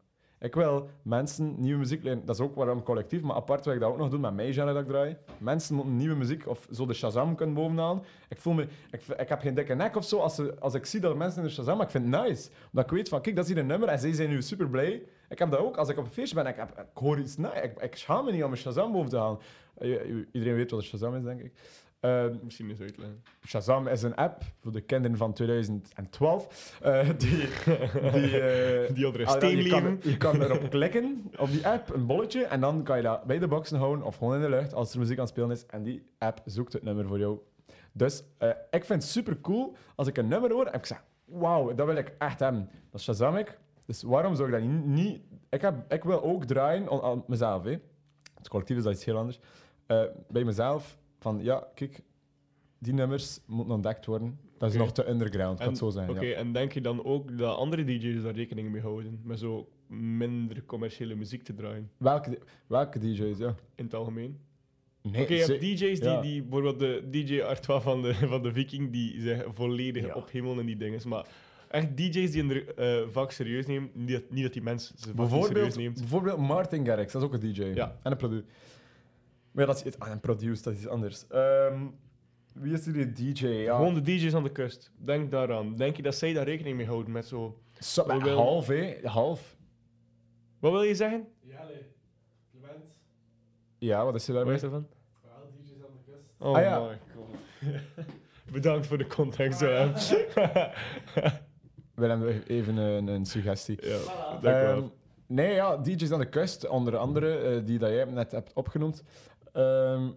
[0.41, 2.24] Ik wil mensen nieuwe muziek leren.
[2.24, 4.53] Dat is ook waarom collectief, maar apart wil ik dat ook nog doen met mijn
[4.53, 5.16] genre dat ik draai.
[5.38, 8.05] Mensen moeten nieuwe muziek of zo de Shazam kunnen bovenaan.
[8.28, 11.01] Ik voel me, ik, ik heb geen dikke nek of zo als, als ik zie
[11.01, 12.49] dat mensen in de Shazam, maar ik vind het nice.
[12.66, 14.68] Omdat ik weet van, kijk, dat is hier een nummer en zij zijn nu super
[14.68, 15.03] blij.
[15.28, 16.47] Ik heb dat ook als ik op een feestje ben.
[16.47, 17.62] Ik, heb, ik hoor iets nice.
[17.62, 19.38] Ik, ik schaam me niet om mijn Shazam boven te halen.
[19.78, 19.88] Eh,
[20.32, 21.53] Iedereen weet wat een Shazam is, denk ik.
[22.01, 23.22] Ehm, Misschien eens uitleggen.
[23.46, 26.78] Shazam is een app voor de kinderen van 2012.
[26.82, 27.36] eh, die,
[28.12, 32.07] die, eh, Die ah, steen je, kan, je kan erop klikken, op die app, een
[32.07, 34.74] bolletje, en dan kan je dat bij de boxen houden of gewoon in de lucht
[34.74, 35.66] als er muziek aan het spelen is.
[35.66, 37.38] En die app zoekt het nummer voor jou.
[37.92, 41.03] Dus eh, ik vind het super cool als ik een nummer hoor en ik zeg:
[41.24, 42.70] Wauw, dat wil ik echt hebben.
[42.90, 43.59] Dat Shazam ik.
[43.86, 44.86] Dus waarom zou ik dat niet.
[44.86, 47.64] niet ik, heb, ik wil ook draaien aan, aan mezelf.
[47.64, 47.78] Hè.
[48.34, 49.40] Het collectief is dat iets heel anders.
[50.28, 52.00] Bij mezelf van ja, kijk,
[52.78, 54.38] die nummers moeten ontdekt worden.
[54.58, 56.10] Dat is nog te underground, kan En- het zo zijn.
[56.10, 56.34] Oké, ja.
[56.36, 59.20] en denk je dan ook dat andere DJ's daar rekening mee houden?
[59.24, 63.54] Met zo minder commerciële muziek te draaien, Welke, welke DJ's, ja.
[63.74, 64.38] in het algemeen?
[65.02, 66.20] Nee, Oké, je hebt DJ's die, ja.
[66.20, 70.14] die, bijvoorbeeld de DJ Artois van de, van de Viking, die zich volledig Ja.
[70.14, 71.00] ophemelen in die dingen.
[71.08, 71.26] Maar
[71.68, 75.14] echt DJ's die een eh, vak serieus nemen, niet dat, niet dat die mensen ze
[75.14, 75.98] vak serieus bijvoorbeeld, neemt.
[75.98, 77.62] bijvoorbeeld Martin Garrix, dat is ook een DJ.
[77.62, 77.96] Ja.
[78.02, 78.44] En een producer.
[79.53, 81.26] Maar ja, dat is, ah, een producer, dat is iets anders.
[81.26, 81.86] Ehm,
[82.55, 83.46] wie is die DJ?
[83.46, 83.76] Ja.
[83.76, 84.92] Gewoon de DJ's aan de kust.
[84.96, 85.76] Denk daaraan.
[85.76, 87.61] Denk je dat zij daar rekening mee houden met zo...
[87.94, 88.98] We willen- half, hè?
[89.03, 89.57] Half.
[90.59, 91.26] Wat wil je zeggen?
[91.40, 91.86] Ja, nee.
[92.51, 92.98] Clement.
[93.78, 94.57] Ja, wat is er Wat daarmee?
[94.57, 94.86] is ervan?
[95.22, 96.34] Wel DJ's aan de kust.
[96.38, 96.80] Oh Ah, ja.
[96.88, 97.34] my god.
[98.53, 99.61] Bedankt voor de context.
[99.61, 99.92] hè.
[101.94, 103.86] Willem, even een, een suggestie.
[103.88, 104.40] ja, Voilà.
[104.42, 104.76] dank u wel.
[104.76, 104.86] Ehm,
[105.26, 109.03] nee, ja, DJ's aan de kust, onder andere, eh, die dat jij net hebt opgenoemd.
[109.53, 110.11] Ehm,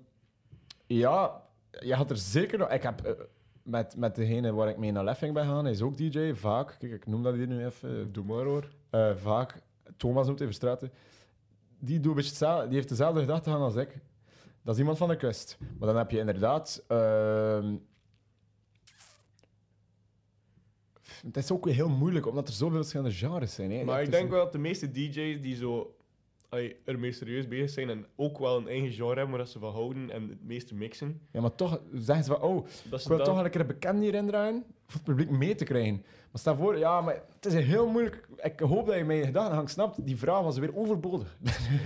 [0.86, 1.42] ja,
[1.80, 2.70] je had er zeker nog...
[2.70, 3.12] Ik heb eh,
[3.64, 6.76] met, met degene waar ik mee naar Leffing ben gaan, hij is ook DJ, vaak.
[6.80, 8.12] Kijk, ik noem dat hier nu even.
[8.12, 8.70] Doe maar hoor.
[8.90, 9.62] Eh, vaak.
[9.98, 10.92] Thomas noemt even straten.
[11.80, 14.00] Die, doet een beetje hetzelfde, die heeft dezelfde gedachtegang als ik.
[14.62, 15.58] Dat is iemand van de kust.
[15.80, 16.84] Maar dan heb je inderdaad...
[16.88, 17.76] ehm,
[21.26, 23.72] het is ook weer heel moeilijk, omdat er zoveel verschillende genres zijn.
[23.72, 23.84] Hè.
[23.84, 25.96] Maar ik denk wel dat de meeste DJ's die zo
[26.54, 29.60] allee, ermee serieus bezig zijn en ook wel een eigen genre hebben waar dat ze
[29.60, 31.22] van houden en het meeste mixen.
[31.32, 33.62] Ja, maar toch zeggen ze van, oh, Dat ik wil dan- toch wel een keer
[33.62, 35.94] een bekend hierin draaien, voor het publiek mee te krijgen.
[36.32, 38.28] Maar stel voor, ja, maar het is heel moeilijk.
[38.42, 40.06] Ik hoop dat je mijn gedachtegang snapt.
[40.06, 41.38] Die vraag was weer overbodig.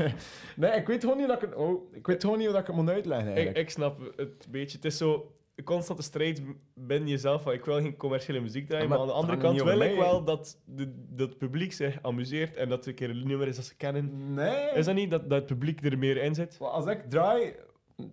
[0.55, 2.67] nee, ik weet gewoon niet dat ik oh, ik weet gewoon niet hoe dat ik
[2.75, 3.65] het moet uitleggen Ik, eigenlijk.
[3.67, 4.75] ik snap het een beetje.
[4.77, 5.31] Het is zo
[5.63, 6.41] constante strijd
[6.73, 9.47] binnen jezelf van ik wil geen commerciële muziek draaien, Maar maar, aan de het andere
[9.47, 12.95] kant wil ik wel dat, de, dat het publiek zich amuseert en dat er een
[12.95, 14.33] keer een nummer is dat ze kennen.
[14.33, 14.69] nee.
[14.75, 16.59] Is dat niet dat, dat het publiek er meer in zit?
[16.59, 17.53] Maar als ik draai,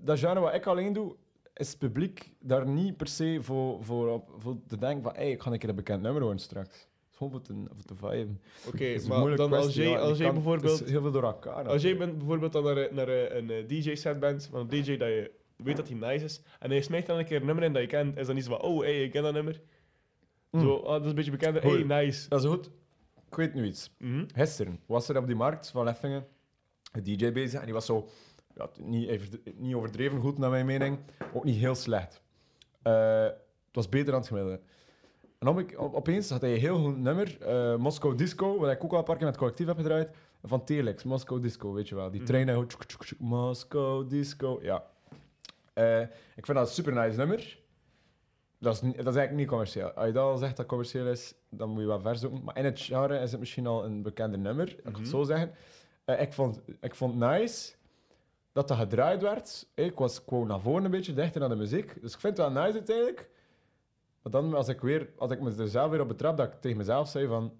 [0.00, 1.16] dat genre wat ik alleen doe,
[1.54, 5.30] is het publiek daar niet per se voor, voor, op, voor te denken van hey,
[5.30, 6.72] ik ga een keer een bekend nummer horen straks.
[6.74, 8.40] Het is gewoon voor te, voor te viben.
[8.66, 10.78] Oké, Het maar dan als jij, als jij kan- bijvoorbeeld...
[10.78, 11.68] Het heel veel door elkaar.
[11.68, 15.30] Als jij bijvoorbeeld dan naar, naar een, een DJ-set bent, van een DJ dat je
[15.56, 17.82] weet dat hij nice is, en hij smijt dan een keer een nummer in dat
[17.82, 19.60] je kent, is dan niet zo van, oh, hey, ik ken dat nummer.
[20.50, 20.60] Mm.
[20.60, 21.84] Zo, ah, dat is een beetje bekend, Hoi.
[21.86, 22.28] hey, nice.
[22.28, 22.70] Dat is goed.
[23.28, 23.90] Ik weet nu iets.
[23.98, 24.24] Mhm.
[24.34, 26.26] Gisteren was er op die markt van Leffingen
[26.92, 28.08] een DJ bezig en die was zo
[28.54, 30.98] ja, niet, even- niet overdreven goed, naar mijn mening.
[31.32, 32.22] Ook niet heel slecht.
[32.82, 34.60] Eh, het was beter dan het gemiddelde.
[35.38, 38.70] En op, ik- op- opeens had hij een heel goed nummer, eh, Moscow Disco, wat
[38.70, 40.10] ik ook al een paar keer met het collectief heb gedraaid,
[40.42, 42.10] van Telex, Moscow Disco, weet je wel.
[42.10, 42.66] Die Mhm.
[42.66, 42.84] tjoek,
[43.18, 44.84] Moscow Disco, ja.
[45.74, 46.00] Eh,
[46.36, 47.58] ik vind dat een super nice nummer.
[48.58, 49.90] Dat is, dat is eigenlijk niet commercieel.
[49.92, 52.44] Als je dat al zegt dat commercieel is, dan moet je wel ver zoeken.
[52.44, 54.98] Maar in het genre is het misschien al een bekender nummer, ik ga Mhm.
[55.00, 55.50] het zo zeggen.
[56.04, 57.74] Eh, ik, vond, ik vond nice
[58.52, 59.66] dat dat gedraaid werd.
[59.74, 62.00] Ik was gewoon naar voren een beetje, dichter naar de muziek.
[62.00, 63.28] Dus ik vind het wel nice uiteindelijk.
[64.22, 66.60] Maar dan als ik, weer, als ik me er zelf weer op betrap, dat ik
[66.60, 67.52] tegen mezelf zei van...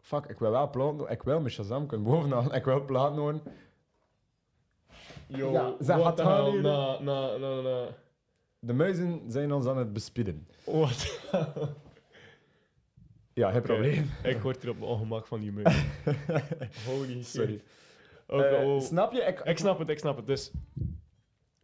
[0.00, 1.10] Fuck, ik wil wel platen doen.
[1.10, 2.54] Ik wil mijn Shazam kunnen bovenaan.
[2.54, 3.42] Ik wil platen horen.
[5.28, 6.60] Yo, Ja, ze what gaat the gaan hell, hier.
[6.62, 7.86] na, na, na, na.
[8.60, 10.48] De muizen zijn ons aan het bespieden.
[10.64, 11.06] What?
[13.32, 14.10] Ja, geen probleem.
[14.22, 15.84] ik word hier op mijn ongemak van die muziek.
[16.86, 17.26] Holy shit.
[17.26, 17.62] Sorry.
[18.26, 18.80] Ook, Eh, oh.
[18.80, 19.20] Snap je?
[19.20, 20.26] Ik, Ik snap het, ik snap het.
[20.26, 20.50] Dus,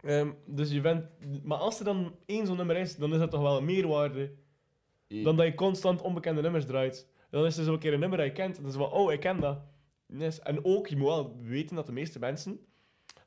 [0.02, 1.04] ehm, dus je bent...
[1.42, 4.32] Maar als er dan één zo'n nummer is, dan is dat toch wel een meerwaarde
[5.08, 7.08] dan dat je constant onbekende nummers draait.
[7.30, 8.56] Dan is er zo een keer een nummer dat je kent.
[8.56, 9.58] En dan is het van, oh, ik ken dat.
[10.06, 10.40] Yes.
[10.40, 12.60] En ook, je moet wel weten dat de meeste mensen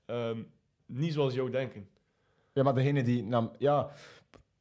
[0.08, 0.41] ehm,
[0.86, 1.88] niet zoals jou denken.
[2.53, 3.24] Ja, maar degene die...
[3.24, 3.91] Nou, ja,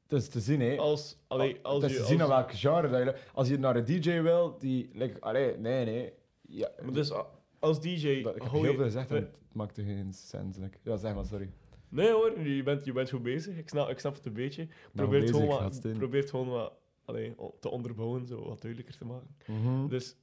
[0.02, 0.76] het is te zien, hè.
[0.76, 2.02] Als, allee, als het is je...
[2.02, 3.20] te zien als- aan welke genre dat je...
[3.34, 4.90] Als je naar een DJ wil, die...
[4.92, 6.12] Like, allee, nee, nee.
[6.40, 7.12] Ja, maar dus
[7.58, 8.22] als DJ...
[8.22, 10.56] dat- ik heb heel je- veel gezegd en het maakte geen sens.
[10.56, 10.78] like.
[10.82, 11.50] Ja, zeg maar, sorry.
[11.88, 13.56] Nee hoor, je bent, je bent goed bezig.
[13.58, 14.64] Ik snap, ik snap het een beetje.
[14.64, 15.96] Nou, Probeer het gewoon wat, gastin.
[15.96, 16.72] probeer het gewoon wat
[17.04, 19.28] allee, te onderbouwen, zo wat duidelijker te maken.
[19.46, 19.88] Mhm.
[19.88, 20.16] Dus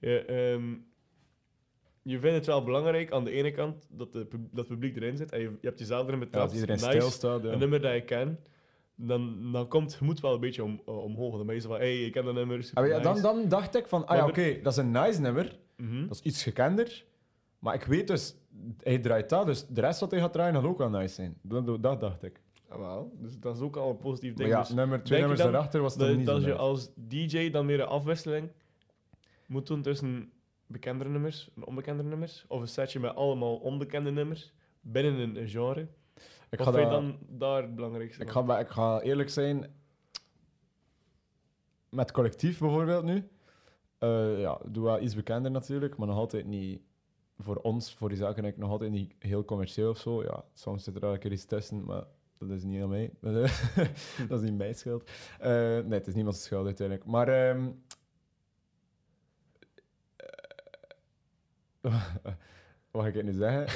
[0.00, 0.74] ja, ehm,
[2.08, 4.96] je vindt het wel belangrijk aan de ene kant dat, de, pub- dat het publiek
[4.96, 6.44] erin zit en je, je hebt jezelf erin Ja, betrapt.
[6.50, 7.50] als iedereen nice, stilstaat, ja.
[7.52, 8.38] Een nummer dat je ken,
[8.94, 11.36] dan, dan komt het gemoed wel een beetje om, uh, omhoog.
[11.36, 13.12] Dan ben je zo van, hé, hey, ik ken dat nummer, super Ah, ja, dan,
[13.12, 13.22] nice.
[13.22, 15.58] dan dacht ik van, ah ja, oké, dat is een nice nummer.
[15.76, 16.06] Mhm.
[16.06, 17.04] Dat is iets gekender.
[17.58, 18.34] Maar ik weet dus,
[18.82, 21.38] hij draait dat, dus de rest wat hij gaat draaien gaat ook wel nice zijn.
[21.42, 22.40] Dat, dat dacht ik.
[22.68, 23.12] Ah, wel.
[23.18, 24.50] Dus dat is ook al een positief Maar ding.
[24.50, 26.58] ja, Dus nummer, twee nummers dan daarachter was dat, dan niet dat zo je nice.
[26.62, 28.50] als DJ dan weer een afwisseling
[29.46, 30.30] moet doen tussen
[30.66, 32.44] bekendere nummers en onbekende nummers?
[32.48, 35.88] Of een setje met allemaal onbekende nummers binnen een, genre?
[36.50, 38.46] Ik Wat ga, vind je dat, dan daar het belangrijkste ik, van?
[38.46, 39.74] ga, ik ga eerlijk zijn.
[41.88, 43.28] Met collectief bijvoorbeeld nu.
[43.98, 46.80] eh ja, doe wel iets bekender natuurlijk, maar nog altijd niet
[47.38, 50.22] voor ons, voor die zaken, nog altijd niet heel commercieel of zo.
[50.22, 52.04] Ja, soms zit er wel een keer iets tussen, maar
[52.38, 53.12] dat is niet aan mij.
[54.28, 55.10] dat is niet mijn schuld.
[55.38, 57.06] Eh, nee, het is niemands schuld uiteindelijk.
[57.06, 57.28] Maar.
[57.28, 57.70] ehm,
[62.90, 63.62] wat ga ik nu zeggen?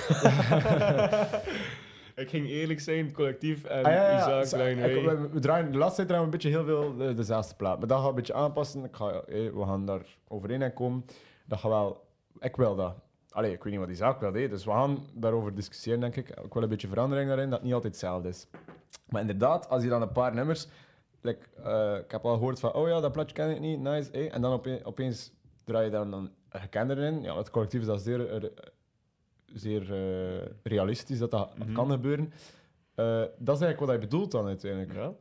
[2.23, 5.79] ik ging eerlijk zijn, collectief en Ah, ja, ja, Isaac ik- we, we draaien, de
[5.79, 7.79] laatste tijd draaien we een beetje heel veel de, dezelfde plaat.
[7.79, 8.85] Maar dat gaat een beetje aanpassen.
[8.85, 11.05] Ik ga, we gaan daar overeen komen.
[11.45, 12.05] Dat gaat wel...
[12.41, 12.95] Ik wil dat.
[13.31, 16.17] Allee, ik weet niet wat die zaak wil, hè, dus we gaan daarover discussiëren, denk
[16.17, 16.29] ik.
[16.29, 18.47] Ik wil een beetje verandering daarin, dat het niet altijd hetzelfde is.
[19.09, 20.67] Maar inderdaad, als je dan een paar nummers...
[21.23, 24.29] Like, eh, ik heb al gehoord van, oh ja, dat plaatje ken ik niet, nice.
[24.31, 25.33] en dan ope- opeens
[25.71, 27.23] draai je dan een gekender in.
[27.23, 28.51] Ja, het collectief is dat zeer,
[29.55, 31.73] zeer eh, realistisch dat dat Mhm.
[31.73, 32.33] kan gebeuren.
[32.95, 33.07] Eh,
[33.39, 34.93] dat is eigenlijk wat hij bedoelt dan uiteindelijk.
[34.95, 35.13] Ja?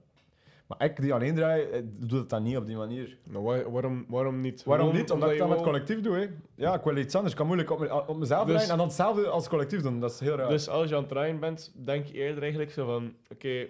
[0.68, 3.18] Maar ik die alleen draai, eh, doe het dan niet op die manier.
[3.24, 4.64] Waar- waarom, waarom niet?
[4.64, 5.12] Waarom niet?
[5.12, 6.16] Omdat ik dat met collectief doe.
[6.16, 6.28] Hè.
[6.56, 7.32] Ja, ik wil iets anders.
[7.34, 10.00] Ik kan moeilijk op, me- op mezelf Dus- en dan hetzelfde als collectief doen.
[10.00, 10.50] Dat is heel raar.
[10.50, 13.14] Dus als je aan het draaien bent, denk je eerder eigenlijk zo van...
[13.32, 13.68] Oké,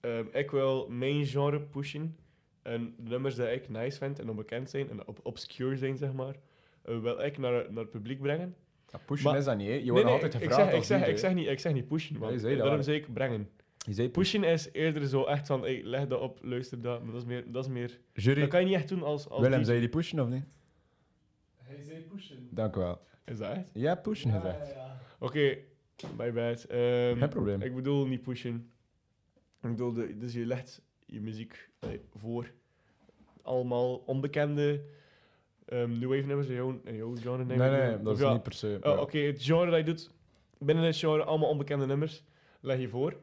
[0.00, 2.16] ehm, ik wil mijn genre pushen.
[2.66, 6.12] En de nummers die ik nice vind en onbekend zijn en op obscure zijn, zeg
[6.12, 6.34] maar,
[6.82, 8.54] eh, wil ik naar, naar het publiek brengen.
[8.92, 9.66] Ja, pushen maar- is dat niet.
[9.66, 9.72] Hè.
[9.72, 11.10] Je Nee, wordt nee, altijd ik gevraagd zeg, ik, zeg, DJ.
[11.10, 12.38] ik, zeg niet, ik zeg niet pushen, man.
[12.38, 13.48] zei dat Daarom zeg ik brengen.
[13.86, 17.02] Je zei Pushen is eerder zo echt van, hey, leg dat op, luister dat.
[17.02, 17.52] Maar dat is meer...
[17.52, 19.80] Dat, is meer, Jury, dat kan je niet echt doen als, als Willem, zou je
[19.80, 20.44] die pushen of niet?
[21.56, 22.48] Hij zei pushen.
[22.50, 23.00] Dank u wel.
[23.24, 23.70] Is dat echt?
[23.72, 24.68] Hebt pushen Ja, gezegd.
[24.68, 25.00] ja, ja.
[25.18, 25.56] Oké,
[26.16, 26.64] my bad.
[26.64, 27.62] Ehm, Geen probleem.
[27.62, 28.70] Ik bedoel niet pushen.
[29.62, 31.70] Ik bedoel, de, dus je legt je muziek
[32.14, 32.50] voor.
[33.42, 34.80] Allemaal onbekende
[35.66, 37.44] ehm new wave nummers in jouw, in jouw genre.
[37.44, 38.04] Nee, nee, aan.
[38.04, 38.78] dat is ja, niet per se.
[38.82, 39.00] oh.
[39.00, 40.10] Oké, het genre dat je doet,
[40.58, 42.22] binnen het genre allemaal onbekende nummers,
[42.60, 43.16] leg je voor.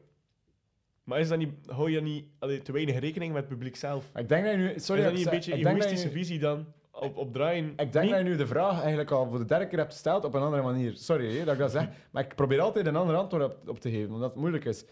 [1.04, 3.76] Maar is dat niet, hou je dan niet allee, te weinig rekening met het publiek
[3.76, 4.10] zelf?
[4.14, 4.72] Ik denk dat je nu...
[4.76, 7.64] Sorry, is dat niet een beetje dat egoïstische je- visie dan op, op draaien?
[7.70, 8.10] Ik denk Niet?
[8.10, 10.42] dat je nu de vraag eigenlijk al voor de derde keer hebt gesteld op een
[10.42, 10.92] andere manier.
[10.96, 13.80] Sorry hè, dat ik dat zeg, maar ik probeer altijd een ander antwoord op, op
[13.80, 14.84] te geven, omdat het moeilijk is.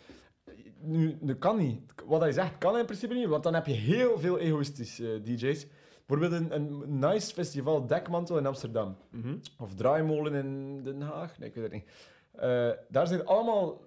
[0.83, 1.81] Nu, dat kan niet.
[2.07, 5.23] Wat hij zegt kan in principe niet, want dan heb je heel veel egoïstische eh,
[5.25, 5.67] DJ's.
[6.07, 8.97] Bijvoorbeeld een, een nice festival Dekmantel in Amsterdam.
[9.11, 9.35] Mhm.
[9.59, 11.39] Of Draaimolen in Den Haag.
[11.39, 11.89] Nee, ik weet het niet.
[12.33, 13.81] Eh, daar zijn allemaal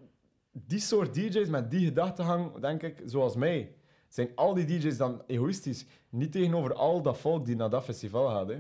[0.52, 3.76] die soort DJ's met die gedachtegang, denk ik, zoals mij.
[4.08, 5.86] Zijn al die DJ's dan egoïstisch?
[6.10, 8.48] Niet tegenover al dat volk die naar dat festival gaat.
[8.50, 8.58] Hè.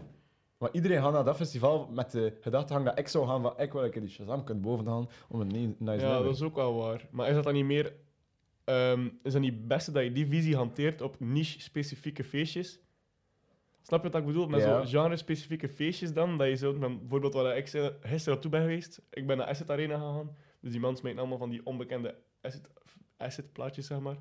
[0.57, 3.71] Maar iedereen gaat naar dat festival met de gedachtegang dat ik zou gaan van ik
[3.73, 6.23] wil een keer die Shazam kunnen bovenaan om een ni- nice Ja, nummer.
[6.23, 7.07] dat is ook wel waar.
[7.11, 7.93] Maar is dat dan niet meer...
[8.65, 12.79] ehm, is dat niet het beste dat je die visie hanteert op niche-specifieke feestjes?
[13.81, 14.47] Snap je wat ik bedoel?
[14.47, 14.77] Met Ja.
[14.85, 16.73] zo'n genre-specifieke feestjes dan, dat je zo...
[16.73, 19.01] Bijvoorbeeld waar ik gisteren naartoe ben geweest.
[19.09, 20.35] Ik ben naar Asset Arena gegaan.
[20.59, 22.69] Dus die mensen maken allemaal van die onbekende asset,
[23.17, 24.17] asset plaatjes, zeg maar.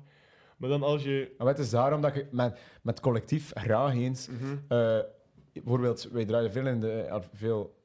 [0.57, 1.33] Maar dan als je...
[1.37, 4.29] Maar het is daarom dat ik met, met collectief graag eens
[4.67, 4.99] Eh,
[5.53, 6.91] bijvoorbeeld, wij draaien veel in de...
[7.01, 7.75] eh, veel,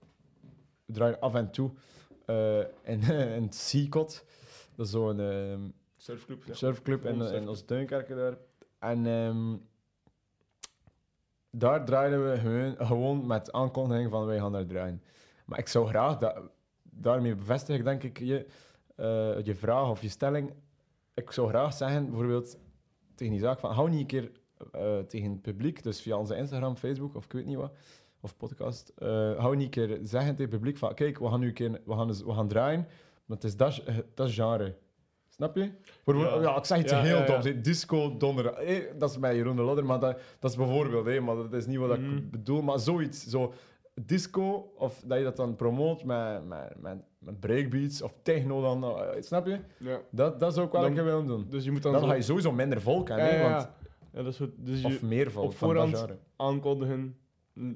[0.87, 1.71] we draaien af en toe
[2.27, 3.01] eh, in,
[3.37, 4.25] in het Seacot.
[4.77, 5.61] Dat is zo'n ehm,
[6.01, 6.42] Surfclub.
[6.44, 6.57] zeg.
[6.57, 7.48] surfclub in, Gewoon in surfclub.
[7.48, 8.38] ons tuinkerken daar.
[8.78, 9.57] En ehm,
[11.51, 15.03] daar draaiden we gewoon, gewoon met aankondiging van wij gaan daar draaien.
[15.44, 16.40] Maar ik zou graag, dat,
[16.82, 18.46] daarmee bevestig ik denk ik je,
[18.96, 20.53] eh, je vraag of je stelling.
[21.14, 22.59] Ik zou graag zeggen, bijvoorbeeld
[23.14, 24.30] tegen die zaak van hou niet een keer
[24.72, 27.72] eh, tegen het publiek, dus via onze Instagram, Facebook of ik weet niet wat,
[28.20, 31.40] of podcast, eh, hou niet een keer zeggen tegen het publiek van kijk, we gaan
[31.40, 32.86] nu een keer, we gaan, we gaan draaien,
[33.24, 33.82] maar het is dat,
[34.14, 34.76] dat genre.
[35.41, 35.70] Snap je?
[36.05, 36.51] Bijvoorbeeld- Ja.
[36.51, 36.57] ja.
[36.57, 37.62] ik zeg iets Ja, heel doms.
[37.62, 38.47] Disco, donder.
[38.55, 41.20] eh, dat is bij Jeroen de Lodder, maar dat, dat is bijvoorbeeld.
[41.20, 42.16] maar dat is niet wat Mhm.
[42.16, 42.62] ik bedoel.
[42.62, 43.26] Maar zoiets.
[43.26, 43.53] Zo
[44.05, 48.84] disco, of dat je dat dan promoot met, met, met, met breakbeats of techno dan.
[48.84, 49.59] eh, snap je?
[49.78, 50.01] Ja.
[50.11, 51.47] Dat, dat zou ik wel Dan- een keer willen doen.
[51.49, 52.07] Dus je moet dan, Dan zo...
[52.09, 53.38] ga je sowieso minder volk Ja, hebben.
[53.38, 53.51] ja.
[53.53, 53.68] Want,
[54.12, 54.51] Ja, dat is goed.
[54.57, 56.18] Dus je of meer volk op van dat voorhand- genre.
[56.36, 57.16] aankondigen...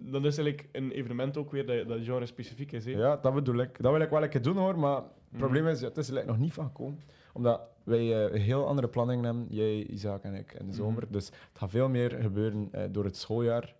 [0.00, 2.84] Dan is eigenlijk een evenement ook weer dat, dat genre-specifiek is.
[2.84, 2.90] hè.
[2.90, 3.82] Ja, dat bedoel ik.
[3.82, 5.38] Dat wil ik wel een keer doen hoor, maar het Mhm.
[5.40, 7.00] probleem is, ja, het is er nog niet van gekomen.
[7.34, 11.02] Omdat wij een heel andere planning hebben, jij, Isaac en ik, in de zomer.
[11.02, 11.12] Mhm.
[11.12, 13.74] Dus het gaat veel meer gebeuren eh, door het schooljaar.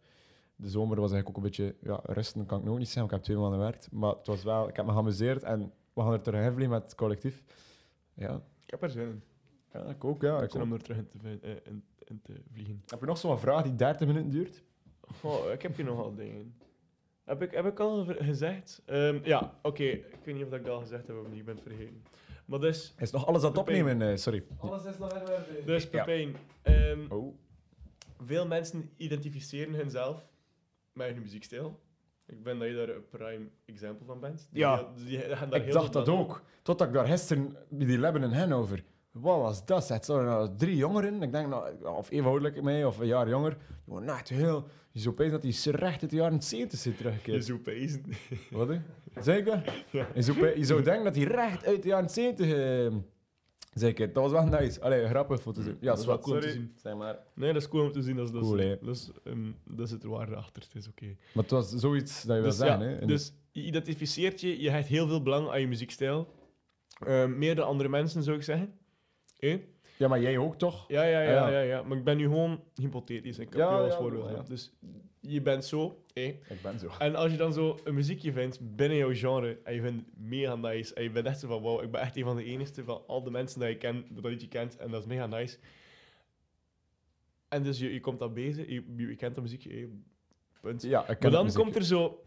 [0.57, 3.13] De zomer was eigenlijk ook een beetje, ja, rusten kan ik nog niet zeggen, want
[3.13, 3.89] ik heb twee maanden gewerkt.
[3.93, 6.83] Maar het was wel, ik heb me geamuseerd en we gaan er terug heavily met
[6.83, 7.43] het collectief.
[8.15, 9.23] Ja, Ik heb er zin in.
[9.73, 10.43] ja ik ook, ja.
[10.43, 12.83] Ik zin om er terug in te, eh, in, in te vliegen.
[12.87, 14.63] Heb je nog zo'n vraag die 30 minuten duurt?
[15.23, 16.55] Oh, ik heb hier nogal dingen.
[17.25, 18.83] Heb ik, heb ik al gezegd?
[18.85, 19.83] Ehm, ja, oké.
[19.83, 21.39] Ik weet niet of ik dat al gezegd heb of niet.
[21.39, 22.03] Ik ben het vergeten.
[22.45, 23.81] Maar dus, Is nog alles aan het Pepijn.
[23.83, 24.11] opnemen?
[24.11, 24.45] eh, sorry.
[24.59, 25.63] Alles is nog in orde.
[25.65, 26.05] dus Ja.
[26.05, 26.37] Pepijn.
[26.63, 27.35] ehm, Oh.
[28.23, 30.27] veel mensen identificeren hunzelf
[30.93, 31.81] met hun muziekstijl.
[32.27, 34.49] Ik ben dat je daar een prime example van bent.
[34.51, 34.89] Die Ja.
[34.97, 35.19] die
[35.51, 36.43] Ik dacht dat ook.
[36.63, 38.85] Totdat ik daar gisteren bij die Lebben en hen over.
[39.15, 39.89] Wat was dat?
[39.89, 41.23] Het waren nou drie jongeren.
[41.23, 43.57] Ik denk, nou, of even ouderlijk mij, of een jaar jonger.
[43.85, 44.67] Waren echt heel...
[44.93, 47.45] Je zou opeens dat die recht uit de jaren 70 zit Je teruggekeerd.
[47.45, 48.05] zou pezen.
[48.51, 48.81] Wat, hè?
[49.21, 49.85] Zeker?
[49.91, 50.07] Ja.
[50.15, 50.47] Je, zou,
[50.79, 52.47] je denken dat hij recht uit de jaren 70...
[52.53, 52.95] eh,
[53.75, 54.13] Zeker.
[54.13, 54.81] Dat was wel nice.
[54.81, 55.77] Allee, grappig voor te zien.
[55.81, 56.73] Ja, Dat is wel cool om te zien.
[56.77, 57.19] Zeg maar.
[57.35, 58.17] Nee, dat is cool om te zien.
[58.17, 59.11] Dat is, dat is, Cool, dat is,
[59.65, 60.63] dat zit er waarde achter.
[60.63, 61.07] Het is oké.
[61.07, 63.07] Maar het was zoiets dat je wil Dus, zeggen, ja, hè?
[63.07, 66.29] Dus je identificeert je, je hecht heel veel belang aan je muziekstijl.
[67.07, 68.73] Ehm, meer dan andere mensen, zou ik zeggen.
[69.97, 70.85] Ja, maar jij ook toch?
[70.89, 71.49] Ja, ja, ja, Ja.
[71.49, 71.83] ja, ja.
[71.83, 73.39] Maar ik ben nu gewoon hypothetisch.
[73.39, 74.31] Ik heb Ja, je als voorbeeld.
[74.31, 74.43] ja.
[74.43, 74.73] Dus
[75.21, 76.03] je bent zo.
[76.13, 76.23] hé.
[76.23, 76.91] Ik ben zo.
[76.99, 80.25] En als je dan zo een muziekje vindt binnen jouw genre en je vindt het
[80.29, 82.45] mega nice en je bent echt zo van wow, ik ben echt een van de
[82.45, 85.27] enigste van al de mensen die je kent, dat liedje kent en dat is mega
[85.27, 85.59] nice.
[87.49, 89.89] En dus je, je komt dan bezig, je, je, je kent dat muziekje, hé,
[90.61, 90.83] punt.
[90.83, 92.25] Ja, ik ken Maar dan komt er zo,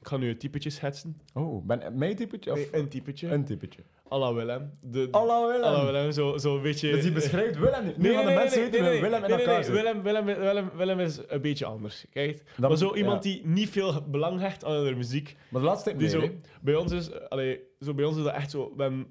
[0.00, 3.44] ik ga nu een typetje schetsen, Oh, ben mijn typetje of Nee, een typetje, een
[3.44, 3.82] typetje?
[4.12, 4.70] à la Willem.
[4.80, 5.64] De, Hallo Willem.
[5.64, 6.90] à la Willem, zo, zo beetje...
[6.90, 7.96] Dus die beschrijft Willem niet.
[7.96, 9.70] Nu Nee, gaan de nee, mensen nee, weten nee, Willem in nee, elkaar nee.
[9.70, 12.06] Willem, Willem, Willem, Willem is een beetje anders.
[12.10, 13.30] Kijk, Dan- maar zo iemand ja.
[13.30, 15.36] die niet veel belang hecht aan de muziek.
[15.48, 16.28] Maar de laatste tijd meer, zo,
[16.60, 18.72] bij, ons is, allee, zo bij ons is dat echt zo.
[18.76, 19.06] Hebben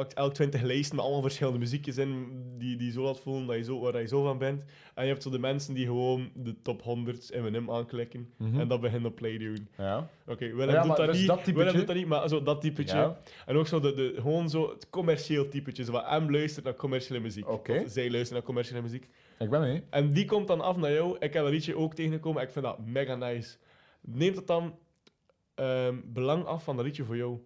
[0.00, 2.28] pakt elk 20 lijsten met allemaal verschillende muziekjes in
[2.58, 4.62] die, die zo laat voelen dat je zo, waar je zo van bent.
[4.94, 8.60] En je hebt zo de mensen die gewoon de top 100 M&M aanklikken Mhm.
[8.60, 9.68] en dat beginnen op play doen.
[9.76, 10.08] Ja.
[10.26, 11.26] Oké, Willem Ja, doet dat dus niet.
[11.26, 12.96] dat Willem doet dat niet, maar zo dat typetje.
[12.96, 13.20] Ja.
[13.46, 15.84] En ook zo de, de, gewoon zo het commercieel typetje.
[15.84, 17.48] Zo van M luistert naar commerciële muziek.
[17.48, 17.72] Oké.
[17.84, 19.08] Of zij luistert naar commerciële muziek.
[19.38, 19.82] Ik ben mee.
[19.90, 21.14] En die komt dan af naar jou.
[21.18, 22.42] Ik heb dat liedje ook tegengekomen.
[22.42, 23.56] Ik vind dat mega nice.
[24.00, 24.78] Neemt het dan
[25.54, 27.38] ehm, belang af van dat liedje voor jou?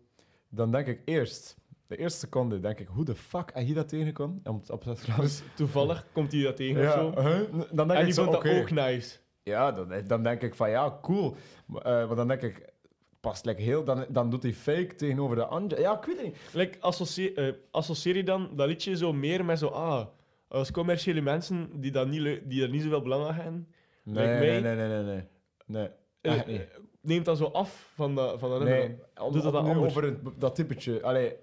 [0.48, 3.88] Dan denk ik eerst, de eerste seconde, denk ik, hoe de fuck heb je dat
[3.88, 4.40] tegengekomen?
[4.44, 4.84] Om het op.
[5.20, 7.20] Dus toevallig komt hij dat tegen ja, of zo.
[7.22, 7.40] huh?
[7.72, 8.48] Dan denk En ik die zo, vond oké.
[8.48, 9.16] dat ook nice.
[9.42, 11.36] Ja, dan, dan denk ik van ja, cool.
[11.66, 12.72] Maar, eh, maar dan denk ik,
[13.20, 15.80] past lekker heel, dan, dan doet hij fake tegenover de andere.
[15.80, 16.36] Ja, ik weet het niet.
[16.52, 20.06] Like, associe- eh, associeer je dan dat liedje zo meer met zo, ah,
[20.48, 23.68] als commerciële mensen die dat niet, die er niet zoveel belang aan hebben,
[24.02, 25.22] Nee, Like nee, nee, nee, nee, nee.
[25.66, 25.88] Nee,
[26.20, 26.60] eh, niet.
[26.60, 26.66] eh,
[27.00, 31.02] neemt dat zo af van dat, van dat Nee, om, dat over het, dat typetje.
[31.02, 31.36] Allee,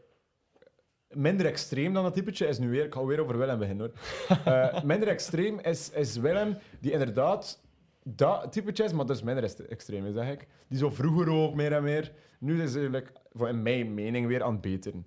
[1.13, 2.85] minder extreem dan dat typetje is nu weer...
[2.85, 3.91] Ik ga weer over Willem beginnen,
[4.27, 4.37] hoor.
[4.53, 7.61] Eh, minder extreem is, is Willem, die inderdaad
[8.03, 10.47] dat typetje is, maar dus minder extreem is, zeg ik.
[10.67, 12.11] Die zo vroeger ook meer en meer.
[12.39, 15.05] Nu is like, voor in mijn mening, weer aan het beteren.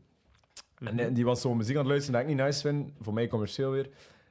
[0.79, 2.91] En eh, die was zo muziek aan het luisteren dat ik niet nice vind.
[3.01, 3.89] Voor mij commercieel weer.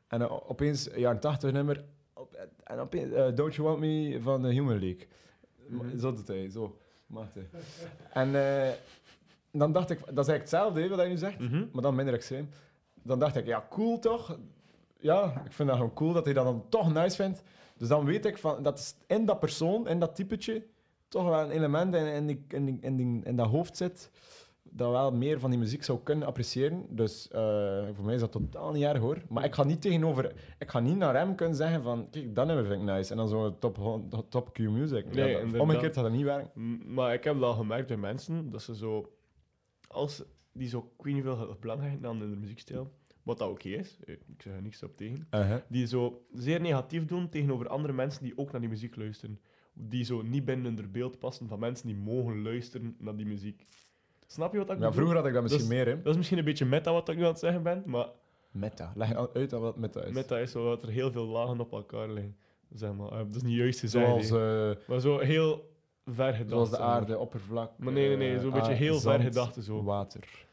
[0.08, 1.84] En eh, opeens, een jaren 80 nummer.
[2.14, 5.08] op- En opeens, Don't You Want Me van de Human League.
[5.68, 5.98] Mhm.
[6.00, 6.78] Zo doet hij, zo.
[7.08, 7.48] Maakt hij.
[8.14, 8.36] En
[9.60, 11.66] dan dacht ik, dat is eigenlijk hetzelfde hè, wat hij nu zegt, Mhm.
[11.72, 12.50] maar dan minder extreem.
[13.04, 14.38] Dan dacht ik, ja, cool toch?
[15.00, 17.44] Ja, ik vind dat gewoon cool dat hij dat dan toch nice vindt.
[17.78, 20.64] Dus dan weet ik van, dat is in dat persoon, in dat typetje,
[21.08, 24.10] toch wel een element in, in, die, in, die, in, die, in dat hoofd zit
[24.76, 26.86] dat wel meer van die muziek zou kunnen appreciëren.
[26.90, 27.42] Dus eh,
[27.94, 29.18] voor mij is dat totaal niet erg hoor.
[29.30, 32.46] Maar ik ga niet tegenover, ik ga niet naar hem kunnen zeggen van, kijk, dat
[32.46, 33.12] nummer vind ik nice.
[33.12, 33.78] En dan zo top,
[34.30, 35.06] top Q music.
[35.14, 35.62] Nee, ja, dat- inderdaad.
[35.62, 36.94] omgekeerd gaat dat niet werken.
[36.94, 39.10] Maar ik heb dat al gemerkt bij mensen, dat ze zo...
[39.94, 41.58] Als die zo, ik weet niet veel
[42.04, 42.92] aan in de muziekstijl,
[43.24, 45.58] wat dat oké is, eh, ik zeg er niks op tegen, Uh-huh.
[45.70, 49.40] die zo zeer negatief doen tegenover andere mensen die ook naar die muziek luisteren.
[49.74, 53.64] Die zo niet binnen hun beeld passen van mensen die mogen luisteren naar die muziek.
[54.28, 54.94] Snap je wat ik Ja, bedoel?
[54.94, 56.02] vroeger had ik dat misschien Dat meer, hè.
[56.02, 58.08] Dat is misschien een beetje meta wat ik nu aan het zeggen ben, maar
[58.52, 58.92] Meta.
[58.96, 60.14] Leg uit wat meta is.
[60.14, 62.36] meta is zo dat er heel veel lagen op elkaar liggen.
[62.74, 63.12] Zeg maar.
[63.12, 65.73] Eh, dat is niet juist gezegd, Zoals, eh, maar zo heel
[66.06, 66.50] ver gedacht.
[66.50, 67.72] zoals de aarde, oppervlak.
[67.78, 69.84] Maar nee, nee, nee, eh, zo'n beetje aard, heel ver zand, gedachte zo.
[69.84, 70.46] Water,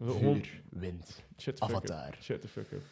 [0.00, 1.90] vuur, wind, shut the fuck up.
[1.90, 2.16] avatar.
[2.20, 2.82] Shut the fuck up.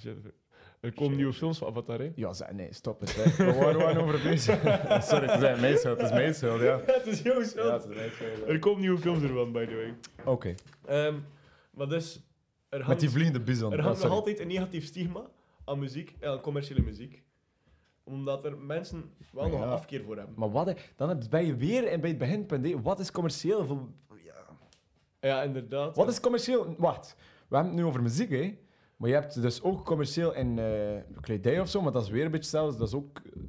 [0.00, 0.34] Shut the fuck
[0.80, 2.12] Er komen nieuwe films van Avatar, hè?
[2.14, 3.14] Ja, nee, stop het.
[3.16, 3.44] Hè.
[3.52, 4.60] We waren over bezig.
[5.08, 5.96] Sorry, het is mijn schuld.
[6.00, 6.80] Het is mijn schuld, ja.
[6.86, 7.72] het is jouw Ja, schuld.
[7.82, 8.48] het is mijn schuld.
[8.48, 9.94] Er komen nieuwe films ervan, by the way.
[10.34, 10.54] Oké,
[10.86, 11.14] Ehm,
[11.70, 12.14] maar dus,
[12.68, 13.72] er met hangt, die vliegende bison.
[13.72, 14.18] er Ah, hangt nog sorry.
[14.18, 15.20] altijd een negatief stigma
[15.64, 17.22] aan muziek, en aan commerciële muziek.
[18.08, 20.34] Omdat er mensen wel nog afkeer voor hebben.
[20.38, 22.66] Maar wat, hè, dan heb- ben je weer en bij het beginpunt.
[22.66, 22.82] hè.
[22.82, 23.64] Wat is commercieel?
[23.66, 23.88] Voor-
[24.24, 24.34] ja.
[25.20, 25.96] Ja, inderdaad.
[25.96, 26.74] Wat is commercieel?
[26.78, 27.16] Wacht,
[27.48, 28.58] we hebben het nu over muziek, hè?
[28.96, 32.24] Maar je hebt dus ook commercieel in eh, kledij of zo, maar dat is weer
[32.24, 32.76] een beetje zelfs.
[32.76, 33.42] Dat is ook eh,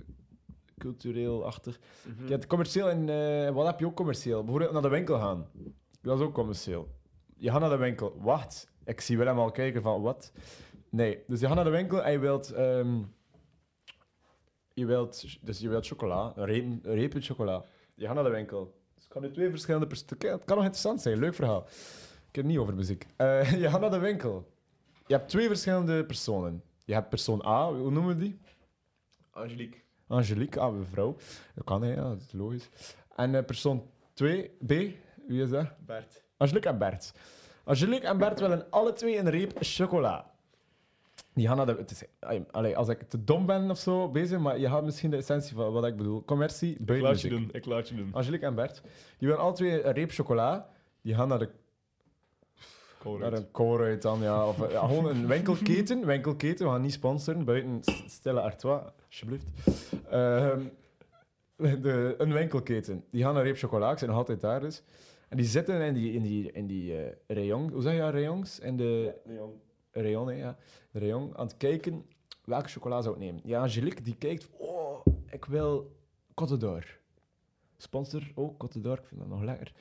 [0.78, 1.80] cultureel-achtig.
[2.08, 2.26] Mhm.
[2.26, 4.41] Je hebt commercieel en eh, wat heb je ook commercieel?
[4.43, 5.47] Bijvoorbeeld naar de winkel gaan.
[6.01, 6.88] Dat is ook commercieel.
[7.38, 8.18] Je gaat naar de winkel.
[8.22, 10.32] Wacht, ik zie Willem al kijken van wat?
[10.89, 12.51] Nee, dus je gaat naar de winkel en je wilt.
[12.51, 12.97] ehm,
[14.78, 17.64] je wilt dus je wilt chocola, een reep, een reepje chocola.
[17.96, 18.76] Je gaat naar de winkel.
[18.94, 21.34] Dus het kan nu twee verschillende pers- Het kan het kan nog interessant zijn, leuk
[21.34, 21.62] verhaal.
[22.30, 23.06] Ik heb het niet over muziek.
[23.16, 24.52] Eh, je gaat naar de winkel.
[25.08, 26.64] Je hebt twee verschillende personen.
[26.86, 28.40] Je hebt persoon A, hoe noemen we die?
[29.32, 29.80] Angelique.
[30.08, 31.16] Angelique, ah, mevrouw.
[31.56, 32.70] Dat kan, hè, ja, dat is logisch.
[33.16, 34.68] En eh, persoon 2, B,
[35.28, 35.68] wie is dat?
[35.86, 36.24] Bert.
[36.38, 37.14] Angelique en Bert.
[37.64, 40.32] Angelique en Bert willen alle twee een reep chocola.
[41.38, 41.76] Die gaan naar de...
[41.78, 42.04] Het is,
[42.52, 45.56] allee, als ik te dom ben of zo bezig, maar je gaat misschien de essentie
[45.56, 46.24] van wat ik bedoel.
[46.26, 47.50] Commercie, Ik buiten laat je doen.
[47.52, 48.10] Ik laat je doen.
[48.14, 48.82] Angelique en Bert,
[49.18, 50.70] die willen alle twee een reep chocola.
[51.02, 51.50] Die gaan naar, de,
[53.20, 54.48] naar een Colruyt dan, ja.
[54.48, 56.06] Of ja, gewoon een winkelketen.
[56.06, 57.46] Winkelketen, we gaan niet sponsoren.
[57.46, 59.48] Buiten Stella Artois, alsjeblieft.
[60.10, 60.62] Ehm,
[61.56, 63.04] de, een winkelketen.
[63.12, 63.92] Die gaan naar reep chocola.
[63.92, 64.84] Ik zit nog altijd daar dus.
[65.30, 67.70] En die zitten in die, in die, in die eh, rayon.
[67.72, 68.60] Hoe zeg je dat, rayons?
[68.60, 69.14] In de
[70.02, 70.58] rayon, hè, ja.
[70.91, 71.38] Rayon.
[71.38, 72.06] Aan het kijken
[72.45, 73.41] welke chocola zou ik nemen.
[73.43, 74.50] Ja, Angelique die kijkt.
[74.58, 75.95] Oh, ik wil
[76.41, 76.86] Côte d'Or.
[77.78, 78.98] Sponsor ook Côte d'Or.
[78.98, 79.72] Ik vind dat nog lekker.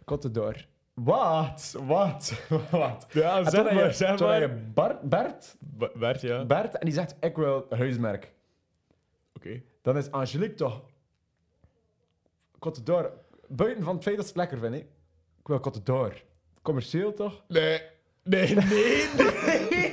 [0.00, 0.66] Côte d'Or.
[0.94, 1.76] Wat?
[1.86, 2.32] Wat?
[2.70, 3.06] Wat?
[3.12, 4.40] Ja, En zeg maar, je- zeg maar.
[4.40, 5.56] je Bart, Bert,
[5.94, 6.36] Bert, ja.
[6.36, 6.46] Oké.
[6.46, 8.32] Bert en die zegt: Ik wil huismerk.
[9.82, 10.82] Dan is Angelique toch.
[12.58, 13.12] Côte d'Or.
[13.48, 14.80] Buiten van het feit dat ze het lekker vinden.
[15.38, 16.22] Ik wil Côte d'Or.
[16.62, 17.44] Commercieel toch?
[17.48, 17.82] Nee.
[18.28, 19.06] Nee, nee,
[19.70, 19.92] nee.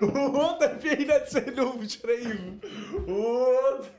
[0.32, 2.60] Wat heb jij net zin overschreven?
[3.06, 3.90] Wat?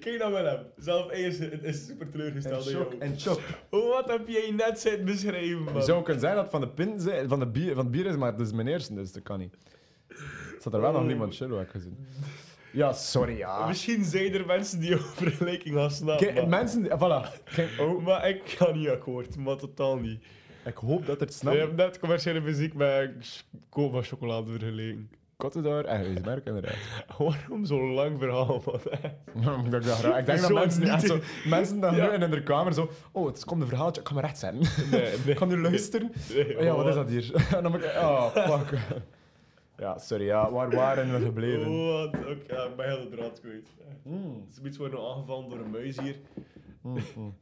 [0.00, 0.66] Kijk naar Willem.
[0.76, 2.98] Zelf eerst is super teleurgesteld in jou.
[2.98, 3.40] En shock.
[3.70, 5.82] Wat heb jij net zin beschreven, man?
[5.82, 6.68] zou kunnen zijn dat van de
[7.00, 9.22] zijn- van, de bier, van het bier is, maar het is mijn eerste, dus dat
[9.22, 9.54] kan niet.
[10.08, 10.16] Er
[10.58, 11.06] zat er wel nog Oh.
[11.06, 12.06] niemand ik gezien.
[12.72, 13.66] Ja, sorry, ja.
[13.66, 16.48] Misschien zijn er mensen die jouw vergelijking gaan snappen.
[16.48, 17.28] Mensen, die- voilà.
[17.80, 20.22] Oh, Maar ik ga niet akkoord, maar totaal niet.
[20.68, 21.56] Ik hoop dat het Je snapt.
[21.58, 25.10] hebt net commerciële muziek met van chocolade vergeleken.
[25.36, 26.76] kotten daar en je merk inderdaad.
[27.18, 28.62] Waarom zo'n lang verhaal?
[29.34, 29.60] man?
[29.64, 32.16] ik, denk dat, ik denk dat mensen, zo, mensen dan Ja.
[32.16, 32.90] nu in de kamer zo...
[33.12, 34.42] Oh, het komt een verhaaltje, ik ga me recht.
[34.42, 34.52] Nee,
[34.92, 35.12] nee.
[35.26, 36.12] Ik ga nu luisteren.
[36.34, 37.32] Nee, Oh ja, wat is dat hier?
[37.56, 37.86] en dan ben ik...
[37.96, 38.78] Oh, fuck.
[39.78, 40.50] ja, sorry, ja.
[40.50, 41.86] Waar waren we gebleven?
[41.86, 42.14] Wat?
[42.14, 43.68] Oké, ja, ik ben heel de draad kwijt.
[44.02, 46.16] Mm, Zoiets wordt nog aangevallen door een muis hier.
[46.82, 47.34] mm, mm.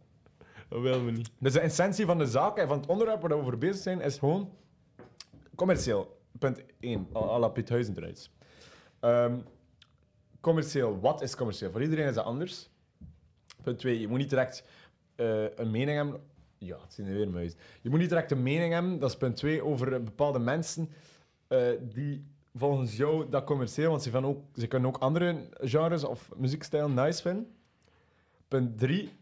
[0.69, 1.31] Dat willen niet.
[1.39, 4.01] Dus de essentie van de zaak en van het onderwerp waar we voor bezig zijn,
[4.01, 4.51] is gewoon
[5.55, 6.21] commercieel.
[6.39, 8.31] Punt 1, à la Piet.
[9.01, 9.39] Ehm
[10.47, 11.71] commercieel, wat is commercieel?
[11.71, 12.69] Voor iedereen is dat anders.
[13.63, 14.65] Punt 2, je moet niet direct
[15.15, 16.21] eh, een mening hebben.
[16.59, 17.59] Ja, het zijn er weer muizen.
[17.81, 20.89] Je moet niet direct een mening hebben, dat is punt 2, over bepaalde mensen
[21.49, 26.31] eh, die volgens jou dat commercieel, want ze, ook, ze kunnen ook andere genres of
[26.37, 27.57] muziekstijlen nice vinden.
[28.49, 29.13] Punt 3,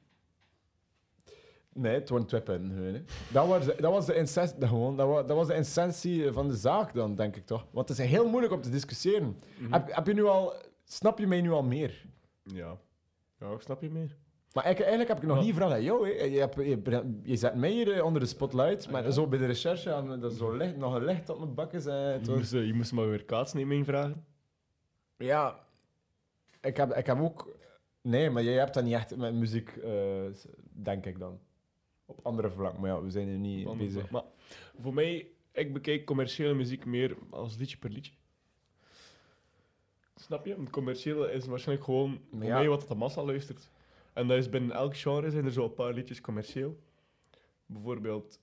[1.74, 3.06] Nee, het waren twee punten.
[3.32, 4.06] Dat was, de- dat was
[4.56, 7.66] de gewoon, dat was, dat was de essentie van de zaak dan, denk ik toch.
[7.70, 9.36] Want het is heel moeilijk om te discussiëren.
[9.70, 10.52] heb, heb je nu al,
[10.84, 12.04] snap je mij nu al meer?
[12.42, 12.76] Ja.
[13.40, 14.16] Ja, ik snap je meer.
[14.52, 15.42] Maar eigenlijk, eigenlijk heb ik nog Ja.
[15.42, 16.08] niet gevraagd aan jou.
[16.08, 16.24] Hè.
[16.24, 16.54] Je, hebt,
[17.22, 19.10] je, zet mij hier eh, onder de spotlight, maar Ja.
[19.10, 21.80] zo bij de recherche, dat zo licht, nog een licht op mijn bakken.
[21.82, 24.24] Je moest, eh, je moest maar weer kaatsneming vragen.
[25.16, 25.58] Ja,
[26.60, 27.56] ik heb, ik heb ook...
[28.02, 29.92] Nee, maar jij hebt dat niet echt met muziek, eh,
[30.72, 31.38] denk ik dan.
[32.06, 34.10] Op andere vlakken, maar ja, we zijn er niet bezig.
[34.10, 34.22] Maar
[34.80, 38.12] voor mij, ik bekijk commerciële muziek meer als liedje per liedje.
[40.14, 40.56] Snap je?
[40.56, 42.58] Want commerciële is waarschijnlijk gewoon voor Ja.
[42.58, 43.70] mij wat de massa luistert.
[44.12, 46.78] En dat is binnen elk genre zijn er zo een paar liedjes commercieel.
[47.66, 48.40] Bijvoorbeeld,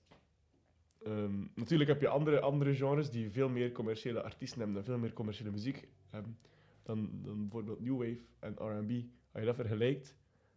[1.04, 4.98] ehm, natuurlijk heb je andere, andere genres die veel meer commerciële artiesten hebben en veel
[4.98, 6.38] meer commerciële muziek hebben
[6.82, 8.90] dan, dan bijvoorbeeld New Wave en R&B.
[9.32, 10.14] Als je dat vergelijkt,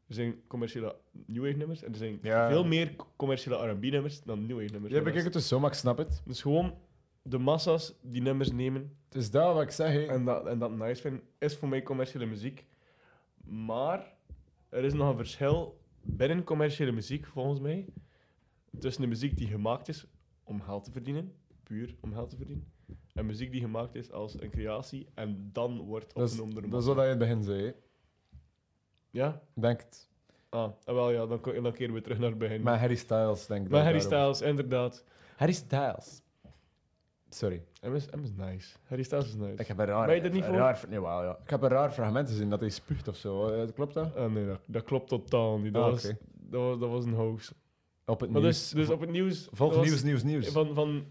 [0.08, 0.95] er zijn commerciële
[1.26, 2.49] New Wave nummers en er zijn Ja.
[2.49, 4.93] veel meer commerciële R&B nummers dan New Wave nummers.
[4.93, 6.22] Ja, bekijk het dus zo, maar ik snap het.
[6.26, 6.74] Dus gewoon
[7.22, 9.91] de massa's die nummers nemen Het is dat wat ik zeg.
[9.91, 10.06] hè.
[10.06, 12.66] en dat, en dat nice vinden, is voor mij commerciële muziek.
[13.43, 14.14] Maar
[14.70, 17.86] er is nog een verschil binnen commerciële muziek, volgens mij,
[18.80, 20.06] tussen de muziek die gemaakt is
[20.43, 21.34] om geld te verdienen,
[21.64, 22.68] puur om geld te verdienen,
[23.14, 26.88] en muziek die gemaakt is als een creatie en dan wordt opgenomen door dat is
[26.88, 27.74] wat je in het begin zei.
[29.16, 29.41] Ja?
[29.53, 30.07] Denk het.
[30.49, 32.61] Ah, ah, wel ja, dan, dan keren we terug naar het begin.
[32.63, 33.72] Met Harry Styles, denk ik.
[33.72, 35.03] Maar dat Harry Styles, inderdaad.
[35.36, 36.22] Harry Styles.
[37.30, 37.63] Sorry.
[37.82, 38.76] Hem is, hem is nice.
[38.84, 39.53] Harry Styles is nice.
[39.61, 40.05] Ik heb een raar...
[40.05, 40.57] Ben je er niet een voor?
[40.57, 41.38] Raar, nee, wel, ja.
[41.43, 43.47] Ik heb een raar fragment gezien dat hij spuugt of zo.
[43.47, 44.16] Eh, Klopt dat?
[44.16, 45.74] Ah, nee, dat, dat klopt totaal niet.
[45.74, 46.01] Dat, Ah, was,
[46.34, 47.53] dat, was, dat was een hoax.
[48.05, 48.70] Op het Maar nieuws.
[48.70, 49.47] dus, dus op het nieuws...
[49.51, 50.47] Volg dat nieuws, nieuws, nieuws.
[50.47, 51.05] Van, van,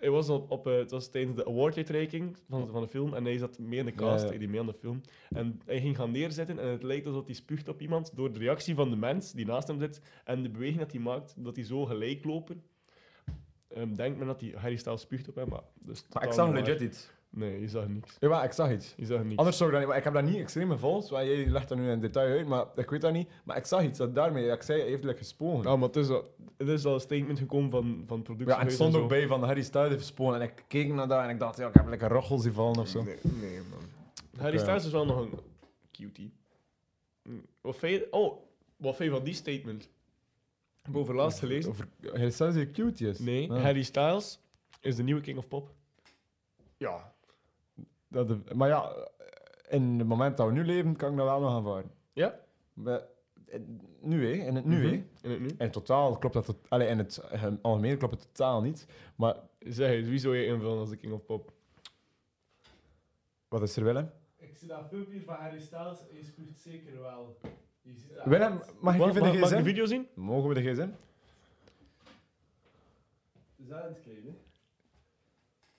[0.00, 3.24] hij was op, op, eh, het was tijdens de awarduitreiking van, van de film en
[3.24, 4.38] hij zat mee in de cast, Ja, ja.
[4.38, 5.00] hij mee aan de film.
[5.28, 8.38] En hij ging gaan neerzetten en het lijkt alsof hij spuugt op iemand door de
[8.38, 11.56] reactie van de mens die naast hem zit en de beweging dat hij maakt, dat
[11.56, 12.62] hij zo gelijk lopen.
[13.68, 15.62] Ehm denkt men dat hij Harry Styles spuugt op hem, maar...
[15.74, 17.10] Dus Maar ik zag legit iets.
[17.32, 18.16] Nee, je zag niks.
[18.18, 18.94] Ja, maar ik zag iets.
[18.96, 19.36] Je zag niks.
[19.36, 19.96] Anders zou ik dat niet...
[19.96, 22.66] Ik heb dat niet extreem gevolgd, want jij legt dat nu in detail uit, maar
[22.74, 23.28] ik weet dat niet.
[23.44, 24.50] Maar ik zag iets dat daarmee...
[24.50, 25.70] Ik zei, hij heeft like, gespogen.
[25.70, 28.54] Ja, maar het is, al, het is al een statement gekomen van, van productie.
[28.54, 30.34] Ja, en het stond ook bij van Harry Styles heeft gespogen.
[30.34, 32.78] En ik keek naar dat en ik dacht, ja, ik heb lekker rochels die vallen
[32.78, 33.02] of zo.
[33.02, 33.80] Nee, nee man.
[34.38, 34.64] Harry Oké.
[34.64, 35.30] Styles is wel nog een
[35.92, 36.32] cutie.
[37.60, 38.36] Wat vind je, oh,
[38.76, 39.88] wat vind je van die statement?
[40.82, 41.70] Heb je over laatst gelezen?
[41.70, 43.18] Over Harry Styles die cute is.
[43.18, 43.62] Nee, Ah.
[43.62, 44.40] Harry Styles
[44.80, 45.74] is de nieuwe King of Pop.
[46.76, 47.12] Ja.
[48.10, 49.08] Dat de- maar ja,
[49.68, 51.90] in het moment dat we nu leven, kan ik dat wel nog aanvaarden.
[52.12, 52.40] Ja?
[52.72, 53.00] Maar,
[54.00, 54.32] nu, hè.
[54.46, 54.96] In het nu, hè.
[54.96, 55.02] Mhm.
[55.22, 55.48] In het nu?
[55.58, 56.44] In totaal klopt dat...
[56.44, 58.86] tot- Allee, in het eh, algemeen klopt het totaal niet.
[59.16, 61.52] Maar Zeg eens, wie zou je invullen als de King of Pop?
[63.48, 64.10] wat is er, Willem?
[64.36, 67.38] Ik zie dat filmpje hier van Harry Styles en je spuugt zeker wel.
[67.82, 69.62] Je ziet dat Willem, mag ik even mag, de mag ik de gsm?
[69.62, 70.08] video zien?
[70.14, 70.88] Mogen we de gsm?
[73.56, 74.34] Is dat in het hè?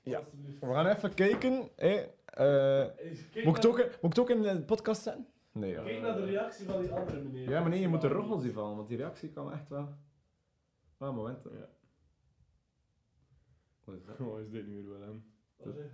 [0.03, 0.23] Ja.
[0.59, 1.69] We gaan even kijken.
[1.75, 1.95] Hè.
[2.25, 2.85] Eh,
[3.31, 5.27] kijk moet, ik het ook, moet ik het ook in de podcast zetten?
[5.51, 5.83] Nee, ja.
[5.83, 7.49] Kijk naar de reactie van die andere meneer.
[7.49, 9.87] Ja, maar nee, je moet de roggels die vallen, want die reactie kan echt wel...
[10.97, 11.43] Ah, een moment.
[11.43, 11.69] Ja.
[13.83, 14.17] Wat is dat?
[14.27, 15.21] Wat is dit nu weer wel?
[15.57, 15.85] Wat is-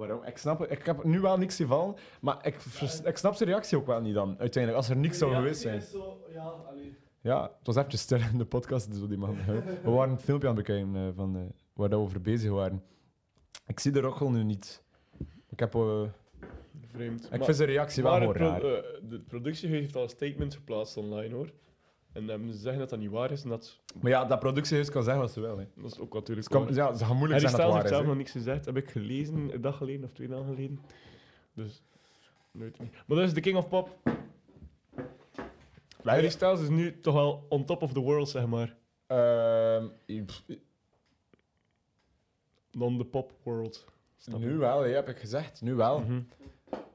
[0.00, 0.24] Waarom?
[0.24, 0.70] Ik snap het.
[0.70, 4.00] Ik heb nu wel niks gevallen, maar ik, vers- ik snap zijn reactie ook wel
[4.00, 5.82] niet dan, uiteindelijk, als er niks zou geweest zijn.
[5.82, 6.96] Zo, ja, allee.
[7.20, 9.36] Ja, het was eventjes stil in de podcast, dus die man.
[9.82, 11.42] We waren het filmpje aan het bekijken eh, van, eh,
[11.74, 12.82] waar dat we over bezig waren.
[13.66, 14.82] Ik zie de roggel nu niet.
[15.48, 15.74] Ik heb...
[15.74, 16.02] eh,
[16.86, 17.24] Vreemd.
[17.24, 18.60] ik Maar- vind zijn reactie wel pro- raar.
[19.08, 21.50] de productie heeft al een statement geplaatst online, hoor.
[22.12, 24.90] En ehm, ze zeggen dat dat niet waar is en dat, Maar ja, dat productiehuis
[24.90, 25.58] kan zeggen wat ze wil.
[25.58, 25.66] Hè.
[25.76, 26.74] dat is ook natuurlijk Het, kan, waar.
[26.74, 29.54] ja, het gaat moeilijk zijn dat het heeft zelf nog niks gezegd, heb ik gelezen,
[29.54, 30.80] een dag geleden of twee dagen geleden.
[31.54, 31.82] Dus,
[32.52, 32.92] ik niet.
[33.06, 33.98] Maar dat is de King of Pop.
[36.04, 38.76] Harry Styles is nu toch wel on top of the world, zeg maar.
[40.26, 40.44] Pff,
[42.70, 43.84] Dan de pop world.
[44.16, 45.60] Snap nu wel, hè, heb ik gezegd.
[45.62, 46.00] Nu wel.
[46.00, 46.20] Mhm.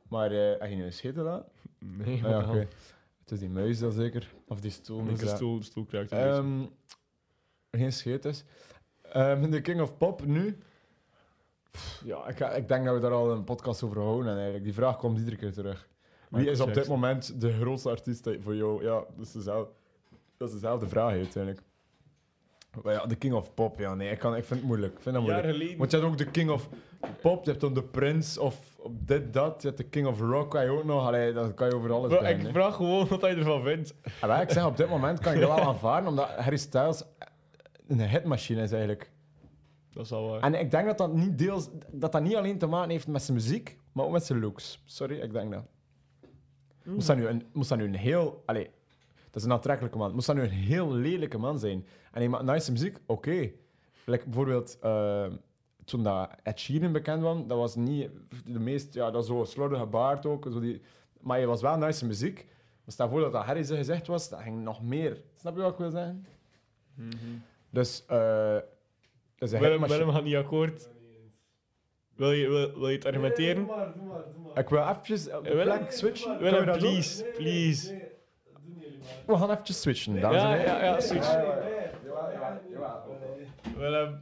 [0.10, 1.52] Maar eh heb je nu een scheten laten?
[2.06, 2.66] Nee, Ah, wat ja, hel.
[3.26, 4.34] Het is die muis dan zeker.
[4.48, 4.98] Of die stoel.
[4.98, 6.16] Dat niet is de stoel, de stoel een beetje.
[6.16, 6.66] Ehm,
[7.72, 8.44] geen scheet is.
[9.02, 10.58] Ehm, de King of Pop nu.
[11.72, 14.28] Pff, Ja, ik, ik denk dat we daar al een podcast over houden.
[14.28, 14.64] En eigenlijk.
[14.64, 15.88] Die vraag komt iedere keer terug.
[16.30, 18.84] Wie Michael is op dit moment de grootste artiest voor jou?
[18.84, 19.72] Ja, dat is dezelfde,
[20.38, 21.64] dat is dezelfde vraag uiteindelijk.
[22.84, 24.94] Maar ja, de King of Pop, ja, nee, ik, kan, ik vind het moeilijk.
[24.94, 25.48] Ik vind dat moeilijk.
[25.48, 25.78] geleden.
[25.78, 26.70] Want je hebt ook de King of
[27.22, 29.62] Pop, je hebt dan de Prince of dit, dat.
[29.62, 31.08] Je hebt de King of Rock, kan je ook nog.
[31.08, 32.40] Allee, dat kan je over alles brengen.
[32.40, 32.52] ik hè.
[32.52, 33.94] vraag gewoon wat hij ervan vindt.
[34.20, 37.04] Ah, ik zeg, op dit moment kan je dat wel aanvaarden, omdat Harry Styles
[37.88, 39.12] een hitmachine is eigenlijk.
[39.92, 40.42] Dat is al waar.
[40.42, 43.22] En ik denk dat dat niet, deels, dat dat niet alleen te maken heeft met
[43.22, 44.82] zijn muziek, maar ook met zijn looks.
[44.86, 45.64] Sorry, ik denk dat.
[46.84, 48.44] Moest dat nu een, moest dat nu een heel...
[48.46, 48.70] Allee,
[49.36, 50.14] dat is een aantrekkelijke man.
[50.14, 53.52] Moest dat nu een heel lelijke man zijn en hij maakt nice muziek, oké.
[54.06, 55.26] Like bijvoorbeeld, eh,
[55.86, 58.10] toen dat Ed Sheeran bekend was, dat was niet
[58.46, 58.94] de meest...
[58.94, 60.48] Ja, dat zo slordige baard ook.
[60.52, 60.82] Zo die,
[61.22, 62.36] maar hij was wel nice muziek.
[62.84, 65.22] Maar stel voor dat dat Harry zijn gezegd was, dat ging nog meer.
[65.40, 66.26] Snap je wat ik wil zeggen?
[67.70, 68.06] Dus...
[68.08, 68.58] eh
[69.38, 70.90] dus een Willem, Willem gaat niet akkoord.
[72.16, 73.66] Wil je, wil, wil je het argumenteren?
[73.66, 74.58] Doe maar, doe maar, doe maar.
[74.64, 75.78] Ik wil eventjes op de Willem?
[75.78, 76.40] plek switchen.
[76.40, 77.92] Willem, please, Nee, please.
[77.92, 78.02] nee,
[78.54, 78.95] dat doen jullie maar.
[79.26, 80.74] We gaan eventjes switchen, dames en Ja, heren.
[80.78, 81.34] ja, ja, switch.
[81.36, 82.72] Nee, nee, nee.
[82.72, 83.18] Jawel.
[83.38, 83.76] Nee.
[83.78, 84.20] Willem.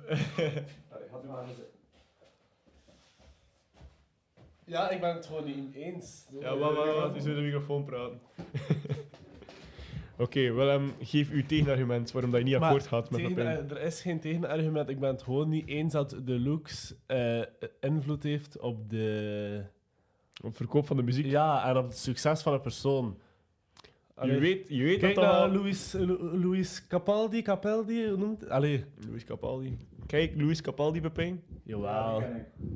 [4.66, 6.28] Ja, ik ben het gewoon niet eens.
[6.40, 8.20] Ja, wat, wat, wat, is door de microfoon praten.
[10.18, 13.72] Oké, Willem, geef uw tegenargument waarom dat je niet Maar akkoord gaat met Tegen- eh,
[13.72, 14.90] er is geen tegenargument.
[14.90, 17.42] Ik ben het gewoon niet eens dat de looks eh,
[17.80, 19.64] invloed heeft op de...
[20.44, 21.26] Op verkoop van de muziek.
[21.26, 23.20] Ja, en op het succes van een persoon.
[24.22, 25.34] Je weet, je weet Kijk dat dat...
[25.34, 28.50] naar al- Louis, Capaldi, Capaldi, hoe noemt het?
[28.50, 29.78] Allee, Louis Capaldi.
[30.06, 31.44] Kijk, Louis Capaldi, Pepijn.
[31.64, 32.24] jawel.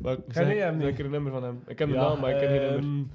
[0.02, 1.00] Welk, Ken zeg, je hem niet?
[1.00, 1.62] er een nummer van hem.
[1.68, 3.06] Ik ken de naam, maar ik ken geen nummer.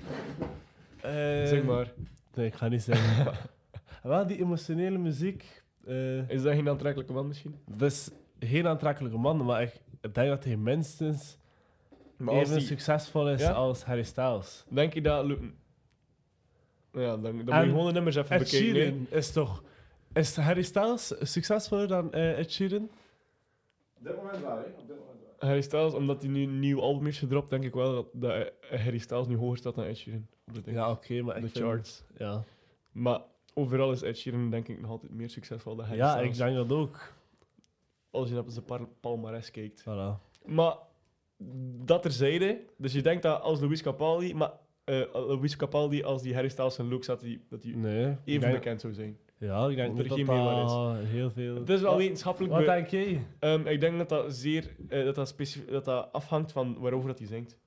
[1.00, 1.92] ehm, eh, Zeg maar.
[2.34, 3.34] Nee, ik ga niet zeggen.
[4.02, 5.62] wel, die emotionele muziek.
[5.86, 7.54] eh, Is dat geen aantrekkelijke man misschien?
[7.76, 11.38] dat is geen aantrekkelijke man, maar ik ik denk dat hij minstens
[12.16, 13.50] Maar even die, succesvol is Ja?
[13.50, 14.64] als Harry Styles.
[14.68, 15.26] denk je dat...
[16.92, 18.68] Ja, dan, dan moet je En gewoon de nummers even Ed bekijken.
[18.68, 18.74] hè.
[18.82, 19.62] Sheeran is toch...
[20.12, 22.82] Is Harry Styles succesvoller dan eh, Ed Sheeran?
[22.82, 24.62] Op dit moment wel, hè?
[24.62, 25.48] Op dit moment wel.
[25.48, 28.30] Harry Styles, omdat hij nu een nieuw album heeft gedropt, denk ik wel dat, dat
[28.70, 30.26] eh, Harry Styles nu hoger staat dan Ed Sheeran.
[30.46, 30.76] op de ding.
[30.76, 32.02] Ja, oké, maar de ik vind- charts.
[32.16, 32.44] Ja,
[32.92, 33.20] Maar
[33.54, 36.38] overal is Ed Sheeran denk ik nog altijd meer succesvol dan Harry ja Styles.
[36.38, 37.12] ik denk dat ook.
[38.10, 39.80] Als je naar zijn par- palmarès kijkt.
[39.82, 40.20] Voilà.
[40.44, 40.74] Maar
[41.84, 44.52] dat terzijde, dus je denkt dat als Louis Capaldi, maar
[44.84, 48.16] eh Louis Capaldi als die Harry Styles zijn look zat, die, dat hij Nee.
[48.24, 49.18] even denk- bekend zou zijn.
[49.38, 51.54] Ja, ik denk Dat er geen dat meerwaarde heel veel...
[51.54, 52.52] Het is wel wetenschappelijk.
[52.54, 53.26] Wat denk jij?
[53.38, 57.08] Ehm, ik denk dat dat zeer eh, dat dat, specif- dat dat afhangt van waarover
[57.08, 57.58] dat hij zingt.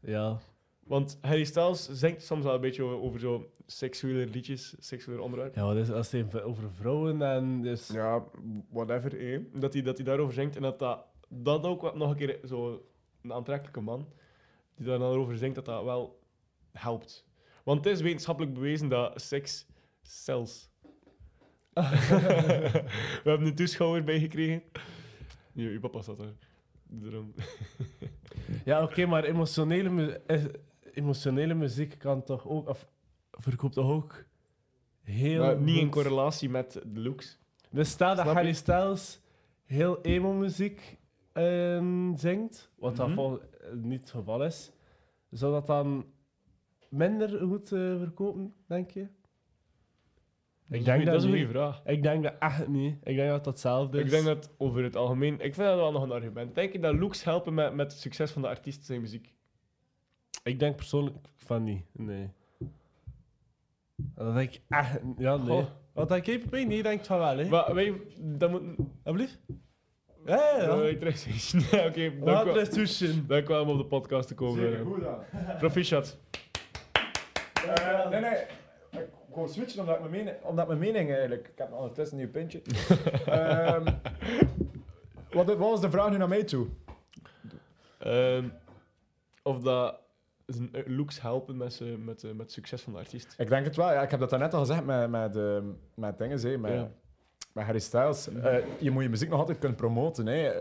[0.00, 0.38] Ja.
[0.84, 5.64] Want Harry Styles zingt soms wel een beetje over, over zo seksuele liedjes, seksuele onderwerpen.
[5.64, 7.88] Ja, is als het over vrouwen en dus...
[7.88, 8.24] Ja,
[8.70, 9.18] whatever.
[9.32, 9.40] Eh.
[9.54, 12.38] Dat, hij, dat hij daarover zingt en dat dat, dat ook wat, nog een keer
[12.44, 12.82] zo
[13.22, 14.08] een aantrekkelijke man
[14.76, 16.18] die daar dan over zingt, dat dat wel
[16.78, 17.24] helpt.
[17.64, 19.66] Want het is wetenschappelijk bewezen dat seks
[20.02, 20.70] cells.
[21.74, 24.62] We hebben een toeschouwer bijgekregen.
[25.52, 26.34] Ja, uw papa zat er.
[26.88, 27.34] Daarom.
[28.64, 30.44] Ja, oké, maar emotionele, mu- eh,
[30.92, 32.68] emotionele muziek kan toch ook...
[32.68, 32.88] Of
[33.30, 34.24] verkoopt toch ook
[35.02, 37.38] heel Maar niet in correlatie met de looks.
[37.70, 38.30] Dus stel dat je?
[38.30, 39.20] Harry Styles
[39.64, 40.98] heel emo-muziek
[41.32, 43.18] ehm, zingt, wat dat Mhm.
[43.20, 43.36] eh,
[43.72, 44.70] niet het geval is,
[45.30, 46.06] zou dat dan
[46.96, 49.00] minder goed eh, verkopen, denk je?
[50.68, 51.44] Ik denk denk dat dat is een niet.
[51.44, 51.82] goede vraag.
[51.84, 52.96] Ik denk dat echt niet.
[53.02, 54.04] Ik denk dat dat hetzelfde is.
[54.04, 55.34] Ik denk dat over het algemeen...
[55.34, 56.54] Ik vind dat wel nog een argument.
[56.54, 59.34] Denk je dat looks helpen met, met het succes van de artiest zijn muziek?
[60.42, 62.30] Ik denk persoonlijk van niet, nee.
[63.96, 65.00] Dat denk ik echt...
[65.18, 65.46] Ja, nee.
[65.46, 65.66] Goh.
[65.92, 66.68] Wat Pepijn?
[66.68, 67.48] Nee, je denkt van wel, hè?
[67.48, 68.00] Maar wij...
[68.18, 68.62] Dat moet...
[69.02, 69.40] Alsjeblieft?
[70.26, 73.12] Ja, ja, Ja, Oké, dank Wat wel.
[73.26, 74.60] Dank om op de podcast te komen.
[74.60, 75.18] Zeker, goed dan.
[75.58, 76.18] Proficiat.
[77.74, 78.38] Eh, nee, nee.
[78.90, 81.46] Ik wou switchen omdat mijn mening, omdat mijn mening eigenlijk...
[81.48, 82.62] Ik heb ondertussen een nieuw pintje.
[83.26, 83.84] Ehm,
[85.30, 86.66] wat, wat was de vraag nu naar mij toe?
[87.98, 88.44] Ehm,
[89.42, 90.00] of dat
[90.46, 93.34] zijn looks helpen met, ze- met, eh, met het succes van de artiest.
[93.38, 93.92] Ik denk het wel.
[93.92, 95.58] Ja, ik heb dat daarnet al gezegd met, met, eh,
[95.94, 96.88] met dingen, hè, met, Ja.
[97.52, 98.28] met Harry Styles.
[98.28, 100.26] Eh, je moet je muziek nog altijd kunnen promoten.
[100.26, 100.52] Hè.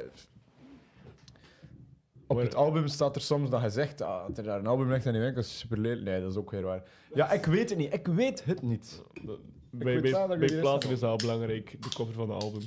[2.28, 4.90] Op het album staat er soms dat je zegt ah, dat er daar een album
[4.92, 5.80] ligt in die winkel, is super.
[5.80, 6.84] Nee, dat is ook weer waar.
[7.14, 7.94] Ja, ik weet het niet.
[7.94, 9.04] Ik weet het niet.
[9.26, 9.40] Dat-
[9.72, 12.44] bij bij, wel dat bij jullie platen is dat al belangrijk, de cover van het
[12.44, 12.62] album.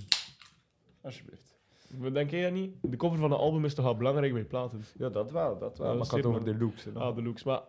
[1.03, 1.57] Alsjeblieft.
[1.99, 2.75] Maar Denk jij dat niet?
[2.83, 4.85] De cover van een album is toch wel belangrijk bij platen?
[4.99, 5.87] Ja, dat wel, dat wel.
[5.87, 6.85] Ja, maar ik had zeker, over de looks.
[6.85, 6.91] hè.
[6.93, 7.43] Ah, de looks.
[7.45, 7.61] Maar,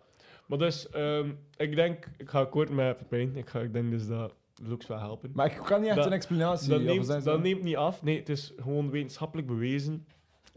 [0.46, 3.36] maar dus, ehm, ik denk, ik ga kort met Pepijn.
[3.36, 5.30] Ik, ga, ik denk dus dat de looks wel helpen.
[5.34, 8.02] Maar ik kan niet echt Dat- een explanatie dat, neemt, dat neemt niet af.
[8.02, 10.06] Nee, het is gewoon wetenschappelijk bewezen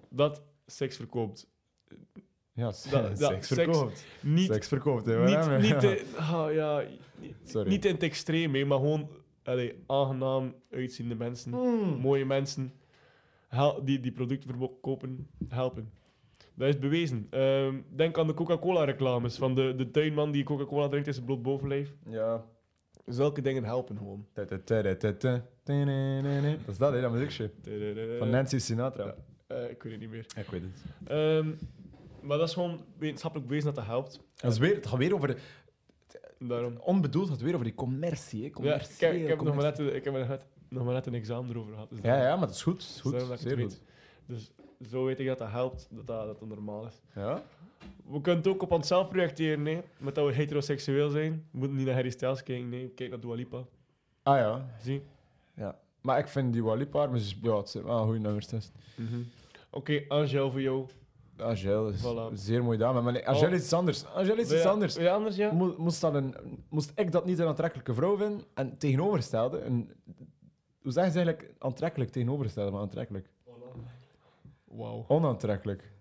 [0.09, 1.51] dat seks verkoopt.
[2.53, 4.05] Ja, dat- seks verkoopt.
[4.21, 5.23] Niet, Seks verkoopt, hè.
[5.25, 5.61] niet, waarom?
[5.61, 6.83] niet, te, ah, ja,
[7.43, 7.69] Sorry.
[7.69, 9.09] niet in het extreem, hè, maar gewoon
[9.43, 11.97] allee, aangenaam uitziende mensen, Mm.
[11.99, 12.73] mooie mensen
[13.47, 15.91] hel- die die producten verkopen, helpen.
[16.55, 17.27] Dat is bewezen.
[17.29, 21.41] Ehm, denk aan de Coca-Cola-reclames van de, de tuinman die Coca-Cola drinkt in zijn bloot
[21.41, 21.95] bovenlijf.
[22.09, 22.45] Ja.
[23.05, 24.25] Zulke dingen helpen gewoon.
[24.33, 24.51] Dat
[26.67, 27.51] is dat, hè, dat muziekje.
[28.19, 29.15] Van Nancy Sinatra.
[29.53, 30.25] Eh, ik weet het niet meer.
[30.35, 30.83] Ik weet het.
[31.07, 31.49] Ehm,
[32.21, 34.19] maar dat is gewoon wetenschappelijk bewezen dat dat helpt.
[34.35, 35.27] Dat is weer, het gaat weer over...
[35.27, 35.37] de-
[36.39, 36.77] Daarom.
[36.77, 38.63] Onbedoeld gaat het weer over die commercie, hè.
[38.63, 39.83] Ja, ik heb, ik heb nog maar commercie.
[39.85, 41.89] net, ik heb er net, nog maar net een examen erover gehad.
[41.89, 42.79] Dus Ja, ja, maar dat is goed.
[42.81, 43.11] Is dus goed.
[43.11, 43.81] dat het Zeer goed.
[44.25, 44.51] Dus
[44.89, 47.01] zo weet ik dat dat helpt, dat dat, dat dat normaal is.
[47.15, 47.43] Ja?
[48.09, 49.81] We kunnen het ook op onszelf projecteren, nee.
[49.97, 51.31] Met dat we heteroseksueel zijn.
[51.51, 52.87] We moeten niet naar Harry Styles kijken, nee.
[52.89, 53.63] Kijk naar Dua Lipa.
[54.23, 54.65] Ah ja.
[54.81, 55.01] Zie.
[55.55, 55.79] ja.
[56.01, 58.47] Maar ik vind die Walipa, maar ze- ja, het zijn wel goede nummers.
[58.47, 58.71] dus.
[59.73, 60.85] Oké, Angel voor jou.
[61.37, 62.31] Angel is Voilà.
[62.31, 63.01] een zeer mooie dame.
[63.01, 63.53] Maar nee, Angel Oh.
[63.53, 64.05] is iets anders.
[64.05, 64.95] Angel is Wil iets je- anders.
[64.95, 65.51] wil je anders, ja?
[65.51, 66.35] Mo- Moest, dat een,
[66.69, 69.91] moest ik dat niet een aantrekkelijke vrouw vinden en tegenovergestelde, een,
[70.81, 73.29] hoe zeggen ze eigenlijk aantrekkelijk tegenovergestelde, maar aantrekkelijk?
[74.65, 75.05] Wauw.
[75.07, 75.91] Onaantrekkelijk.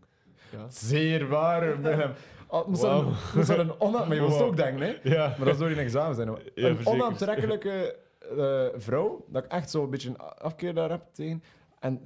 [0.53, 0.67] Ja.
[0.71, 2.13] Zeer waar, Willem.
[2.49, 3.15] Oh, moest, dat een, Wauw.
[3.35, 5.11] moest dat een ona- maar je moest ook denken, hè?
[5.15, 5.27] Ja.
[5.29, 6.29] Maar dat is door je examen zijn.
[6.29, 6.39] hoor.
[6.39, 6.87] Ja, een verzekerd.
[7.03, 7.97] onaantrekkelijke
[8.37, 11.43] eh, vrouw, dat ik echt zo een beetje een afkeer daar heb tegen.
[11.79, 12.01] En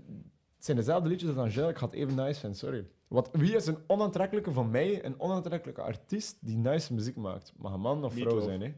[0.67, 2.87] zijn dezelfde liedjes als Angèle, ik ga het even nice vinden, sorry.
[3.09, 7.53] Want wie is een onaantrekkelijke van mij, een onaantrekkelijke artiest die nice muziek maakt?
[7.57, 8.45] Mag een man of vrouw Meatloaf.
[8.45, 8.73] zijn, hè?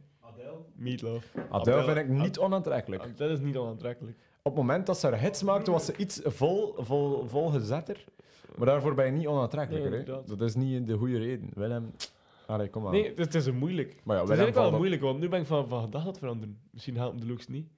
[0.75, 1.35] Meatloaf.
[1.51, 3.17] Adele vind ik niet onaantrekkelijk.
[3.17, 4.17] Dat is niet onaantrekkelijk.
[4.43, 8.05] Op het moment dat ze haar hits maakte, was ze iets vol, vol, volgezetter.
[8.57, 9.91] Maar daarvoor ben je niet onaantrekkelijker.
[9.91, 10.25] Nee, hè?
[10.25, 11.51] Dat is niet de goede reden.
[11.55, 11.93] Willem,
[12.47, 12.93] allee, kom maar.
[12.93, 14.01] Nee, het, is een moeilijk.
[14.05, 16.11] maar ja, Het is eigenlijk wel moeilijk, want nu ben ik van, van gedacht aan
[16.11, 16.59] het veranderen.
[16.71, 17.69] Misschien helpen de looks niet.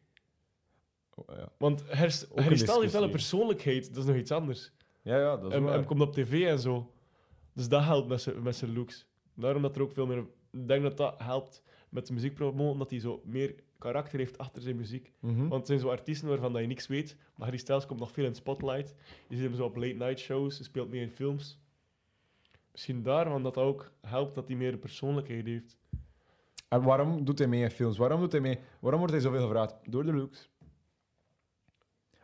[1.26, 1.48] Oh, ja.
[1.58, 4.72] Want Her- een Harry Styles heeft wel een persoonlijkheid, dat is nog iets anders.
[5.02, 5.74] ja, ja, dat is En, waar.
[5.78, 6.92] en komt op tv en zo.
[7.52, 9.06] Dus dat helpt met zijn- met zijn looks.
[9.34, 10.18] Daarom dat er ook veel meer...
[10.52, 14.62] Ik denk dat dat helpt met de muziekpromo, omdat hij zo meer karakter heeft achter
[14.62, 15.12] zijn muziek.
[15.20, 15.38] Mhm.
[15.40, 17.16] Want het zijn zo artiesten waarvan dat je niks weet.
[17.34, 18.94] Maar Harry Styles komt nog veel in spotlight.
[19.28, 21.58] Je ziet hem zo op late night shows, hij speelt mee in films.
[22.72, 25.76] Misschien daarvan dat dat ook helpt dat hij meer een persoonlijkheid heeft.
[26.68, 27.96] En waarom doet hij mee in films?
[27.98, 28.58] Waarom, doet hij mee?
[28.80, 29.74] waarom wordt hij zoveel gevraagd?
[29.84, 30.49] Door de looks.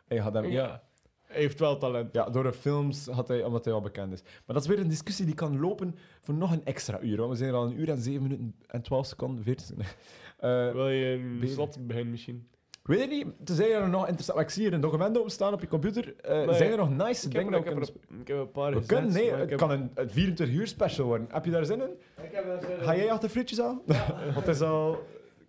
[0.07, 0.49] Hij had hem, ja.
[0.51, 0.83] Ja.
[1.23, 2.13] Hij heeft wel talent.
[2.13, 4.21] Ja, door de films had hij, omdat hij al bekend is.
[4.21, 7.17] Maar dat is weer een discussie die kan lopen voor nog een extra uur.
[7.17, 9.91] Want we zijn er al een uur en 7 minuten en 12 seconden, 14 seconden.
[10.37, 11.05] Eh, Wil je
[11.41, 12.47] een slot beginnen misschien?
[12.81, 14.39] ik weet het niet, tenzij er nog interessant...
[14.39, 16.15] Ik zie hier een document openstaan op je computer.
[16.15, 17.89] Eh, Nee, zijn er nog nice Ik heb, dingen ik, heb kunnen...
[18.09, 20.67] er, ik heb een paar We gezet, kunnen, nee, het kan een, een 24 uur
[20.67, 21.27] special worden.
[21.31, 21.89] Heb je daar zin in?
[22.23, 23.81] Ik heb een Ga jij achter frietjes aan?
[24.33, 24.99] Want het is al...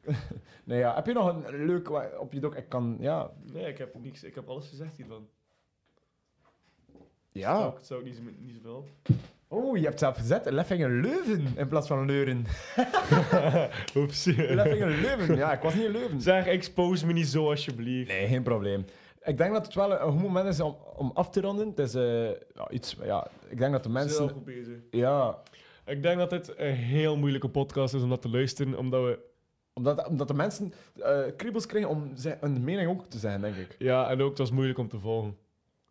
[0.65, 0.95] nee, ja.
[0.95, 1.91] Heb je nog een leuk
[2.21, 2.55] op je doc?
[2.55, 3.31] Ik kan, ja...
[3.53, 5.29] Nee, ik heb, niks, ik heb alles gezegd hiervan.
[7.33, 7.59] Ja.
[7.59, 8.85] Zou, ik- zou ik niet, zo- niet zoveel.
[9.49, 10.51] Oh, je hebt zelf gezet.
[10.51, 12.45] Leffingen Leuven in plaats van Leuren.
[13.97, 14.25] Oeps.
[14.25, 15.37] Leffingen Leuven.
[15.37, 16.21] Ja, ik was niet in Leuven.
[16.21, 18.09] Zeg, expose me niet zo alsjeblieft.
[18.09, 18.85] Nee, geen probleem.
[19.23, 21.69] Ik denk dat het wel een goed moment is om, om af te ronden.
[21.69, 22.97] Het is eh, ja, iets...
[23.03, 24.29] Ja, ik denk dat de mensen...
[24.31, 24.77] goed bezig.
[24.91, 25.39] Ja,
[25.87, 29.19] Ik denk dat dit een heel moeilijke podcast is om dat te luisteren, omdat we...
[29.79, 30.73] omdat, omdat de mensen
[31.03, 33.77] eh, kriebels krijgen om zijn, een mening ook te zeggen, denk ik.
[33.79, 35.37] Ja, en ook het was moeilijk om te volgen.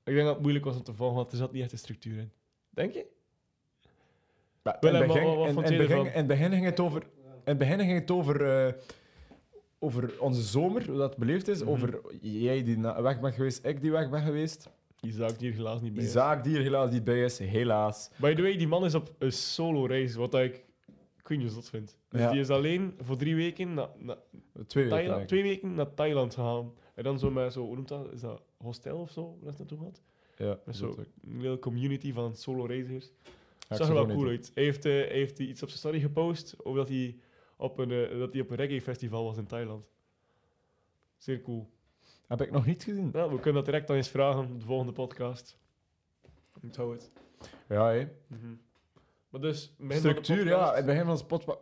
[0.03, 1.77] Ik denk dat het moeilijk was om te volgen, want er zat niet echt een
[1.77, 2.31] structuur in.
[2.69, 3.05] Denk je?
[4.63, 7.01] Ja, in, het begin, ging het over...
[7.01, 8.65] In het begin ging het over...
[8.65, 8.73] eh,
[9.79, 11.61] over onze zomer, hoe dat beleefd is.
[11.61, 11.69] Mhm.
[11.69, 14.69] Over jij die weg bent geweest, ik die weg ben geweest.
[15.01, 16.11] Isaac die er helaas niet bij Die is.
[16.11, 18.09] zaak die er helaas niet bij is, helaas.
[18.15, 20.65] By the way, die man is op een solo-reis, wat ik...
[21.27, 21.97] Ik weet niet dat vindt.
[22.09, 22.31] Dus Ja.
[22.31, 24.17] die is alleen voor drie weken naar na
[24.67, 24.89] Twee weken.
[24.97, 26.73] Thailand, denk twee weken naar Thailand gegaan.
[26.95, 28.11] En dan zo met zo, hoe noemt dat?
[28.11, 29.37] Is dat hostel of zo?
[29.41, 30.01] Waar is dat naartoe gaat?
[30.37, 31.05] Ja, Met zo dat ook.
[31.23, 33.05] een hele community van solo-reizigers.
[33.69, 34.51] Ik Zag er wel cool uit.
[34.53, 37.17] Hij heeft, eh, hij heeft iets op zijn story gepost over dat hij
[37.57, 39.87] op een, eh, dat hij op een reggae-festival was in Thailand.
[41.17, 41.69] Zeer cool.
[42.27, 43.09] Heb ik nog niet gezien.
[43.13, 45.57] Nou, we kunnen dat direct dan eens vragen op de volgende podcast.
[46.63, 47.11] Onthoud het.
[47.69, 48.07] Ja, hé.
[48.27, 48.53] Mhm.
[49.41, 50.69] Dus, van Structuur, ja.
[50.69, 51.57] In het begin van de, spot-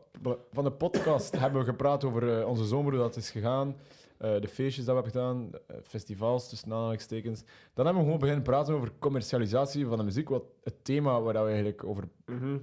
[0.53, 3.75] van de podcast hebben we gepraat over eh, onze zomer, hoe dat is gegaan.
[4.17, 7.43] eh, de feestjes dat we hebben gedaan, eh, festivals tussen aanhalingstekens.
[7.73, 11.33] Dan hebben we gewoon beginnen praten over commercialisatie van de muziek, wat het thema waar
[11.43, 12.57] we eigenlijk over Mhm.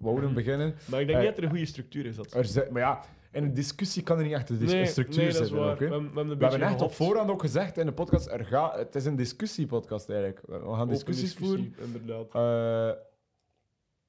[0.00, 0.34] wouden Mhm.
[0.34, 0.74] beginnen.
[0.84, 2.16] Maar ik denk niet dat er een goede structuur is.
[2.16, 2.32] Dat.
[2.34, 3.00] Er zijn, maar ja,
[3.32, 5.58] in een discussie kan er niet echt een, Nee, structuur nee, zitten.
[5.58, 5.78] ook.
[5.78, 7.92] We, hebben- we hebben een We beetje hebben echt op voorhand ook gezegd in de
[7.92, 10.40] podcast, er gaat, het is een discussiepodcast eigenlijk.
[10.46, 11.74] We gaan Open discussies voeren.
[11.84, 12.32] Inderdaad.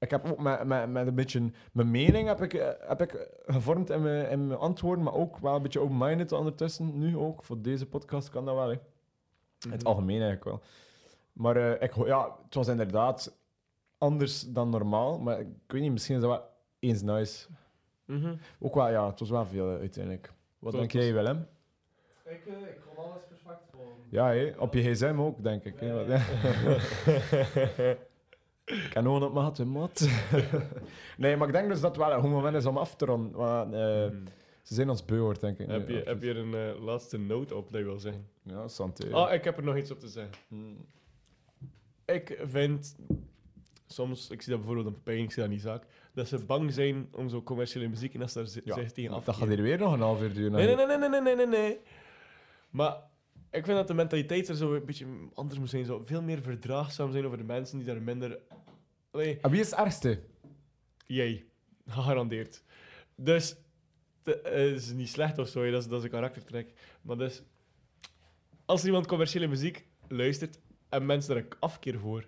[0.03, 3.27] Ik heb ook met, met, met een beetje mijn mening heb ik, eh, heb ik
[3.45, 6.99] gevormd in mijn, in mijn antwoorden, maar ook wel een beetje open-minded ondertussen.
[6.99, 8.67] Nu ook, voor deze podcast kan dat wel.
[8.67, 8.71] Hè.
[8.71, 9.87] In het Mhm.
[9.87, 10.61] algemeen eigenlijk wel.
[11.33, 13.37] Maar eh, ik, ja, het was inderdaad
[13.97, 16.43] anders dan normaal, maar ik weet niet, misschien is dat wel
[16.79, 17.47] eens nice.
[18.05, 18.35] Mhm.
[18.59, 20.31] Ook wel, ja, het was wel veel eh, uiteindelijk.
[20.59, 21.47] Wat denk jij, Willem?
[22.25, 23.93] Ik, ik kon alles perfect volgen.
[24.09, 25.79] Ja, hè, op je gsm ook, denk ik.
[25.79, 26.05] hè.
[26.05, 26.21] Wat-
[28.89, 30.09] Kanon op maat, mat.
[31.17, 33.05] nee, maar ik denk dus dat het wel een goed moment is om af te
[33.05, 33.41] ronden.
[33.41, 34.23] Eh, hmm.
[34.61, 35.67] Ze zijn ons beu, denk ik.
[35.67, 38.27] Heb je, heb je een eh, laatste noot op dat je wil zeggen?
[38.43, 39.17] Ja, santé.
[39.17, 40.33] Oh, ik heb er nog iets op te zeggen.
[40.47, 40.85] Hmm.
[42.05, 42.95] Ik vind
[43.87, 45.83] soms, ik zie dat bijvoorbeeld een Pijn, ik zie dat zaak,
[46.13, 49.13] dat ze bang zijn om zo commerciële muziek en als ze daar ja, zich tegen
[49.13, 49.23] af.
[49.23, 50.51] Dat gaat hier weer nog een half uur duren.
[50.51, 51.79] Nee, nee, nee, nee, nee, nee, nee, nee.
[52.69, 52.97] Maar
[53.53, 55.85] ik vind dat de mentaliteit er zo een beetje anders moet zijn.
[55.85, 58.39] Zo veel meer verdraagzaam zijn over de mensen die daar minder...
[59.11, 60.19] Allee, En wie is het ergste?
[61.05, 61.45] jij.
[61.87, 62.63] Gegarandeerd.
[63.15, 63.55] Dus,
[64.23, 66.73] het is niet slecht of zo, hè, dat is, dat is een karaktertrek.
[67.01, 67.43] Maar dus,
[68.65, 70.59] als iemand commerciële muziek luistert
[70.89, 72.27] en mensen er een afkeer voor,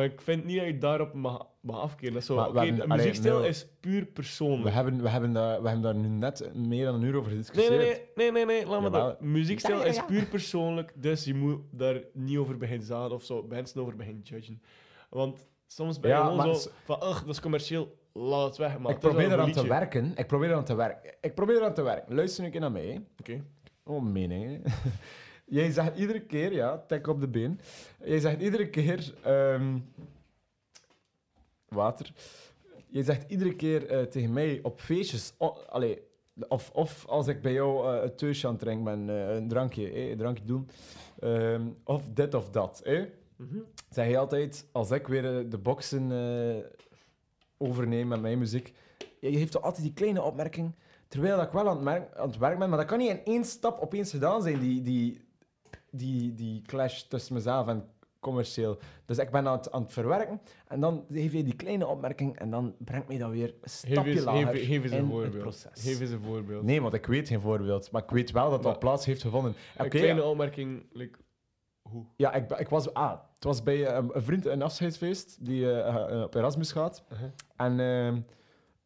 [0.00, 2.12] ik vind niet dat je daarop mag, mag afkeren.
[2.12, 4.62] Dat is zo, Maar we oké, hebben- een allee, muziekstijl is puur persoonlijk.
[4.64, 7.32] We hebben, we, hebben, daar- we hebben daar nu net meer dan een uur over
[7.32, 7.80] Nee, gediscussieerd.
[7.80, 9.06] nee, nee, nee, nee, nee, laat me Jawel.
[9.06, 9.20] dat.
[9.20, 13.22] Muziekstijl Ja, ja, is puur persoonlijk, dus je moet daar niet over beginnen zaden of
[13.24, 14.62] zo, mensen over beginnen judgen.
[15.10, 18.56] Want soms ben je Ja, gewoon maar zo van, ugh, dat is commercieel, laat het
[18.56, 18.78] weg.
[18.78, 20.12] Maar ik probeer eraan te werken.
[20.16, 21.14] Ik probeer eraan te werken.
[21.20, 22.14] Ik probeer eraan te werken.
[22.14, 23.02] Luister een keer naar mij.
[23.20, 23.44] Oké.
[23.84, 24.62] Oh, mening.
[25.52, 27.60] Jij zegt iedere keer, ja, tek op de been.
[28.04, 29.14] Jij zegt iedere keer.
[29.22, 29.78] ehm,
[31.68, 32.12] water.
[32.88, 35.32] Jij zegt iedere keer eh, tegen mij op feestjes.
[35.38, 35.98] o- allee,
[36.48, 39.48] of, of als ik bij jou eh, een teusje aan het drinken ben, eh, een
[39.48, 40.68] drankje, eh, een drankje doen.
[41.20, 42.82] ehm, of dit of dat.
[43.36, 43.58] Mhm.
[43.90, 46.10] Zeg je altijd, als ik weer de boxen
[47.58, 48.72] overneem met mijn muziek,
[49.20, 50.72] je heeft toch altijd die kleine opmerking,
[51.08, 53.24] terwijl dat ik wel aan het, aan het werk ben, maar dat kan niet in
[53.24, 55.20] één stap opeens gedaan zijn, die, die,
[55.92, 57.84] die, die clash tussen mezelf en
[58.20, 58.78] commercieel.
[59.04, 62.38] Dus ik ben aan het, aan het verwerken en dan geef je die kleine opmerking
[62.38, 64.98] en dan brengt mij dat weer een Geef stapje eens, lager geef, geef eens een
[64.98, 65.38] in het voorbeeld.
[65.38, 65.70] proces.
[65.82, 66.62] Geef eens een voorbeeld.
[66.64, 69.22] Nee, want ik weet geen voorbeeld, maar ik weet wel dat dat Maar- plaats heeft
[69.22, 69.54] gevonden.
[69.76, 71.18] Een Oké, kleine opmerking, like,
[71.82, 72.04] hoe?
[72.16, 72.94] ja, ik, ik was...
[72.94, 77.04] Ah, het was bij eh, een vriend een afscheidsfeest die eh, eh, op Erasmus gaat.
[77.12, 77.28] Uh-huh.
[77.56, 78.20] En ehm,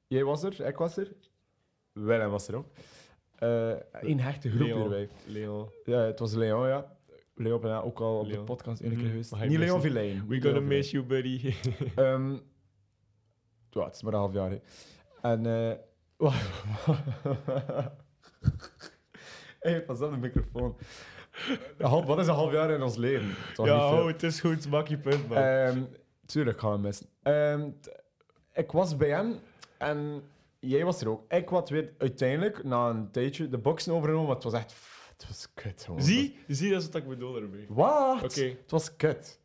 [0.07, 1.13] jij was er, ik was er.
[1.93, 2.67] Willem was er ook.
[3.37, 4.81] Eh een hechte groep Leon.
[4.81, 5.09] hierbij.
[5.27, 5.69] Leon.
[5.85, 6.96] Ja, het was Leon, ja.
[7.39, 9.33] Leon ben ook al op de podcast één keer geweest.
[9.33, 9.81] Ik Niet Leon?
[9.81, 10.27] Villain.
[10.27, 11.41] We niet gonna Leon miss you, buddy.
[11.97, 12.33] Ehm,
[13.71, 14.51] ja, het is maar een half jaar.
[14.51, 14.61] hè.
[15.23, 15.47] En...
[15.47, 15.73] eh
[19.61, 20.77] hey, pas op de microfoon.
[21.79, 23.35] Een half- Wat is een half jaar in ons leven?
[23.55, 25.39] Ja, oh, het is goed, maak je punt, man.
[25.39, 25.83] Ehm,
[26.27, 27.07] tuurlijk gaan we missen.
[27.23, 27.71] Ehm,
[28.55, 29.35] ik was bij hem
[29.79, 30.23] en
[30.59, 31.33] jij was er ook.
[31.33, 34.75] Ik had weer uiteindelijk, na een tijdje, de boxen overgenomen, maar het was echt...
[35.17, 35.89] Het was kut.
[35.97, 37.67] Zie, zie, dat is wat ik bedoel ermee.
[37.69, 38.23] Wat?
[38.23, 38.45] Oké.
[38.45, 39.41] Het was kut.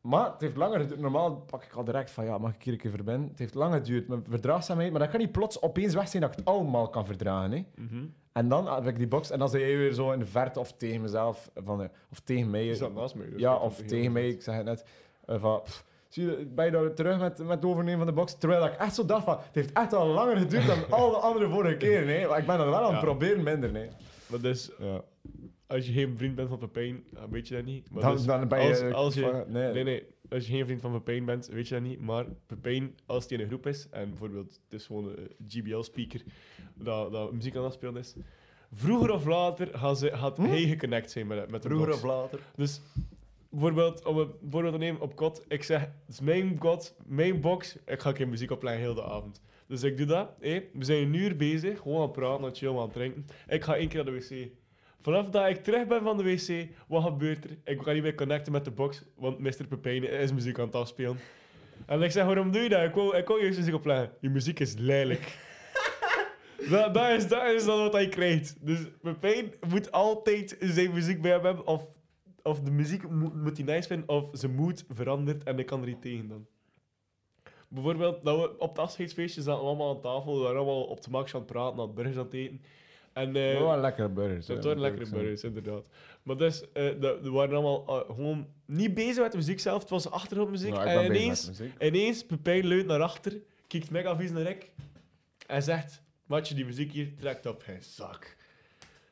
[0.00, 1.00] Maar het heeft langer geduurd.
[1.00, 3.28] Normaal pak ik al direct van, ja, mag ik hier een keer verbinden?
[3.28, 4.90] Het heeft lang geduurd, met verdraagzaamheid.
[4.90, 7.52] Maar dat kan niet plots opeens weg zijn dat ik het allemaal kan verdragen.
[7.52, 7.64] Hè.
[7.74, 8.04] Mhm.
[8.32, 10.60] En dan heb ik die box en dan zei jij weer zo in de verte
[10.60, 12.64] of tegen mezelf, van, eh, of tegen mij.
[12.64, 13.30] Je naast mij.
[13.30, 14.84] dus Ja, of tegen mij, ik zeg het net.
[15.26, 18.12] eh, van, pff, zie je, ben je daar terug met, met het overnemen van de
[18.12, 18.38] box?
[18.38, 21.16] Terwijl ik echt zo dacht van, het heeft echt al langer geduurd dan al de
[21.16, 22.06] andere vorige keren.
[22.06, 22.26] Nee.
[22.26, 23.00] Maar ik ben er wel aan het Ja.
[23.00, 23.72] proberen minder.
[23.72, 23.88] Nee.
[24.40, 25.04] Dus, Ja.
[25.66, 27.90] als je geen vriend bent van Pepijn, dan weet je dat niet.
[27.90, 28.68] Maar Dan, dus, dan ben je...
[28.68, 29.72] als, als je van- nee.
[29.72, 30.02] Nee, nee.
[30.28, 32.00] Als je geen vriend van Pepijn bent, weet je dat niet.
[32.00, 36.22] Maar Pepijn, als hij in een groep is, en bijvoorbeeld het is gewoon een GBL-speaker,
[36.74, 38.14] dat, dat muziek aan het spelen is,
[38.72, 40.42] vroeger of later gaat, ze, gaat Hm?
[40.42, 41.98] hij geconnect zijn met, met de Vroeger box.
[42.02, 42.40] of later.
[42.56, 42.80] Dus
[43.50, 47.40] bijvoorbeeld, om een voorbeeld te nemen op kot, ik zeg, het is mijn kot, mijn
[47.40, 49.42] box, ik ga geen muziek opleggen heel de avond.
[49.66, 50.30] Dus ik doe dat.
[50.40, 50.62] hé.
[50.72, 53.26] We zijn een uur bezig, gewoon aan het praten, aan het chillen, aan het drinken.
[53.48, 54.48] Ik ga één keer naar de wc.
[55.00, 57.50] Vanaf dat ik terug ben van de wc, wat gebeurt er?
[57.64, 59.66] Ik ga niet meer connecten met de box, want Mr.
[59.68, 61.18] Pepijn is muziek aan het afspelen.
[61.86, 62.82] En ik zeg, waarom doe je dat?
[62.82, 64.10] Ik wou, ik wou juist muziek opleggen.
[64.20, 65.38] Je muziek is lelijk.
[66.70, 68.56] dat, dat, is, dat is dan wat hij krijgt.
[68.60, 71.82] Dus Pepijn moet altijd zijn muziek bij hem hebben, of,
[72.42, 75.80] of de muziek moet, moet hij nice vinden, of zijn mood verandert en ik kan
[75.80, 76.46] er niet tegen dan.
[77.68, 81.10] Bijvoorbeeld, dat we op het afscheidsfeestje zaten allemaal aan tafel, we waren allemaal op de
[81.10, 82.62] max aan het praten, aan het burgers aan het eten.
[83.12, 84.46] En, eh, wel lekkere burgers.
[84.46, 85.84] het waren lekkere burgers, inderdaad.
[86.22, 89.80] Maar dus, eh we waren allemaal eh, gewoon niet bezig met de muziek zelf.
[89.80, 90.74] Het was achtergrondmuziek.
[90.74, 94.72] Ik en ineens, ineens, Pepijn leunt naar achter, kijkt mega vies naar ik
[95.46, 96.02] en zegt...
[96.26, 98.36] Maatje, die muziek hier trekt op geen zak.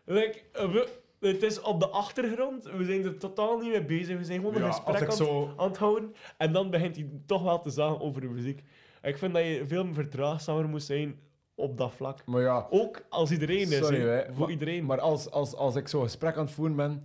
[0.04, 0.88] Like, we,
[1.20, 2.64] het is op de achtergrond.
[2.64, 4.18] We zijn er totaal niet mee bezig.
[4.18, 5.54] We zijn gewoon een Ja, als gesprek ik aan, zo...
[5.56, 6.14] aan het houden.
[6.36, 8.62] En dan begint hij toch wel te zagen over de muziek.
[9.02, 11.20] Ik vind dat je veel verdraagzamer moet zijn
[11.54, 12.26] op dat vlak.
[12.26, 13.76] Maar ja, Ook als iedereen is.
[13.76, 14.08] Sorry, hè.
[14.08, 14.84] hè, Voor maar- iedereen.
[14.84, 17.04] maar als, als, als ik zo'n gesprek aan het voeren ben...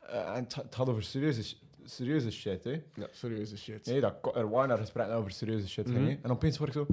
[0.00, 1.54] eh, en het, het gaat over serieuze, sh-
[1.84, 2.70] serieuze shit, hè.
[2.94, 3.86] ja, serieuze shit.
[3.86, 5.88] Nee, dat, ko- er waren daar gesprekken over serieuze shit.
[5.88, 6.04] Mhm.
[6.04, 6.16] hè.
[6.22, 6.86] En opeens word ik zo...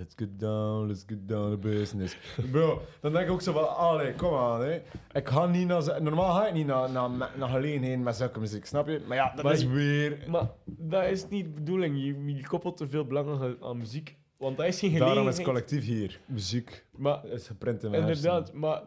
[0.00, 2.16] Let's get down, let's get down to business.
[2.52, 3.76] Bro, dan denk ik ook zo van...
[3.76, 4.74] Allee, kom aan, hè.
[5.12, 6.02] Ik ga niet naar...
[6.02, 9.00] Normaal ga ik niet naar, naar, naar gelegenheden met zulke muziek, snap je?
[9.06, 10.24] Maar ja, dat Maar is weer...
[10.28, 11.96] Maar dat is niet de bedoeling.
[12.02, 14.16] Je, je koppelt te veel belang aan, muziek.
[14.36, 15.38] Want dat is geen Daarom gelegenheid.
[15.38, 16.20] is het collectief hier.
[16.26, 18.82] Muziek Maar is geprint in mijn inderdaad, maar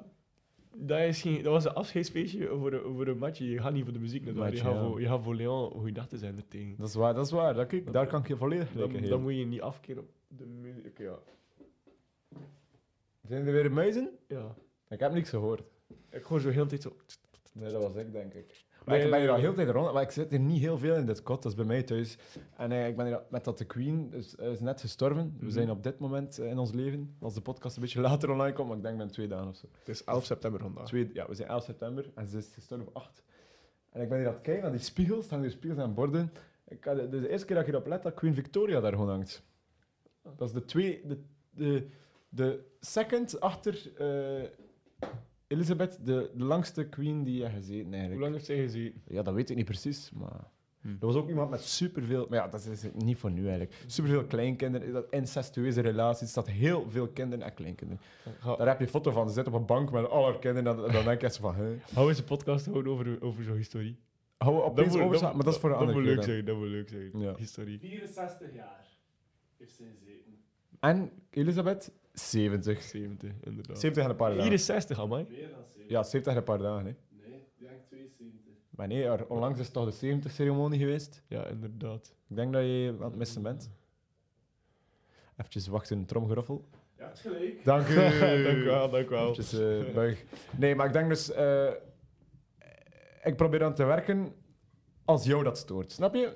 [0.76, 3.50] dat, is geen, dat was een afscheidsfeestje voor, een- voor een matje.
[3.50, 4.52] Je gaat niet voor de muziek naar daar.
[4.52, 4.80] Je, gaat ja.
[4.88, 6.76] voor, je gaat voor Leon goeiedag te zijn er tegen.
[6.78, 7.54] Dat is waar, dat is waar.
[7.54, 10.06] Dat, kijk, daar kan ik je volledig Dan, dan moet je niet afkeren
[10.38, 10.86] de muziek.
[10.88, 11.18] Oké, ja.
[13.28, 14.10] Zijn er weer muizen?
[14.28, 14.56] ja.
[14.90, 15.64] Ik heb niks gehoord.
[16.10, 16.96] Ik hoor zo heel de tijd zo...
[17.54, 18.66] Nee, dat was ik, denk ik.
[18.86, 20.60] Maar Nee, ik ben hier al heel de tijd rond, maar ik zit hier niet
[20.60, 22.18] heel veel in dit kot, dat is bij mij thuis.
[22.58, 25.34] En eh, ik ben hier, met dat de Queen is, is net gestorven.
[25.38, 25.54] We Mhm.
[25.54, 28.54] zijn op dit moment eh, in ons leven, als de podcast een beetje later online
[28.54, 29.68] komt, maar ik denk ben twee dagen of zo.
[29.80, 30.86] Het is 11 september vandaag.
[30.86, 33.24] Twee, ja, we zijn 11 september en ze is gestorven op 8.
[33.90, 36.32] En ik ben hier aan het kijken naar die spiegels, staan hier spiegels en borden.
[36.68, 38.92] Ik had, dit is de eerste keer dat je erop let dat Queen Victoria daar
[38.92, 39.44] gewoon hangt.
[40.38, 41.18] Dat is de twee, de,
[41.50, 41.88] de,
[42.30, 44.50] de second achter eh,
[45.48, 48.22] Elizabeth, de, de langste queen die je gezeten Hoe eigenlijk.
[48.22, 49.02] lang heeft zij gezeten?
[49.08, 50.52] Ja, dat weet ik niet precies, maar...
[50.82, 50.90] Hm.
[50.90, 52.26] Er was ook iemand met superveel...
[52.30, 53.84] Maar ja, dat is niet voor nu eigenlijk.
[53.86, 58.02] Superveel kleinkinderen, dat incestueuze relaties, dat heel veel kinderen en kleinkinderen.
[58.40, 60.40] Ga, Daar heb je een foto van, ze zit op een bank met al haar
[60.40, 61.56] kinderen, en dan, dan denk je echt zo van...
[61.56, 61.76] Hè.
[61.94, 63.98] hou eens een podcast houden over, over zo'n historie.
[64.38, 66.34] Hou moet- overslaan, maar dat is voor een dat andere moet keer leuk dan.
[66.34, 67.20] zijn, dat moet leuk zijn.
[67.20, 67.36] Ja.
[67.38, 67.80] Historie.
[67.80, 68.86] 64 jaar
[69.64, 70.38] heeft ze gezeten.
[70.80, 72.82] En Elisabeth, 70.
[72.82, 73.80] 70, inderdaad.
[73.80, 74.44] 70 en een paar dagen.
[74.44, 75.26] 64, amai.
[75.30, 75.90] Meer dan 70.
[75.90, 76.86] Ja, 70 en een paar dagen.
[76.86, 76.94] Hè.
[77.10, 78.54] Nee, ik denk 72.
[78.70, 81.24] Maar nee, er- onlangs is toch de 70-ceremonie geweest.
[81.28, 82.16] Ja, inderdaad.
[82.30, 83.70] Ik denk dat je aan het missen bent.
[85.54, 86.66] Even wachten, tromgeroffel.
[86.98, 87.64] Je hebt gelijk.
[87.64, 87.94] Dank u.
[88.44, 89.30] dank u wel, dank u wel.
[89.30, 90.24] Eventjes, eh, buig.
[90.58, 91.32] Nee, maar ik denk dus...
[91.32, 91.72] eh,
[93.24, 94.34] ik probeer aan te werken
[95.06, 95.92] als jou dat stoort.
[95.92, 96.34] Snap je?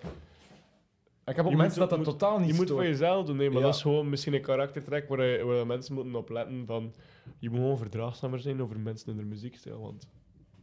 [1.28, 3.26] Ik heb ook Je mensen moet- dat dat moet- totaal niet Je moet voor jezelf
[3.26, 3.66] doen, nee, maar Ja.
[3.66, 6.94] dat is gewoon misschien een karaktertrek waar, je- waar mensen moeten op letten van...
[7.40, 10.08] Je moet gewoon verdraagzamer zijn over mensen in hun muziekstijl, want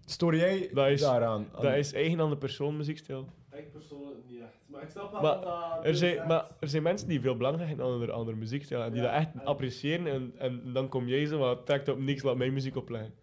[0.07, 1.47] Stoor jij Dat is- daaraan?
[1.55, 3.29] Aan- dat is eigen aan de persoon, muziekstijl.
[3.53, 4.59] Ik persoonlijk niet echt.
[4.67, 5.85] Maar ik snap wel Maar dat.
[5.85, 8.83] Er zijn, maar er zijn mensen die veel belang hechten aan hun aan hun muziekstijl
[8.83, 11.89] en die Ja, dat echt en- appreciëren en, en dan kom jij zo, maar trekt
[11.89, 13.15] op niks, laat mijn muziek opleggen.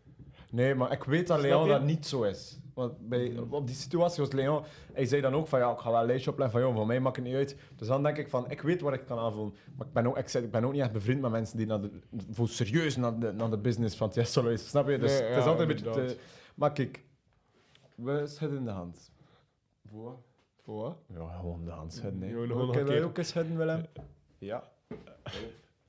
[0.51, 2.59] Nee, maar ik weet dat Leon dat niet zo is.
[2.73, 3.53] Want bij, Mhm.
[3.53, 4.63] op die situatie was Leon...
[4.93, 6.87] Hij zei dan ook van, ja, ik ga wel een lijstje opleggen van, joh, voor
[6.87, 7.55] mij maakt het niet uit.
[7.75, 9.53] Dus dan denk ik van, ik weet wat ik kan aanvoelen.
[9.77, 11.81] Maar ik ben ook, ik, ik ben ook niet echt bevriend met mensen die naar
[11.81, 11.91] de,
[12.31, 14.59] voor serieus naar de, naar de business van luisteren.
[14.59, 14.97] Snap je?
[14.97, 16.17] Dus Nee, het is ja, altijd een beetje te...
[16.55, 17.03] Maar kijk,
[17.95, 19.11] we schudden de hand.
[19.89, 20.17] Voor?
[20.63, 20.97] Voor wat?
[21.07, 22.21] Ja, gewoon de hand schudden.
[22.21, 22.27] hè.
[22.27, 23.05] Gewoon- Kun gewoon nog een jij keer.
[23.05, 23.85] ook eens schudden, Willem?
[24.37, 24.63] Ja.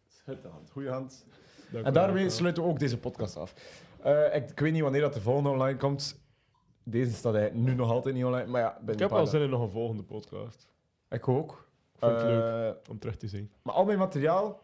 [0.09, 0.71] Schud de hand.
[0.71, 1.27] Goeie hand.
[1.73, 3.55] Dank En daarmee sluiten we ook deze podcast af.
[4.03, 6.22] Eh, ik, ik weet niet wanneer dat de volgende online komt.
[6.85, 8.47] Deze staat eigenlijk nu nog altijd niet online.
[8.51, 10.69] Maar ja, Ik heb paar zin in nog een volgende podcast.
[11.09, 11.69] Ik ook.
[11.95, 13.51] Ik vind het leuk Eh, om terug te zien.
[13.63, 14.61] Maar al mijn materiaal,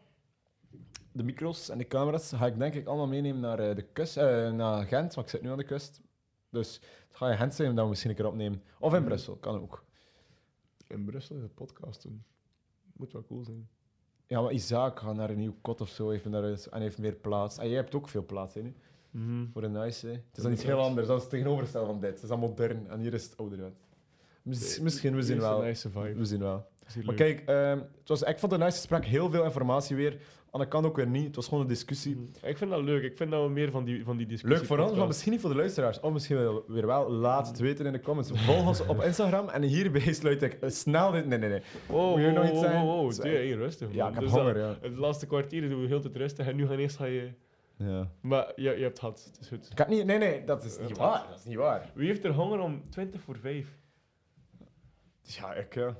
[1.12, 4.16] de micro's en de camera's, ga ik denk ik allemaal meenemen naar, eh, de kust,
[4.16, 6.00] eh, naar Gent, want ik zit nu aan de kust.
[6.50, 6.74] Dus
[7.08, 8.62] het ga in Gent zijn dan misschien een keer opnemen.
[8.78, 9.08] Of in Mhm.
[9.08, 9.84] Brussel, kan ook.
[10.86, 12.24] In Brussel is een podcast doen.
[12.92, 13.68] Moet wel cool zijn.
[14.26, 17.14] Ja, maar Isaac gaat naar een nieuw kot of zo even naar en heeft meer
[17.14, 17.58] plaats.
[17.58, 18.74] En jij hebt ook veel plaats, hè, nu?
[19.52, 20.12] Voor een nice, hè.
[20.12, 21.06] Het is dan iets heel anders.
[21.06, 22.10] Dat is het tegenovergestelde van dit.
[22.10, 23.72] Het is dan modern en hier is het ouderwet.
[24.42, 25.60] Mis- misschien, we zien wel.
[25.62, 26.14] Nice vibe.
[26.14, 26.66] We zien wel.
[27.04, 29.04] Maar kijk, ehm, het was, ik vond het een nice gesprek.
[29.04, 30.18] Heel veel informatie weer.
[30.50, 31.26] Aan de kant ook weer niet.
[31.26, 32.16] Het was gewoon een discussie.
[32.16, 32.30] Mm.
[32.42, 33.02] Ik vind dat leuk.
[33.02, 34.58] Ik vind dat we meer van die, van die discussie...
[34.58, 36.00] Leuk voor ons, maar misschien niet voor de luisteraars.
[36.00, 37.10] Of misschien wel, weer wel.
[37.10, 38.30] Laat het weten in de comments.
[38.34, 39.48] Volg ons op Instagram.
[39.48, 41.26] En hierbij sluit ik eh, snel dit...
[41.26, 41.62] Nee, nee, nee.
[41.90, 42.82] Oh, Moet je nog oh, iets oh, zeggen?
[42.82, 43.12] oh, oh.
[43.24, 44.88] Je rustig, Ja, ik heb Dus honger, dat- ja.
[44.88, 47.30] Het laatste kwartier doen we heel te rustig en nu gaan eerst ga je...
[47.78, 48.10] ja.
[48.20, 49.70] Maar je, je hebt gehad, het is goed.
[49.70, 50.04] Ik had niet...
[50.04, 51.28] Nee, nee, dat is niet waar.
[51.28, 51.90] Dat is niet waar.
[51.94, 53.78] Wie heeft er honger om 20 voor 5?
[55.22, 55.74] Ja, ik...
[55.74, 55.96] ja.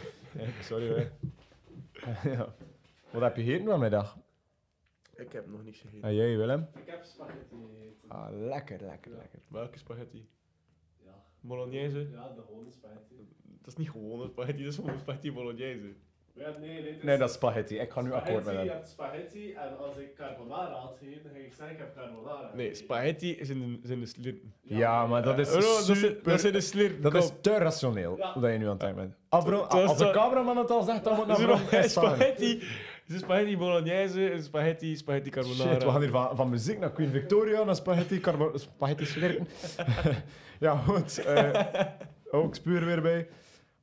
[0.60, 1.08] Sorry, hè.
[2.30, 2.54] ja.
[3.10, 4.18] Wat heb je gegeten vanmiddag?
[5.14, 6.08] Ik heb nog niks gegeten.
[6.08, 6.68] En jij, Willem?
[6.74, 8.08] Ik heb spaghetti gegeten.
[8.08, 9.40] Ah, lekker, lekker, lekker.
[9.48, 10.28] Welke spaghetti?
[11.04, 11.24] Ja.
[11.40, 12.08] Bolognese?
[12.10, 13.28] Ja, de gewone spaghetti.
[13.42, 15.94] Dat is niet gewoon spaghetti, dat is gewoon spaghetti bolognese.
[16.38, 17.78] Ja, nee, nee, dat is spaghetti.
[17.78, 18.68] Ik ga nu akkoord met Je hem.
[18.68, 22.50] hebt spaghetti en als ik carbonara had gegeten, dan ging ik zeggen ik heb carbonara.
[22.54, 24.52] Nee, spaghetti zijn de, zijn de slirten.
[24.62, 26.30] Ja, maar dat is Oh, no, dat, super...
[26.30, 27.02] dat zijn de slirten.
[27.02, 28.32] Dat is te rationeel, Ja.
[28.32, 29.14] dat je nu aan het denken bent.
[29.28, 32.56] Afro, is als de cameraman het al zegt, dan moet Afro spaghetti
[33.06, 35.70] Is het spaghetti bolognese, is spaghetti, spaghetti carbonara.
[35.72, 39.46] Shit, we gaan hier van, van muziek naar Queen Victoria, naar spaghetti, carbo- spaghetti slurpen.
[40.66, 41.18] ja, goed.
[41.24, 41.60] eh,
[42.30, 43.28] ook spuur weer bij.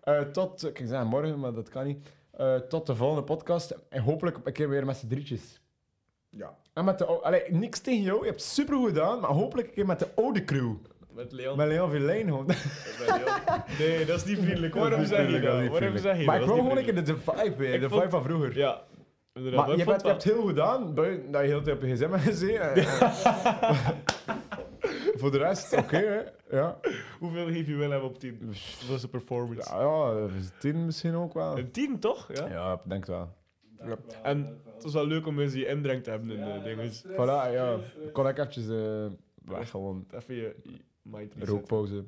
[0.04, 2.08] Eh, tot, ik kan zeggen morgen, maar dat kan niet.
[2.38, 3.76] Eh, tot de volgende podcast.
[3.90, 5.62] En hopelijk een keer weer met z'n drietjes.
[6.30, 6.58] Ja.
[6.74, 7.06] En met de...
[7.06, 10.08] Allee, niks tegen jou, je hebt super goed gedaan, maar hopelijk een keer met de
[10.16, 10.74] oude crew.
[11.12, 11.58] Met Leon.
[11.58, 12.46] Met Leon Villain gewoon.
[12.46, 13.20] Leon.
[13.80, 14.74] Nee, dat is niet vriendelijk.
[14.74, 17.02] Waarom niet zeg je dat Waarom zeg je Maar ik wil gewoon een keer de,
[17.02, 18.58] de vibe weer, Ik de vond- vibe van vroeger.
[18.58, 18.82] Ja.
[19.34, 21.84] Maar je, bent, je hebt heel goed gedaan, buiten dat je heel de tijd op
[21.84, 22.60] je gsm hebt gezien.
[25.16, 26.22] Voor de rest, oké, hè.
[26.58, 26.80] Ja.
[27.20, 28.40] Hoeveel geef je Willem op 10?
[28.80, 29.74] Dat was een performance.
[29.74, 31.58] Ja, ja, is tien misschien ook wel.
[31.58, 32.34] Een 10 toch?
[32.34, 32.48] Ja.
[32.48, 33.34] Ja, ik denk het wel.
[34.24, 36.92] En het was wel leuk om eens die indruk te hebben in de dingen.
[36.92, 37.78] Voilà, ja.
[38.12, 39.06] Kon ik eventjes eh,
[39.36, 40.56] weg, gewoon Even je
[41.02, 42.06] mind rookpauze.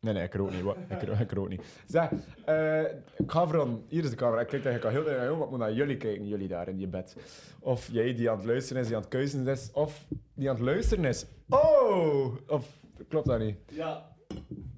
[0.00, 0.62] Nee, nee, ik rook niet.
[0.62, 0.76] Wat?
[0.88, 1.62] Ik, rook, ik rook niet.
[1.86, 2.10] Zeg,
[2.44, 2.80] eh,
[3.16, 3.84] ik ga veranderen.
[3.88, 4.40] Hier is de camera.
[4.40, 6.68] Ik kijk eigenlijk al heel de tijd maar ik moet naar jullie kijken, jullie daar
[6.68, 7.16] in je bed.
[7.60, 10.54] Of jij die aan het luisteren is, die aan het kuisen is, of die aan
[10.54, 11.26] het luisteren is.
[11.48, 12.34] Oh!
[12.46, 12.66] Of
[13.08, 13.56] klopt dat niet?
[13.66, 14.06] Ja.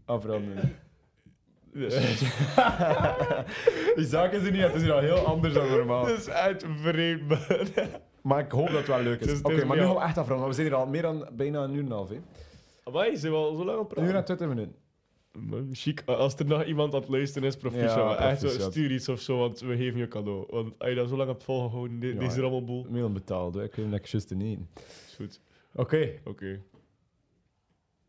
[0.05, 0.77] Afronden.
[3.97, 6.07] die zaak is er niet, het is hier al heel anders dan normaal.
[6.07, 7.33] Dat is uit vreemd.
[8.23, 9.27] Maar ik hoop dat het wel leuk is.
[9.27, 10.49] Dus Oké, het maar nu gaan we echt afronden.
[10.49, 12.09] We zijn hier al meer dan bijna een uur en een half.
[12.09, 12.21] Hè.
[12.93, 14.37] Wij zijn wel zo lang aan het Een uur en praten.
[14.37, 14.82] 20 minuten.
[15.73, 17.95] Chic, als er nog iemand aan het luisteren is, proficiat.
[17.95, 18.71] Ja, echt, proficiat.
[18.73, 20.47] stuur iets of zo, want we geven je cadeau.
[20.51, 22.87] Want als je dat zo lang hebt volgehouden, de- Ja, deze rammelboel.
[22.91, 23.63] Mail betaald, hè.
[23.63, 24.59] ik wil lekker juist niet.
[25.07, 25.41] Is goed.
[25.75, 26.61] Oké, Oké.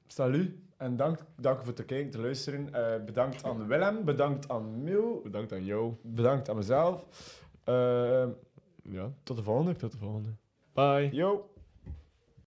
[0.08, 0.52] salut.
[0.78, 2.74] En dank, dank voor het kijken, te luisteren.
[2.74, 5.94] Eh, bedankt aan Willem, bedankt aan Mil, Bedankt aan jou.
[6.02, 7.06] bedankt aan mezelf.
[7.64, 7.74] Eh,
[8.84, 9.12] Ja.
[9.24, 9.76] tot de volgende.
[9.76, 10.30] Tot de volgende.
[10.74, 11.10] Bye.
[11.12, 11.53] Yo.